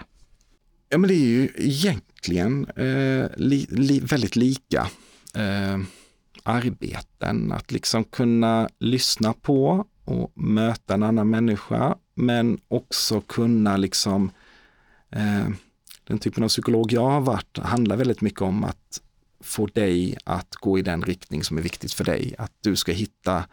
Ja, 0.89 0.97
men 0.97 1.07
det 1.07 1.13
är 1.13 1.27
ju 1.27 1.49
egentligen 1.57 2.65
eh, 2.65 3.25
li, 3.37 3.67
li, 3.69 3.99
väldigt 3.99 4.35
lika 4.35 4.87
eh, 5.35 5.77
arbeten. 6.43 7.51
Att 7.51 7.71
liksom 7.71 8.03
kunna 8.03 8.69
lyssna 8.79 9.33
på 9.33 9.85
och 10.05 10.31
möta 10.35 10.93
en 10.93 11.03
annan 11.03 11.29
människa, 11.29 11.95
men 12.15 12.59
också 12.67 13.21
kunna 13.21 13.77
liksom 13.77 14.31
eh, 15.11 15.47
den 16.07 16.19
typen 16.19 16.43
av 16.43 16.47
psykolog 16.47 16.93
jag 16.93 17.09
har 17.09 17.21
varit 17.21 17.57
handlar 17.57 17.95
väldigt 17.97 18.21
mycket 18.21 18.41
om 18.41 18.63
att 18.63 19.01
få 19.39 19.67
dig 19.67 20.17
att 20.23 20.55
gå 20.55 20.79
i 20.79 20.81
den 20.81 21.01
riktning 21.01 21.43
som 21.43 21.57
är 21.57 21.61
viktigt 21.61 21.93
för 21.93 22.03
dig. 22.03 22.35
Att 22.37 22.51
du 22.61 22.75
ska 22.75 22.91
hitta 22.91 23.45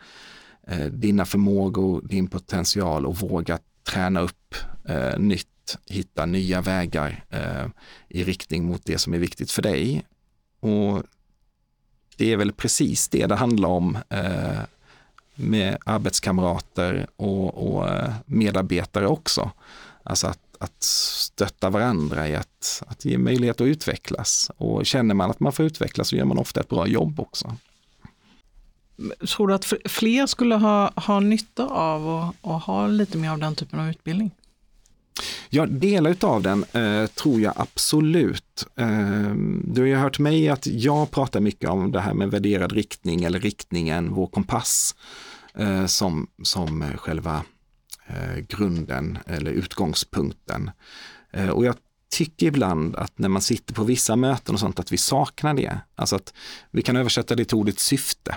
eh, 0.66 0.86
dina 0.86 1.24
förmågor, 1.24 2.02
din 2.04 2.26
potential 2.26 3.06
och 3.06 3.16
våga 3.16 3.58
träna 3.84 4.20
upp 4.20 4.54
eh, 4.88 5.18
nytt, 5.18 5.78
hitta 5.86 6.26
nya 6.26 6.60
vägar 6.60 7.24
eh, 7.30 7.66
i 8.08 8.24
riktning 8.24 8.64
mot 8.64 8.84
det 8.84 8.98
som 8.98 9.14
är 9.14 9.18
viktigt 9.18 9.50
för 9.50 9.62
dig. 9.62 10.04
Och 10.60 11.02
det 12.16 12.32
är 12.32 12.36
väl 12.36 12.52
precis 12.52 13.08
det 13.08 13.26
det 13.26 13.34
handlar 13.34 13.68
om 13.68 13.98
eh, 14.08 14.60
med 15.34 15.78
arbetskamrater 15.86 17.06
och, 17.16 17.74
och 17.74 17.88
eh, 17.88 18.12
medarbetare 18.26 19.06
också. 19.06 19.50
Alltså 20.02 20.26
att 20.26 20.43
att 20.60 20.82
stötta 20.82 21.70
varandra 21.70 22.28
i 22.28 22.36
att, 22.36 22.82
att 22.86 23.04
ge 23.04 23.18
möjlighet 23.18 23.60
att 23.60 23.66
utvecklas. 23.66 24.50
Och 24.56 24.86
känner 24.86 25.14
man 25.14 25.30
att 25.30 25.40
man 25.40 25.52
får 25.52 25.64
utvecklas 25.66 26.08
så 26.08 26.16
gör 26.16 26.24
man 26.24 26.38
ofta 26.38 26.60
ett 26.60 26.68
bra 26.68 26.86
jobb 26.86 27.20
också. 27.20 27.56
Tror 29.36 29.48
du 29.48 29.54
att 29.54 29.72
fler 29.84 30.26
skulle 30.26 30.54
ha, 30.54 30.92
ha 30.96 31.20
nytta 31.20 31.66
av 31.66 32.32
att, 32.42 32.62
ha 32.62 32.86
lite 32.86 33.18
mer 33.18 33.30
av 33.30 33.38
den 33.38 33.54
typen 33.54 33.80
av 33.80 33.88
utbildning? 33.88 34.30
Ja, 35.48 35.66
delar 35.66 36.16
av 36.20 36.42
den 36.42 36.64
eh, 36.72 37.06
tror 37.06 37.40
jag 37.40 37.52
absolut. 37.56 38.66
Eh, 38.76 39.34
du 39.64 39.80
har 39.80 39.86
ju 39.86 39.96
hört 39.96 40.18
mig 40.18 40.48
att 40.48 40.66
jag 40.66 41.10
pratar 41.10 41.40
mycket 41.40 41.70
om 41.70 41.92
det 41.92 42.00
här 42.00 42.14
med 42.14 42.30
värderad 42.30 42.72
riktning 42.72 43.24
eller 43.24 43.40
riktningen, 43.40 44.14
vår 44.14 44.26
kompass, 44.26 44.94
eh, 45.54 45.86
som, 45.86 46.26
som 46.42 46.84
själva 46.96 47.42
Eh, 48.06 48.38
grunden 48.48 49.18
eller 49.26 49.50
utgångspunkten. 49.50 50.70
Eh, 51.32 51.48
och 51.48 51.64
jag 51.64 51.76
tycker 52.10 52.46
ibland 52.46 52.96
att 52.96 53.18
när 53.18 53.28
man 53.28 53.42
sitter 53.42 53.74
på 53.74 53.84
vissa 53.84 54.16
möten 54.16 54.54
och 54.54 54.60
sånt 54.60 54.80
att 54.80 54.92
vi 54.92 54.96
saknar 54.96 55.54
det. 55.54 55.78
Alltså 55.94 56.16
att 56.16 56.34
vi 56.70 56.82
kan 56.82 56.96
översätta 56.96 57.34
det 57.34 57.44
till 57.44 57.56
ordet 57.56 57.78
syfte. 57.78 58.36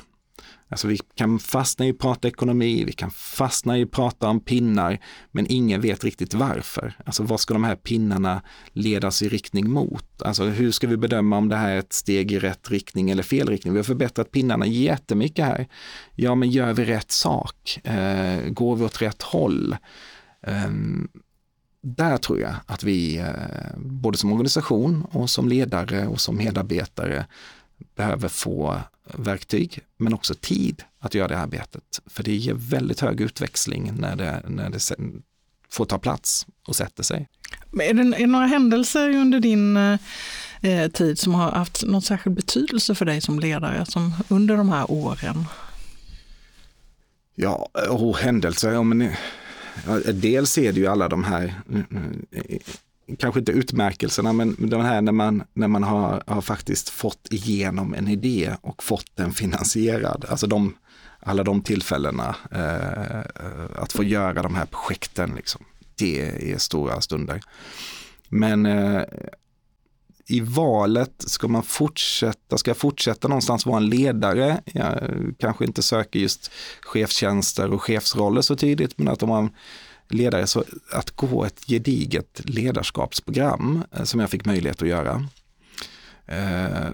Alltså 0.69 0.87
vi 0.87 0.97
kan 1.15 1.39
fastna 1.39 1.85
i 1.85 1.89
att 1.89 1.99
prata 1.99 2.27
ekonomi, 2.27 2.83
vi 2.83 2.93
kan 2.93 3.11
fastna 3.11 3.77
i 3.77 3.83
att 3.83 3.91
prata 3.91 4.27
om 4.27 4.39
pinnar, 4.39 4.99
men 5.31 5.45
ingen 5.49 5.81
vet 5.81 6.03
riktigt 6.03 6.33
varför. 6.33 6.93
Alltså 7.05 7.23
vad 7.23 7.39
ska 7.39 7.53
de 7.53 7.63
här 7.63 7.75
pinnarna 7.75 8.41
ledas 8.73 9.21
i 9.21 9.29
riktning 9.29 9.69
mot? 9.69 10.21
Alltså 10.21 10.43
hur 10.43 10.71
ska 10.71 10.87
vi 10.87 10.97
bedöma 10.97 11.37
om 11.37 11.49
det 11.49 11.55
här 11.55 11.71
är 11.71 11.79
ett 11.79 11.93
steg 11.93 12.31
i 12.31 12.39
rätt 12.39 12.71
riktning 12.71 13.09
eller 13.09 13.23
fel 13.23 13.49
riktning? 13.49 13.73
Vi 13.73 13.79
har 13.79 13.83
förbättrat 13.83 14.31
pinnarna 14.31 14.65
jättemycket 14.65 15.45
här. 15.45 15.67
Ja, 16.15 16.35
men 16.35 16.49
gör 16.49 16.73
vi 16.73 16.85
rätt 16.85 17.11
sak? 17.11 17.79
Eh, 17.83 18.49
går 18.49 18.75
vi 18.75 18.85
åt 18.85 19.01
rätt 19.01 19.21
håll? 19.21 19.75
Eh, 20.41 20.71
där 21.81 22.17
tror 22.17 22.39
jag 22.39 22.53
att 22.65 22.83
vi, 22.83 23.17
eh, 23.17 23.77
både 23.77 24.17
som 24.17 24.31
organisation 24.31 25.05
och 25.11 25.29
som 25.29 25.49
ledare 25.49 26.07
och 26.07 26.21
som 26.21 26.37
medarbetare, 26.37 27.25
behöver 27.95 28.27
få 28.27 28.81
verktyg 29.13 29.79
men 29.97 30.13
också 30.13 30.33
tid 30.33 30.83
att 30.99 31.13
göra 31.13 31.27
det 31.27 31.37
arbetet. 31.37 32.01
För 32.05 32.23
det 32.23 32.35
ger 32.35 32.53
väldigt 32.53 32.99
hög 32.99 33.21
utväxling 33.21 33.93
när 33.97 34.15
det, 34.15 34.41
när 34.47 34.69
det 34.69 34.79
får 35.69 35.85
ta 35.85 35.97
plats 35.99 36.47
och 36.67 36.75
sätter 36.75 37.03
sig. 37.03 37.27
är, 37.81 37.93
det, 37.93 38.01
är 38.01 38.19
det 38.19 38.27
några 38.27 38.45
händelser 38.45 39.09
under 39.09 39.39
din 39.39 39.77
eh, 39.77 40.91
tid 40.93 41.19
som 41.19 41.33
har 41.33 41.51
haft 41.51 41.83
någon 41.83 42.01
särskild 42.01 42.35
betydelse 42.35 42.95
för 42.95 43.05
dig 43.05 43.21
som 43.21 43.39
ledare 43.39 43.85
som 43.85 44.13
under 44.27 44.57
de 44.57 44.69
här 44.69 44.91
åren? 44.91 45.45
Ja, 47.35 47.69
och 47.89 48.17
händelser, 48.17 48.71
ja, 48.71 48.83
men, 48.83 49.09
ja, 49.87 49.99
dels 50.13 50.57
är 50.57 50.73
det 50.73 50.79
ju 50.79 50.87
alla 50.87 51.09
de 51.09 51.23
här 51.23 51.61
kanske 53.19 53.39
inte 53.39 53.51
utmärkelserna, 53.51 54.33
men 54.33 54.55
de 54.69 54.81
här 54.81 55.01
när 55.01 55.11
man, 55.11 55.43
när 55.53 55.67
man 55.67 55.83
har, 55.83 56.23
har 56.27 56.41
faktiskt 56.41 56.89
fått 56.89 57.27
igenom 57.31 57.93
en 57.93 58.07
idé 58.07 58.55
och 58.61 58.83
fått 58.83 59.15
den 59.15 59.33
finansierad. 59.33 60.25
Alltså 60.29 60.47
de, 60.47 60.73
alla 61.19 61.43
de 61.43 61.61
tillfällena 61.61 62.35
eh, 62.51 63.81
att 63.81 63.93
få 63.93 64.03
göra 64.03 64.41
de 64.41 64.55
här 64.55 64.65
projekten. 64.65 65.33
Liksom. 65.35 65.65
Det 65.95 66.51
är 66.53 66.57
stora 66.57 67.01
stunder. 67.01 67.41
Men 68.29 68.65
eh, 68.65 69.03
i 70.29 70.39
valet, 70.39 71.13
ska 71.17 71.47
man 71.47 71.63
fortsätta, 71.63 72.57
ska 72.57 72.69
jag 72.69 72.77
fortsätta 72.77 73.27
någonstans 73.27 73.65
vara 73.65 73.77
en 73.77 73.89
ledare? 73.89 74.61
Jag 74.65 74.99
kanske 75.39 75.65
inte 75.65 75.83
söker 75.83 76.19
just 76.19 76.51
chefstjänster 76.81 77.73
och 77.73 77.83
chefsroller 77.83 78.41
så 78.41 78.55
tidigt, 78.55 78.97
men 78.97 79.07
att 79.07 79.23
om 79.23 79.29
man 79.29 79.49
ledare, 80.09 80.47
så 80.47 80.63
att 80.91 81.11
gå 81.11 81.45
ett 81.45 81.65
gediget 81.67 82.41
ledarskapsprogram 82.43 83.83
eh, 83.91 84.03
som 84.03 84.19
jag 84.19 84.29
fick 84.29 84.45
möjlighet 84.45 84.81
att 84.81 84.87
göra. 84.87 85.27
Eh, 86.25 86.91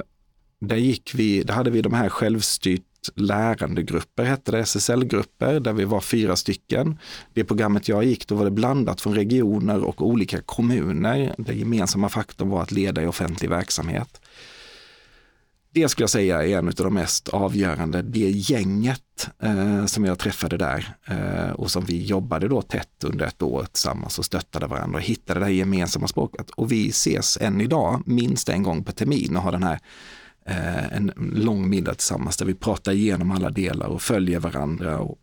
där, 0.59 0.75
gick 0.75 1.11
vi, 1.15 1.43
där 1.43 1.53
hade 1.53 1.69
vi 1.69 1.81
de 1.81 1.93
här 1.93 2.09
självstyrt 2.09 2.81
lärandegrupper, 3.15 4.23
hette 4.23 4.51
det, 4.51 4.59
SSL-grupper, 4.59 5.59
där 5.59 5.73
vi 5.73 5.85
var 5.85 6.01
fyra 6.01 6.35
stycken. 6.35 6.99
Det 7.33 7.43
programmet 7.43 7.87
jag 7.87 8.03
gick, 8.03 8.27
då 8.27 8.35
var 8.35 8.45
det 8.45 8.51
blandat 8.51 9.01
från 9.01 9.15
regioner 9.15 9.83
och 9.83 10.07
olika 10.07 10.41
kommuner. 10.41 11.35
Den 11.37 11.59
gemensamma 11.59 12.09
faktorn 12.09 12.49
var 12.49 12.61
att 12.61 12.71
leda 12.71 13.03
i 13.03 13.05
offentlig 13.05 13.49
verksamhet 13.49 14.21
det 15.73 15.89
skulle 15.89 16.03
jag 16.03 16.09
säga 16.09 16.43
är 16.43 16.57
en 16.57 16.67
av 16.67 16.73
de 16.73 16.93
mest 16.93 17.29
avgörande. 17.29 18.01
Det 18.01 18.29
gänget 18.29 19.29
eh, 19.39 19.85
som 19.85 20.05
jag 20.05 20.19
träffade 20.19 20.57
där 20.57 20.95
eh, 21.05 21.51
och 21.51 21.71
som 21.71 21.85
vi 21.85 22.05
jobbade 22.05 22.47
då 22.47 22.61
tätt 22.61 23.03
under 23.03 23.25
ett 23.25 23.41
år 23.41 23.65
tillsammans 23.71 24.19
och 24.19 24.25
stöttade 24.25 24.67
varandra 24.67 24.97
och 24.97 25.03
hittade 25.03 25.39
det 25.39 25.45
här 25.45 25.51
gemensamma 25.51 26.07
språket. 26.07 26.49
Och 26.49 26.71
vi 26.71 26.89
ses 26.89 27.37
än 27.41 27.61
idag 27.61 28.03
minst 28.05 28.49
en 28.49 28.63
gång 28.63 28.83
per 28.83 28.93
termin 28.93 29.35
och 29.37 29.43
har 29.43 29.51
den 29.51 29.63
här 29.63 29.79
eh, 30.45 30.97
en 30.97 31.11
lång 31.33 31.69
middag 31.69 31.93
tillsammans 31.93 32.37
där 32.37 32.45
vi 32.45 32.53
pratar 32.53 32.91
igenom 32.91 33.31
alla 33.31 33.49
delar 33.49 33.87
och 33.87 34.01
följer 34.01 34.39
varandra 34.39 34.99
och 34.99 35.19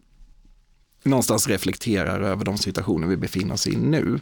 någonstans 1.03 1.49
reflekterar 1.49 2.21
över 2.21 2.45
de 2.45 2.59
situationer 2.59 3.07
vi 3.07 3.17
befinner 3.17 3.55
oss 3.55 3.67
i 3.67 3.77
nu. 3.77 4.21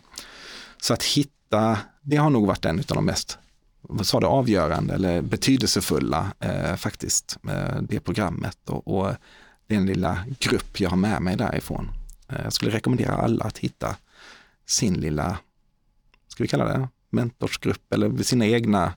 Så 0.83 0.95
att 0.95 1.05
hitta, 1.05 1.79
det 2.03 2.17
har 2.17 2.31
nog 2.31 2.47
varit 2.47 2.65
en 2.65 2.79
av 2.79 2.85
de 2.87 3.05
mest 3.05 3.39
vad 3.83 4.07
sa 4.07 4.21
det, 4.21 4.27
avgörande 4.27 4.95
eller 4.95 5.23
betydelsefulla 5.23 6.33
eh, 6.41 6.77
faktiskt, 6.77 7.39
eh, 7.49 7.83
det 7.83 8.01
programmet 8.01 8.59
och, 8.69 8.99
och, 8.99 9.15
den 9.67 9.87
lilla 9.87 10.19
grupp 10.39 10.81
jag 10.81 10.91
har 10.91 10.97
med 10.97 11.23
mig 11.23 11.37
därifrån. 11.37 11.91
Eh, 12.29 12.41
jag 12.45 12.53
skulle 12.53 12.71
rekommendera 12.71 13.13
alla 13.15 13.45
att 13.45 13.59
hitta 13.59 13.97
sin 14.67 14.95
lilla, 14.95 15.39
ska 16.29 16.45
vi 16.45 16.49
kalla 16.49 16.65
det, 16.65 16.89
mentorsgrupp 17.11 17.93
eller 17.93 18.23
sina 18.23 18.47
egna 18.47 18.93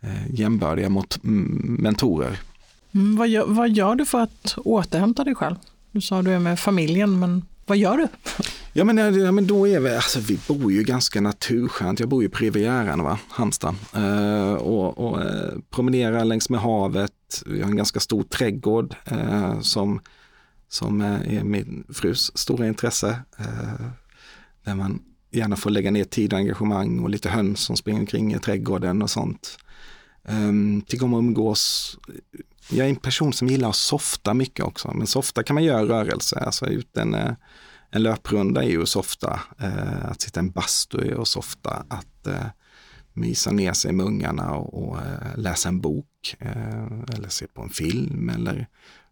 eh, 0.00 0.30
jämbördiga 0.30 0.88
mot, 0.88 1.24
mm, 1.24 1.76
mentorer. 1.80 2.40
Mm, 2.94 3.16
vad, 3.16 3.28
gör, 3.28 3.46
vad 3.46 3.70
gör 3.70 3.94
du 3.94 4.06
för 4.06 4.20
att 4.20 4.58
återhämta 4.64 5.24
dig 5.24 5.34
själv? 5.34 5.56
Du 5.90 6.00
sa 6.00 6.22
du 6.22 6.30
är 6.30 6.38
med 6.38 6.60
familjen, 6.60 7.18
men 7.18 7.46
vad 7.66 7.76
gör 7.76 7.96
du? 7.96 8.08
Ja 8.72 8.84
men, 8.84 9.20
ja, 9.20 9.32
men 9.32 9.46
då 9.46 9.68
är 9.68 9.80
vi, 9.80 9.94
alltså 9.94 10.20
vi 10.20 10.38
bor 10.48 10.72
ju 10.72 10.82
ganska 10.82 11.20
naturskönt. 11.20 12.00
Jag 12.00 12.08
bor 12.08 12.22
ju 12.22 12.28
på 12.28 12.38
Rivieran, 12.38 13.02
va? 13.02 13.18
Halmstad. 13.28 13.74
Eh, 13.94 14.54
och, 14.54 14.98
och 14.98 15.22
eh, 15.22 15.58
promenerar 15.70 16.24
längs 16.24 16.50
med 16.50 16.60
havet. 16.60 17.42
Vi 17.46 17.62
har 17.62 17.70
en 17.70 17.76
ganska 17.76 18.00
stor 18.00 18.22
trädgård 18.22 18.94
eh, 19.04 19.60
som, 19.60 20.00
som 20.68 21.00
eh, 21.00 21.36
är 21.38 21.44
min 21.44 21.84
frus 21.88 22.38
stora 22.38 22.66
intresse. 22.66 23.18
Eh, 23.38 23.86
där 24.64 24.74
man 24.74 25.02
gärna 25.30 25.56
får 25.56 25.70
lägga 25.70 25.90
ner 25.90 26.04
tid 26.04 26.32
och 26.32 26.38
engagemang 26.38 26.98
och 27.00 27.10
lite 27.10 27.28
höns 27.28 27.60
som 27.60 27.76
springer 27.76 28.00
omkring 28.00 28.34
i 28.34 28.38
trädgården 28.38 29.02
och 29.02 29.10
sånt. 29.10 29.58
Ehm, 30.24 30.48
um, 30.48 30.82
tycker 30.82 31.04
om 31.04 31.14
att 31.14 31.18
umgås. 31.18 31.98
Jag 32.70 32.86
är 32.86 32.90
en 32.90 32.96
person 32.96 33.32
som 33.32 33.48
gillar 33.48 33.68
att 33.68 33.76
softa 33.76 34.34
mycket 34.34 34.64
också, 34.64 34.92
men 34.94 35.06
softa 35.06 35.42
kan 35.42 35.54
man 35.54 35.64
göra 35.64 35.84
rörelse, 35.84 36.38
alltså 36.38 36.66
ut 36.66 36.96
en 36.96 37.14
eh, 37.14 37.32
en 37.94 38.02
löprunda 38.02 38.62
är 38.62 38.68
ju 38.68 38.86
softa, 38.86 39.40
eh, 39.58 40.04
att 40.04 40.20
sitta 40.20 40.40
i 40.40 40.42
en 40.42 40.50
bastu 40.50 40.98
är 40.98 41.18
ju 41.18 41.24
softa, 41.24 41.84
att 41.88 42.26
eh, 42.26 42.46
mysa 43.12 43.50
ner 43.50 43.72
sig 43.72 43.92
med 43.92 44.06
ungarna 44.06 44.54
och, 44.54 44.88
och 44.88 44.98
eh, 44.98 45.36
läsa 45.36 45.68
en 45.68 45.80
bok 45.80 46.36
eh, 46.38 47.14
eller 47.14 47.28
se 47.28 47.46
på 47.46 47.62
en 47.62 47.68
film 47.68 48.28
eller 48.28 48.66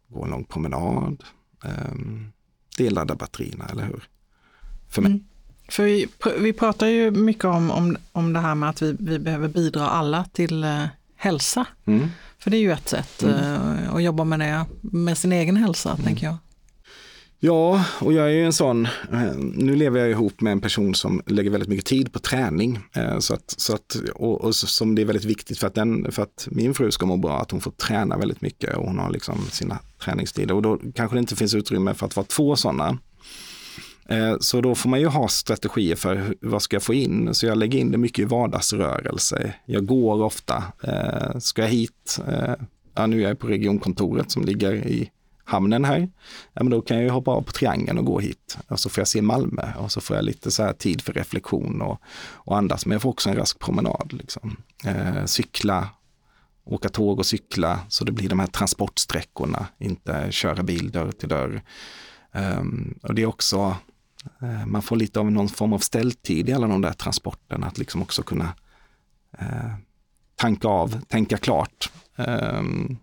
gå 0.08 0.24
en 0.24 0.30
lång 0.30 0.44
promenad. 0.44 1.24
Eh, 1.64 1.94
det 2.76 2.86
är 2.86 2.90
ladda 2.90 3.14
batterierna, 3.14 3.64
eller 3.72 3.84
hur? 3.84 4.08
För 4.88 5.02
mig. 5.02 5.12
Mm. 5.12 5.24
För 5.68 5.82
vi, 5.82 6.08
vi 6.38 6.52
pratar 6.52 6.86
ju 6.86 7.10
mycket 7.10 7.44
om, 7.44 7.70
om, 7.70 7.96
om 8.12 8.32
det 8.32 8.40
här 8.40 8.54
med 8.54 8.68
att 8.68 8.82
vi, 8.82 8.96
vi 8.98 9.18
behöver 9.18 9.48
bidra 9.48 9.88
alla 9.88 10.24
till 10.24 10.64
eh, 10.64 10.86
hälsa. 11.22 11.66
Mm. 11.86 12.08
För 12.38 12.50
det 12.50 12.56
är 12.56 12.60
ju 12.60 12.72
ett 12.72 12.88
sätt 12.88 13.22
eh, 13.22 13.94
att 13.94 14.02
jobba 14.02 14.24
med 14.24 14.40
det, 14.40 14.64
med 14.80 15.18
sin 15.18 15.32
egen 15.32 15.56
hälsa, 15.56 15.96
tänker 16.04 16.26
jag. 16.26 16.36
Ja, 17.44 17.84
och 18.00 18.12
jag 18.12 18.26
är 18.26 18.30
ju 18.30 18.44
en 18.46 18.52
sån, 18.52 18.86
eh, 19.12 19.34
nu 19.36 19.76
lever 19.76 20.00
jag 20.00 20.10
ihop 20.10 20.40
med 20.40 20.52
en 20.52 20.60
person 20.60 20.94
som 20.94 21.22
lägger 21.26 21.50
väldigt 21.50 21.68
mycket 21.68 21.86
tid 21.86 22.12
på 22.12 22.18
träning. 22.18 22.78
eh, 22.92 23.18
Så 23.18 23.34
att, 23.34 23.54
så 23.56 23.74
att, 23.74 23.96
och, 24.14 24.40
och 24.44 24.54
som 24.54 24.94
det 24.94 25.02
är 25.02 25.06
väldigt 25.06 25.24
viktigt 25.24 25.58
för 25.58 25.66
att, 25.66 25.74
den, 25.74 26.12
för 26.12 26.22
att 26.22 26.48
min 26.50 26.74
fru 26.74 26.90
ska 26.90 27.06
må 27.06 27.16
bra, 27.16 27.40
att 27.40 27.50
hon 27.50 27.60
får 27.60 27.70
träna 27.70 28.18
väldigt 28.18 28.40
mycket 28.40 28.76
och 28.76 28.86
hon 28.86 28.98
har 28.98 29.10
liksom 29.10 29.38
sina 29.50 29.78
träningstider. 30.04 30.54
Och 30.54 30.62
då 30.62 30.78
kanske 30.94 31.16
det 31.16 31.20
inte 31.20 31.36
finns 31.36 31.54
utrymme 31.54 31.94
för 31.94 32.06
att 32.06 32.16
vara 32.16 32.26
två 32.26 32.56
sådana. 32.56 32.98
Eh, 34.12 34.36
så 34.40 34.60
då 34.60 34.74
får 34.74 34.88
man 34.88 35.00
ju 35.00 35.06
ha 35.06 35.28
strategier 35.28 35.96
för 35.96 36.34
vad 36.40 36.62
ska 36.62 36.76
jag 36.76 36.82
få 36.82 36.94
in. 36.94 37.34
Så 37.34 37.46
jag 37.46 37.58
lägger 37.58 37.78
in 37.78 37.90
det 37.90 37.98
mycket 37.98 38.18
i 38.18 38.24
vardagsrörelse. 38.24 39.54
Jag 39.66 39.86
går 39.86 40.22
ofta. 40.22 40.64
Eh, 40.82 41.38
ska 41.38 41.62
jag 41.62 41.68
hit, 41.68 42.20
eh, 42.28 42.54
ja, 42.94 43.06
nu 43.06 43.24
är 43.24 43.28
jag 43.28 43.38
på 43.38 43.46
regionkontoret 43.46 44.30
som 44.30 44.44
ligger 44.44 44.72
i 44.74 45.10
hamnen 45.44 45.84
här. 45.84 46.08
Ja, 46.52 46.62
men 46.62 46.70
då 46.70 46.80
kan 46.80 46.96
jag 46.96 47.04
ju 47.04 47.10
hoppa 47.10 47.30
av 47.30 47.42
på 47.42 47.52
triangeln 47.52 47.98
och 47.98 48.04
gå 48.04 48.20
hit. 48.20 48.58
Och 48.68 48.80
så 48.80 48.88
får 48.88 49.00
jag 49.00 49.08
se 49.08 49.22
Malmö 49.22 49.72
och 49.78 49.92
så 49.92 50.00
får 50.00 50.16
jag 50.16 50.24
lite 50.24 50.50
så 50.50 50.62
här 50.62 50.72
tid 50.72 51.02
för 51.02 51.12
reflektion 51.12 51.82
och, 51.82 52.00
och 52.32 52.56
andas. 52.56 52.86
Men 52.86 52.92
jag 52.92 53.02
får 53.02 53.10
också 53.10 53.30
en 53.30 53.36
rask 53.36 53.58
promenad. 53.58 54.12
Liksom. 54.12 54.56
Eh, 54.84 55.24
cykla, 55.24 55.88
åka 56.64 56.88
tåg 56.88 57.18
och 57.18 57.26
cykla 57.26 57.80
så 57.88 58.04
det 58.04 58.12
blir 58.12 58.28
de 58.28 58.40
här 58.40 58.46
transportsträckorna, 58.46 59.66
inte 59.78 60.26
köra 60.30 60.62
bil 60.62 60.90
dörr 60.90 61.12
till 61.12 61.28
dörr. 61.28 61.62
Um, 62.34 62.98
och 63.02 63.14
det 63.14 63.22
är 63.22 63.26
också, 63.26 63.76
man 64.66 64.82
får 64.82 64.96
lite 64.96 65.20
av 65.20 65.30
någon 65.32 65.48
form 65.48 65.72
av 65.72 65.78
ställtid 65.78 66.48
i 66.48 66.52
alla 66.52 66.66
de 66.66 66.80
där 66.80 66.92
transporterna, 66.92 67.66
att 67.66 67.78
liksom 67.78 68.02
också 68.02 68.22
kunna 68.22 68.54
eh, 69.38 69.74
tanka 70.36 70.68
av, 70.68 71.00
tänka 71.08 71.36
klart 71.36 71.90
ehm, 72.16 72.96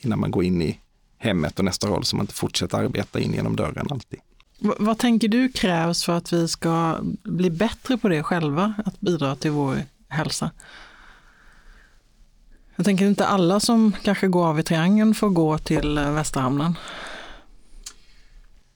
innan 0.00 0.20
man 0.20 0.30
går 0.30 0.44
in 0.44 0.62
i 0.62 0.80
hemmet 1.18 1.58
och 1.58 1.64
nästa 1.64 1.88
roll 1.88 2.04
så 2.04 2.16
man 2.16 2.24
inte 2.24 2.34
fortsätter 2.34 2.78
arbeta 2.78 3.20
in 3.20 3.32
genom 3.32 3.56
dörren 3.56 3.86
alltid. 3.90 4.20
V- 4.58 4.72
vad 4.78 4.98
tänker 4.98 5.28
du 5.28 5.48
krävs 5.48 6.04
för 6.04 6.16
att 6.16 6.32
vi 6.32 6.48
ska 6.48 6.98
bli 7.22 7.50
bättre 7.50 7.98
på 7.98 8.08
det 8.08 8.22
själva, 8.22 8.74
att 8.84 9.00
bidra 9.00 9.36
till 9.36 9.50
vår 9.50 9.76
hälsa? 10.08 10.50
Jag 12.76 12.84
tänker 12.84 13.06
inte 13.06 13.26
alla 13.26 13.60
som 13.60 13.92
kanske 14.02 14.28
går 14.28 14.46
av 14.46 14.58
i 14.60 14.62
triangeln 14.62 15.14
får 15.14 15.28
gå 15.28 15.58
till 15.58 15.98
eh, 15.98 16.12
Västerhamnen. 16.12 16.74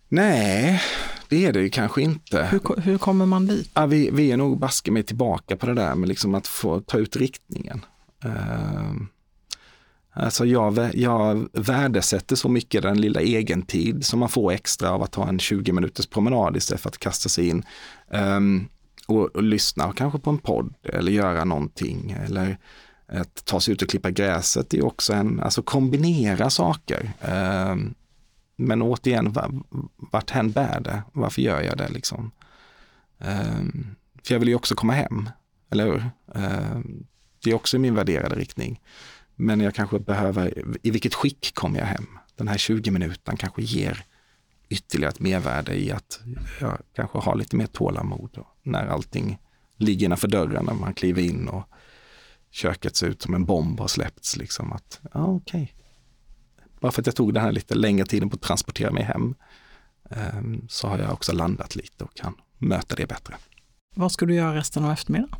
Nej, 0.08 0.82
det 1.30 1.46
är 1.46 1.52
det 1.52 1.60
ju 1.60 1.70
kanske 1.70 2.02
inte. 2.02 2.44
Hur, 2.44 2.80
hur 2.80 2.98
kommer 2.98 3.26
man 3.26 3.46
dit? 3.46 3.70
Ja, 3.74 3.86
vi, 3.86 4.10
vi 4.10 4.32
är 4.32 4.36
nog 4.36 4.58
baske 4.58 4.90
mig 4.90 5.02
tillbaka 5.02 5.56
på 5.56 5.66
det 5.66 5.74
där 5.74 5.94
med 5.94 6.08
liksom 6.08 6.34
att 6.34 6.46
få 6.46 6.80
ta 6.80 6.98
ut 6.98 7.16
riktningen. 7.16 7.84
Ehm, 8.24 9.08
alltså 10.12 10.44
jag, 10.44 10.94
jag 10.94 11.48
värdesätter 11.52 12.36
så 12.36 12.48
mycket 12.48 12.82
den 12.82 13.00
lilla 13.00 13.20
egentid 13.20 14.04
som 14.04 14.20
man 14.20 14.28
får 14.28 14.52
extra 14.52 14.90
av 14.90 15.02
att 15.02 15.12
ta 15.12 15.28
en 15.28 15.38
20 15.38 15.72
minuters 15.72 16.06
promenad 16.06 16.56
istället 16.56 16.80
för 16.80 16.88
att 16.88 16.98
kasta 16.98 17.28
sig 17.28 17.48
in 17.48 17.64
ehm, 18.10 18.68
och, 19.06 19.36
och 19.36 19.42
lyssna 19.42 19.92
kanske 19.92 20.18
på 20.18 20.30
en 20.30 20.38
podd 20.38 20.74
eller 20.82 21.12
göra 21.12 21.44
någonting 21.44 22.16
eller 22.26 22.58
att 23.12 23.44
ta 23.44 23.60
sig 23.60 23.74
ut 23.74 23.82
och 23.82 23.88
klippa 23.88 24.10
gräset 24.10 24.74
är 24.74 24.84
också 24.84 25.12
en, 25.12 25.40
alltså 25.40 25.62
kombinera 25.62 26.50
saker. 26.50 27.12
Ehm, 27.20 27.94
men 28.60 28.82
återigen, 28.82 29.34
vart 29.96 30.30
hän 30.30 30.50
bär 30.50 30.80
det? 30.80 31.02
Varför 31.12 31.42
gör 31.42 31.62
jag 31.62 31.78
det 31.78 31.88
liksom? 31.88 32.30
Ehm, 33.18 33.86
för 34.24 34.34
jag 34.34 34.38
vill 34.38 34.48
ju 34.48 34.54
också 34.54 34.74
komma 34.74 34.92
hem, 34.92 35.30
eller 35.70 35.86
hur? 35.86 36.10
Ehm, 36.34 37.06
det 37.44 37.50
är 37.50 37.54
också 37.54 37.78
min 37.78 37.94
värderade 37.94 38.34
riktning. 38.34 38.80
Men 39.36 39.60
jag 39.60 39.74
kanske 39.74 39.98
behöver, 39.98 40.64
i 40.82 40.90
vilket 40.90 41.14
skick 41.14 41.54
kommer 41.54 41.78
jag 41.78 41.86
hem? 41.86 42.06
Den 42.36 42.48
här 42.48 42.58
20 42.58 42.90
minuten 42.90 43.36
kanske 43.36 43.62
ger 43.62 44.04
ytterligare 44.68 45.12
ett 45.12 45.20
mervärde 45.20 45.74
i 45.74 45.92
att 45.92 46.20
jag 46.60 46.78
kanske 46.94 47.18
har 47.18 47.36
lite 47.36 47.56
mer 47.56 47.66
tålamod 47.66 48.44
när 48.62 48.86
allting 48.86 49.38
ligger 49.76 50.06
innanför 50.06 50.28
dörren, 50.28 50.64
när 50.64 50.74
man 50.74 50.94
kliver 50.94 51.22
in 51.22 51.48
och 51.48 51.68
köket 52.50 52.96
ser 52.96 53.06
ut 53.06 53.22
som 53.22 53.34
en 53.34 53.44
bomb 53.44 53.80
har 53.80 53.88
släppts. 53.88 54.36
Liksom 54.36 54.72
att, 54.72 55.00
ja 55.12 55.24
okej. 55.24 55.74
Bara 56.80 56.92
för 56.92 57.02
att 57.02 57.06
jag 57.06 57.16
tog 57.16 57.34
den 57.34 57.42
här 57.42 57.52
lite 57.52 57.74
längre 57.74 58.06
tiden 58.06 58.30
på 58.30 58.34
att 58.34 58.42
transportera 58.42 58.90
mig 58.90 59.02
hem 59.02 59.34
ehm, 60.10 60.68
så 60.68 60.88
har 60.88 60.98
jag 60.98 61.12
också 61.12 61.32
landat 61.32 61.76
lite 61.76 62.04
och 62.04 62.14
kan 62.14 62.34
möta 62.58 62.94
det 62.94 63.06
bättre. 63.06 63.34
Vad 63.94 64.12
ska 64.12 64.26
du 64.26 64.34
göra 64.34 64.54
resten 64.56 64.84
av 64.84 64.92
eftermiddagen? 64.92 65.36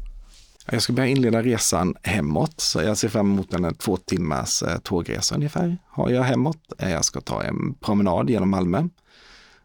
Jag 0.73 0.83
ska 0.83 0.93
börja 0.93 1.09
inleda 1.09 1.43
resan 1.43 1.95
hemåt, 2.03 2.61
så 2.61 2.83
jag 2.83 2.97
ser 2.97 3.09
fram 3.09 3.33
emot 3.33 3.55
en 3.55 3.75
två 3.75 3.97
timmars 3.97 4.63
eh, 4.63 4.79
tågresa 4.79 5.35
ungefär 5.35 5.79
har 5.87 6.11
jag 6.11 6.23
hemåt. 6.23 6.73
Eh, 6.79 6.91
Jag 6.91 7.05
ska 7.05 7.21
ta 7.21 7.43
en 7.43 7.75
promenad 7.75 8.31
genom 8.31 8.51
Malmö 8.51 8.89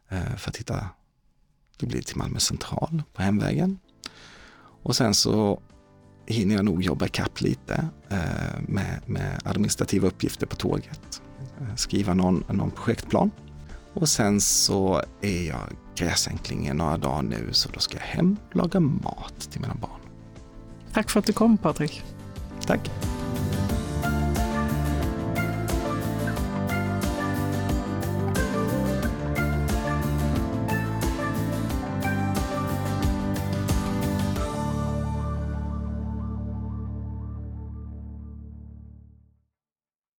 eh, 0.09 0.35
för 0.37 0.49
att 0.49 0.57
hitta, 0.57 0.89
det 1.77 1.85
blir 1.85 2.01
till 2.01 2.17
Malmö 2.17 2.39
central 2.39 3.03
på 3.13 3.21
hemvägen. 3.21 3.79
Och 4.83 4.95
sen 4.95 5.13
så 5.13 5.61
hinner 6.27 6.55
jag 6.55 6.65
nog 6.65 6.83
jobba 6.83 7.05
ikapp 7.05 7.41
lite 7.41 7.87
med, 8.59 9.01
med 9.05 9.41
administrativa 9.43 10.07
uppgifter 10.07 10.45
på 10.47 10.55
tåget. 10.55 11.21
Eh, 11.61 11.75
Skriva 11.75 12.13
någon, 12.13 12.43
någon 12.49 12.71
projektplan. 12.71 13.31
Och 13.93 14.09
sen 14.09 14.41
så 14.41 15.01
är 15.21 15.47
jag 15.47 15.59
gräsänkling 15.95 16.75
några 16.75 16.97
dagar 16.97 17.21
nu 17.21 17.49
så 17.51 17.69
då 17.73 17.79
ska 17.79 17.97
jag 17.97 18.05
hem 18.05 18.37
och 18.49 18.55
laga 18.55 18.79
mat 18.79 19.51
till 19.51 19.61
mina 19.61 19.75
barn. 19.75 19.99
Tack 20.93 21.09
för 21.09 21.19
att 21.19 21.25
du 21.25 21.33
kom 21.33 21.57
Patrik. 21.57 22.03
Tack! 22.65 22.91